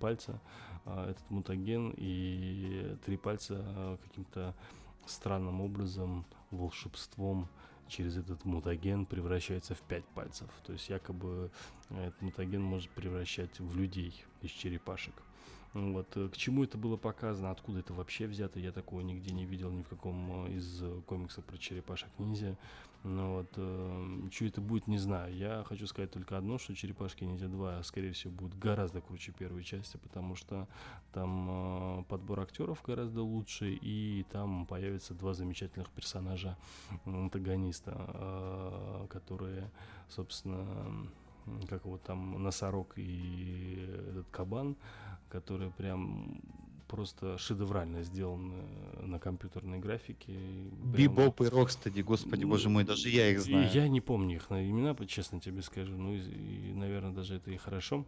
пальца, 0.00 0.40
а, 0.86 1.10
этот 1.10 1.30
мутаген, 1.30 1.92
и 1.94 2.96
три 3.04 3.18
пальца 3.18 3.62
э, 3.62 3.98
каким-то 4.02 4.54
странным 5.04 5.60
образом, 5.60 6.24
волшебством 6.50 7.50
через 7.88 8.16
этот 8.16 8.44
мутаген 8.44 9.06
превращается 9.06 9.74
в 9.74 9.80
пять 9.82 10.04
пальцев. 10.06 10.48
То 10.64 10.72
есть 10.72 10.88
якобы 10.88 11.50
этот 11.90 12.20
мутаген 12.22 12.62
может 12.62 12.90
превращать 12.90 13.58
в 13.60 13.76
людей 13.76 14.24
из 14.42 14.50
черепашек. 14.50 15.14
Ну 15.74 15.92
Вот. 15.92 16.16
э, 16.16 16.28
К 16.28 16.36
чему 16.36 16.64
это 16.64 16.78
было 16.78 16.96
показано, 16.96 17.50
откуда 17.50 17.80
это 17.80 17.92
вообще 17.92 18.26
взято, 18.26 18.58
я 18.60 18.72
такого 18.72 19.00
нигде 19.00 19.32
не 19.32 19.44
видел 19.44 19.70
ни 19.70 19.82
в 19.82 19.88
каком 19.88 20.46
э, 20.46 20.52
из 20.52 20.82
э, 20.82 21.00
комиксов 21.06 21.44
про 21.44 21.58
черепашек 21.58 22.08
ниндзя. 22.18 22.56
Но 23.02 23.34
вот, 23.34 23.52
что 24.32 24.46
это 24.46 24.62
будет, 24.62 24.86
не 24.86 24.96
знаю. 24.96 25.36
Я 25.36 25.62
хочу 25.68 25.86
сказать 25.86 26.10
только 26.10 26.38
одно, 26.38 26.56
что 26.56 26.74
Черепашки 26.74 27.22
Ниндзя 27.22 27.48
2, 27.48 27.82
скорее 27.82 28.12
всего, 28.12 28.32
будет 28.32 28.58
гораздо 28.58 29.02
круче 29.02 29.30
первой 29.32 29.62
части, 29.62 29.98
потому 29.98 30.36
что 30.36 30.66
там 31.12 32.00
э, 32.00 32.04
подбор 32.04 32.40
актеров 32.40 32.82
гораздо 32.82 33.20
лучше, 33.22 33.74
и 33.74 34.24
там 34.32 34.64
появятся 34.64 35.12
два 35.12 35.34
замечательных 35.34 35.90
персонажа 35.90 36.56
антагониста, 37.04 37.92
э, 37.94 39.06
которые, 39.10 39.70
собственно, 40.08 40.64
как 41.68 41.84
вот 41.84 42.02
там 42.04 42.42
носорог 42.42 42.94
и 42.96 43.86
этот 44.08 44.28
кабан, 44.30 44.76
которые 45.34 45.72
прям 45.72 46.40
просто 46.86 47.36
шедеврально 47.38 48.04
сделаны 48.04 48.62
на 49.02 49.18
компьютерной 49.18 49.80
графике. 49.80 50.32
Бибоп 50.96 51.40
и 51.40 51.48
Рокстеди, 51.48 52.02
господи, 52.02 52.44
боже 52.44 52.68
мой, 52.68 52.84
даже 52.84 53.08
я 53.08 53.30
их 53.30 53.40
знаю. 53.40 53.68
Я 53.72 53.88
не 53.88 54.00
помню 54.00 54.36
их 54.36 54.48
на 54.50 54.64
имена, 54.64 54.94
честно 55.06 55.40
тебе 55.40 55.62
скажу. 55.62 55.96
Ну, 55.96 56.14
и, 56.14 56.20
и, 56.20 56.72
наверное, 56.72 57.12
даже 57.12 57.34
это 57.34 57.50
и 57.50 57.56
хорошо. 57.56 58.04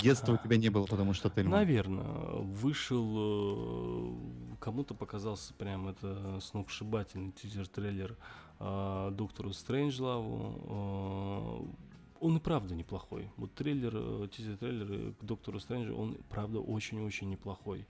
Детства 0.00 0.34
у 0.34 0.36
тебя 0.36 0.56
не 0.56 0.68
было, 0.68 0.86
потому 0.86 1.14
что 1.14 1.30
ты... 1.30 1.42
Наверное, 1.42 2.38
вышел, 2.38 3.12
э, 3.16 4.14
кому-то 4.60 4.94
показался 4.94 5.52
прям 5.54 5.88
это 5.88 6.38
сногсшибательный 6.40 7.32
тизер-трейлер 7.32 8.16
э, 8.60 9.10
Доктору 9.12 9.52
Стрэнджлаву. 9.52 11.66
Э, 11.68 11.91
он 12.22 12.36
и 12.36 12.40
правда 12.40 12.74
неплохой. 12.74 13.28
Вот 13.36 13.52
трейлер, 13.54 13.92
э, 13.94 14.28
тизер-трейлер 14.34 15.12
к 15.14 15.24
Доктору 15.24 15.60
Стрэнджу, 15.60 15.94
он 15.96 16.16
правда 16.28 16.60
очень-очень 16.60 17.28
неплохой. 17.28 17.86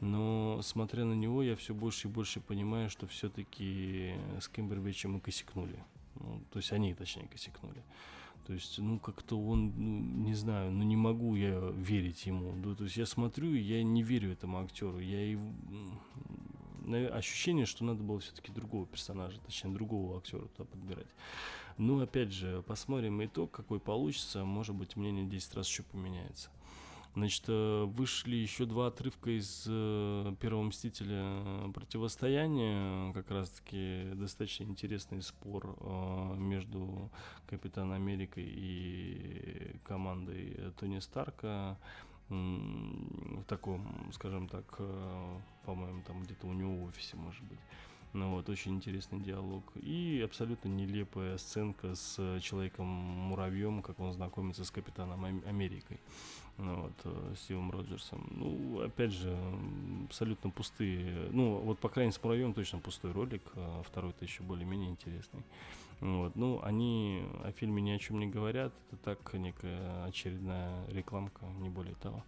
Но 0.00 0.60
смотря 0.62 1.04
на 1.04 1.14
него, 1.14 1.42
я 1.42 1.56
все 1.56 1.74
больше 1.74 2.08
и 2.08 2.10
больше 2.10 2.40
понимаю, 2.40 2.90
что 2.90 3.06
все-таки 3.06 4.14
с 4.40 4.48
Кембербэтчем 4.48 5.12
мы 5.12 5.20
косякнули. 5.20 5.78
Ну, 6.16 6.42
то 6.50 6.58
есть 6.58 6.72
они, 6.72 6.92
точнее, 6.94 7.28
косякнули. 7.28 7.82
То 8.46 8.52
есть, 8.52 8.78
ну, 8.78 8.98
как-то 8.98 9.40
он, 9.40 9.72
ну, 9.76 10.24
не 10.24 10.34
знаю, 10.34 10.72
ну, 10.72 10.82
не 10.82 10.96
могу 10.96 11.36
я 11.36 11.58
верить 11.76 12.26
ему. 12.26 12.52
Да, 12.62 12.74
то 12.74 12.84
есть 12.84 12.96
я 12.96 13.06
смотрю, 13.06 13.54
и 13.54 13.60
я 13.60 13.82
не 13.84 14.02
верю 14.02 14.32
этому 14.32 14.60
актеру. 14.60 14.98
Я 14.98 15.38
на- 16.84 17.08
Ощущение, 17.08 17.66
что 17.66 17.84
надо 17.84 18.02
было 18.02 18.18
все-таки 18.18 18.50
другого 18.52 18.86
персонажа, 18.86 19.38
точнее, 19.40 19.72
другого 19.72 20.18
актера 20.18 20.46
туда 20.56 20.64
подбирать. 20.64 21.06
Ну, 21.78 22.00
опять 22.00 22.32
же, 22.32 22.62
посмотрим 22.62 23.24
итог, 23.24 23.50
какой 23.50 23.80
получится. 23.80 24.44
Может 24.44 24.74
быть, 24.74 24.96
мнение 24.96 25.24
10 25.24 25.54
раз 25.54 25.68
еще 25.68 25.82
поменяется. 25.82 26.50
Значит, 27.14 27.44
э, 27.48 27.84
вышли 27.84 28.36
еще 28.36 28.64
два 28.64 28.86
отрывка 28.86 29.36
из 29.36 29.66
э, 29.68 30.34
Первого 30.40 30.62
Мстителя 30.62 31.70
Противостояния. 31.74 33.12
Как 33.12 33.30
раз-таки 33.30 34.04
достаточно 34.14 34.64
интересный 34.64 35.20
спор 35.20 35.76
э, 35.78 36.34
между 36.38 37.10
Капитаном 37.46 37.92
Америкой 37.92 38.44
и 38.46 39.76
командой 39.84 40.72
Тони 40.78 41.00
Старка. 41.00 41.78
В 42.30 43.44
таком, 43.46 44.10
скажем 44.14 44.48
так, 44.48 44.78
по-моему, 45.66 46.02
там 46.06 46.22
где-то 46.22 46.46
у 46.46 46.54
него 46.54 46.76
в 46.76 46.84
офисе, 46.84 47.14
может 47.16 47.44
быть. 47.44 47.58
Ну 48.12 48.30
вот, 48.34 48.48
очень 48.50 48.74
интересный 48.74 49.20
диалог. 49.20 49.64
И 49.76 50.20
абсолютно 50.22 50.68
нелепая 50.68 51.38
сценка 51.38 51.94
с 51.94 52.40
Человеком-муравьем, 52.40 53.82
как 53.82 53.98
он 54.00 54.12
знакомится 54.12 54.64
с 54.64 54.70
Капитаном 54.70 55.24
Америкой. 55.46 55.98
Ну, 56.58 56.82
вот, 56.82 56.92
э, 57.04 57.34
Стивом 57.38 57.70
Роджерсом. 57.70 58.26
Ну, 58.30 58.82
опять 58.82 59.12
же, 59.12 59.34
абсолютно 60.04 60.50
пустые. 60.50 61.28
Ну, 61.30 61.56
вот, 61.56 61.78
по 61.78 61.88
крайней 61.88 62.08
мере, 62.08 62.18
с 62.18 62.22
муравьем 62.22 62.52
точно 62.52 62.78
пустой 62.80 63.12
ролик. 63.12 63.42
А 63.56 63.82
второй-то 63.82 64.24
еще 64.24 64.42
более-менее 64.42 64.90
интересный. 64.90 65.42
Вот. 66.00 66.36
Ну, 66.36 66.60
они 66.62 67.22
о 67.44 67.52
фильме 67.52 67.80
ни 67.80 67.90
о 67.92 67.98
чем 67.98 68.18
не 68.18 68.26
говорят. 68.26 68.74
Это 68.90 69.02
так, 69.02 69.34
некая 69.34 70.04
очередная 70.04 70.86
рекламка, 70.88 71.46
не 71.60 71.70
более 71.70 71.94
того. 71.94 72.22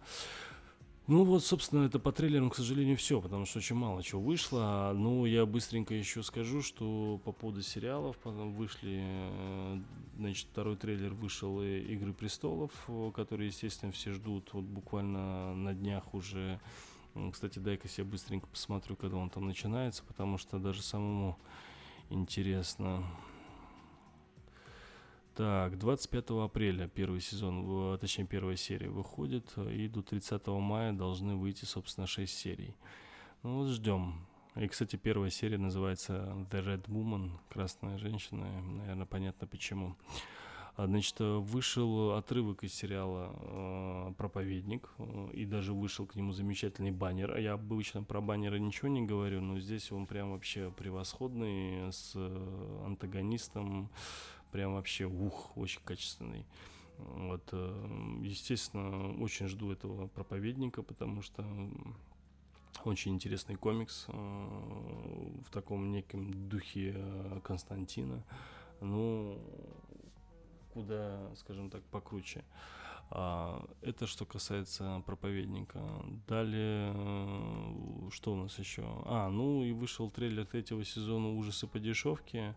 Ну 1.07 1.23
вот, 1.23 1.45
собственно, 1.45 1.85
это 1.85 1.99
по 1.99 2.11
трейлерам, 2.11 2.49
к 2.49 2.55
сожалению, 2.55 2.97
все, 2.97 3.21
потому 3.21 3.45
что 3.45 3.59
очень 3.59 3.75
мало 3.75 4.01
чего 4.01 4.21
вышло. 4.21 4.91
Ну, 4.95 5.27
я 5.27 5.45
быстренько 5.45 5.93
еще 5.93 6.23
скажу, 6.23 6.63
что 6.63 7.21
по 7.23 7.31
поводу 7.31 7.61
сериалов 7.61 8.17
потом 8.17 8.53
вышли, 8.53 9.03
э, 9.03 9.81
значит, 10.17 10.47
второй 10.51 10.75
трейлер 10.75 11.13
вышел 11.13 11.61
«Игры 11.61 12.11
престолов», 12.11 12.71
которые, 13.13 13.49
естественно, 13.49 13.91
все 13.91 14.13
ждут. 14.13 14.49
Вот 14.53 14.63
буквально 14.63 15.53
на 15.53 15.75
днях 15.75 16.11
уже, 16.15 16.59
кстати, 17.31 17.59
дай-ка 17.59 17.87
я 17.97 18.03
быстренько 18.03 18.47
посмотрю, 18.47 18.95
когда 18.95 19.17
он 19.17 19.29
там 19.29 19.45
начинается, 19.45 20.03
потому 20.03 20.39
что 20.39 20.57
даже 20.57 20.81
самому 20.81 21.37
интересно. 22.09 23.03
Так, 25.35 25.77
25 25.77 26.29
апреля 26.45 26.87
первый 26.87 27.19
сезон, 27.19 27.99
точнее 27.99 28.25
первая 28.25 28.55
серия 28.55 28.89
выходит, 28.89 29.57
и 29.57 29.89
до 29.89 30.01
30 30.01 30.47
мая 30.47 30.93
должны 30.93 31.35
выйти, 31.35 31.65
собственно, 31.65 32.07
6 32.07 32.33
серий. 32.33 32.73
Ну 33.43 33.57
вот 33.57 33.67
ждем. 33.67 34.25
И, 34.55 34.65
кстати, 34.69 34.95
первая 34.95 35.29
серия 35.29 35.57
называется 35.57 36.33
The 36.51 36.65
Red 36.65 36.85
Woman, 36.85 37.31
красная 37.49 37.97
женщина, 37.97 38.47
наверное, 38.61 39.05
понятно 39.05 39.45
почему. 39.45 39.97
А, 40.77 40.87
значит, 40.87 41.19
вышел 41.19 42.13
отрывок 42.13 42.63
из 42.63 42.73
сериала 42.73 43.33
э, 43.33 44.13
«Проповедник», 44.17 44.89
и 45.33 45.45
даже 45.45 45.73
вышел 45.73 46.05
к 46.05 46.15
нему 46.15 46.31
замечательный 46.31 46.91
баннер. 46.91 47.31
А 47.33 47.39
Я 47.39 47.53
обычно 47.53 48.03
про 48.03 48.21
баннеры 48.21 48.59
ничего 48.59 48.87
не 48.87 49.01
говорю, 49.01 49.41
но 49.41 49.59
здесь 49.59 49.91
он 49.91 50.05
прям 50.05 50.31
вообще 50.31 50.71
превосходный, 50.71 51.91
с 51.91 52.13
э, 52.15 52.83
антагонистом, 52.85 53.89
прям 54.55 54.75
вообще 54.75 55.03
ух, 55.03 55.57
очень 55.57 55.81
качественный. 55.83 56.45
Вот, 56.97 57.43
э, 57.51 58.19
естественно, 58.21 59.21
очень 59.21 59.49
жду 59.49 59.69
этого 59.69 60.07
проповедника, 60.07 60.81
потому 60.81 61.21
что 61.21 61.45
очень 62.85 63.15
интересный 63.15 63.57
комикс 63.57 64.05
э, 64.07 64.11
в 64.13 65.51
таком 65.51 65.91
неком 65.91 66.47
духе 66.47 66.93
э, 66.95 67.41
Константина. 67.43 68.23
Ну, 68.79 69.41
куда, 70.73 71.35
скажем 71.35 71.69
так, 71.69 71.83
покруче. 71.91 72.45
А, 73.11 73.61
это 73.81 74.07
что 74.07 74.25
касается 74.25 75.03
проповедника. 75.05 75.81
Далее, 76.29 76.93
что 78.09 78.31
у 78.31 78.35
нас 78.37 78.57
еще? 78.57 78.85
А, 79.03 79.29
ну 79.29 79.65
и 79.65 79.73
вышел 79.73 80.09
трейлер 80.09 80.45
третьего 80.45 80.85
сезона 80.85 81.35
«Ужасы 81.35 81.67
по 81.67 81.77
дешевке». 81.77 82.55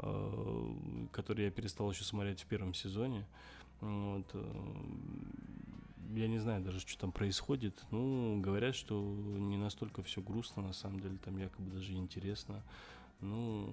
Э, 0.00 0.74
который 1.12 1.46
я 1.46 1.50
перестал 1.50 1.90
еще 1.90 2.04
смотреть 2.04 2.42
в 2.42 2.46
первом 2.46 2.74
сезоне. 2.74 3.26
Вот. 3.80 4.26
Э, 4.32 4.74
я 6.14 6.28
не 6.28 6.38
знаю 6.38 6.62
даже, 6.62 6.80
что 6.80 6.98
там 6.98 7.12
происходит. 7.12 7.74
Ну, 7.90 8.40
говорят, 8.40 8.74
что 8.74 8.94
не 9.00 9.56
настолько 9.56 10.02
все 10.02 10.20
грустно, 10.20 10.62
на 10.62 10.72
самом 10.72 11.00
деле, 11.00 11.18
там 11.24 11.36
якобы 11.36 11.70
даже 11.70 11.92
интересно. 11.92 12.62
Ну, 13.20 13.68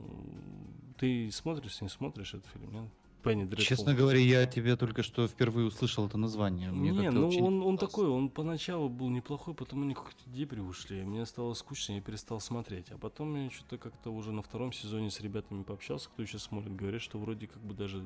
ты 0.97 1.31
смотришь, 1.31 1.79
не 1.81 1.89
смотришь 1.89 2.33
этот 2.33 2.47
фильм, 2.47 2.71
нет? 2.73 2.89
Penny 3.25 3.47
Dreadful. 3.47 3.63
Честно 3.63 3.93
говоря, 3.95 4.19
я 4.19 4.45
тебе 4.45 4.75
только 4.75 5.01
что 5.01 5.27
впервые 5.27 5.67
услышал 5.67 6.05
это 6.05 6.17
название. 6.17 6.71
Мне 6.71 6.91
не, 6.91 7.09
ну 7.09 7.29
он, 7.29 7.63
он 7.63 7.77
такой, 7.77 8.07
он 8.07 8.29
поначалу 8.29 8.87
был 8.87 9.09
неплохой, 9.09 9.53
потом 9.53 9.83
они 9.83 9.95
как-то 9.95 10.29
дебри 10.29 10.59
ушли. 10.59 11.03
Мне 11.03 11.25
стало 11.25 11.53
скучно, 11.53 11.93
я 11.93 12.01
перестал 12.01 12.39
смотреть. 12.39 12.91
А 12.91 12.97
потом 12.97 13.35
я 13.35 13.49
что-то 13.49 13.77
как-то 13.77 14.11
уже 14.11 14.31
на 14.31 14.41
втором 14.41 14.71
сезоне 14.71 15.09
с 15.09 15.19
ребятами 15.19 15.63
пообщался, 15.63 16.09
кто 16.09 16.23
сейчас 16.25 16.43
смотрит, 16.43 16.75
говорят, 16.75 17.01
что 17.01 17.17
вроде 17.17 17.47
как 17.47 17.61
бы 17.61 17.73
даже, 17.73 18.01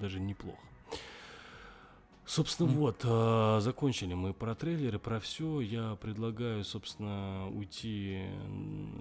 даже 0.00 0.20
неплохо. 0.20 0.58
Собственно, 2.26 2.68
mm. 2.68 2.72
вот, 2.72 3.00
а, 3.04 3.60
закончили 3.60 4.14
мы 4.14 4.32
про 4.32 4.54
трейлеры, 4.54 4.98
про 4.98 5.20
все. 5.20 5.60
Я 5.60 5.96
предлагаю, 6.00 6.64
собственно, 6.64 7.48
уйти 7.50 8.22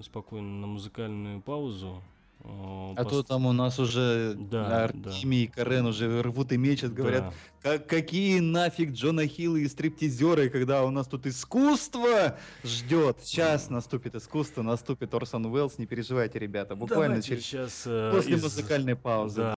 спокойно 0.02 0.60
на 0.60 0.68
музыкальную 0.68 1.42
паузу. 1.42 2.04
А 2.46 3.04
пост... 3.04 3.10
то 3.10 3.24
там 3.24 3.46
у 3.46 3.54
нас 3.54 3.80
уже 3.80 4.36
да, 4.36 4.86
Артемий 4.86 5.48
да. 5.48 5.52
и 5.52 5.56
Карен 5.56 5.86
уже 5.86 6.22
рвут 6.22 6.52
и 6.52 6.58
мечат, 6.58 6.94
говорят, 6.94 7.34
да. 7.64 7.78
как, 7.78 7.88
какие 7.88 8.40
нафиг 8.40 8.92
Джона 8.92 9.26
Хилла 9.28 9.58
и 9.58 9.68
стриптизеры, 9.68 10.50
когда 10.50 10.84
у 10.84 10.90
нас 10.90 11.08
тут 11.08 11.26
искусство 11.26 12.38
ждет. 12.64 13.20
Сейчас 13.24 13.68
да. 13.68 13.76
наступит 13.76 14.16
искусство, 14.16 14.62
наступит 14.62 15.14
Орсон 15.14 15.46
Уэллс, 15.46 15.78
не 15.78 15.86
переживайте, 15.86 16.38
ребята, 16.38 16.76
буквально 16.76 17.16
Давайте 17.16 17.30
через... 17.30 17.44
сейчас 17.44 17.84
э, 17.86 18.12
после 18.14 18.36
из... 18.36 18.44
музыкальной 18.44 18.96
паузы. 18.98 19.38
Да. 19.38 19.52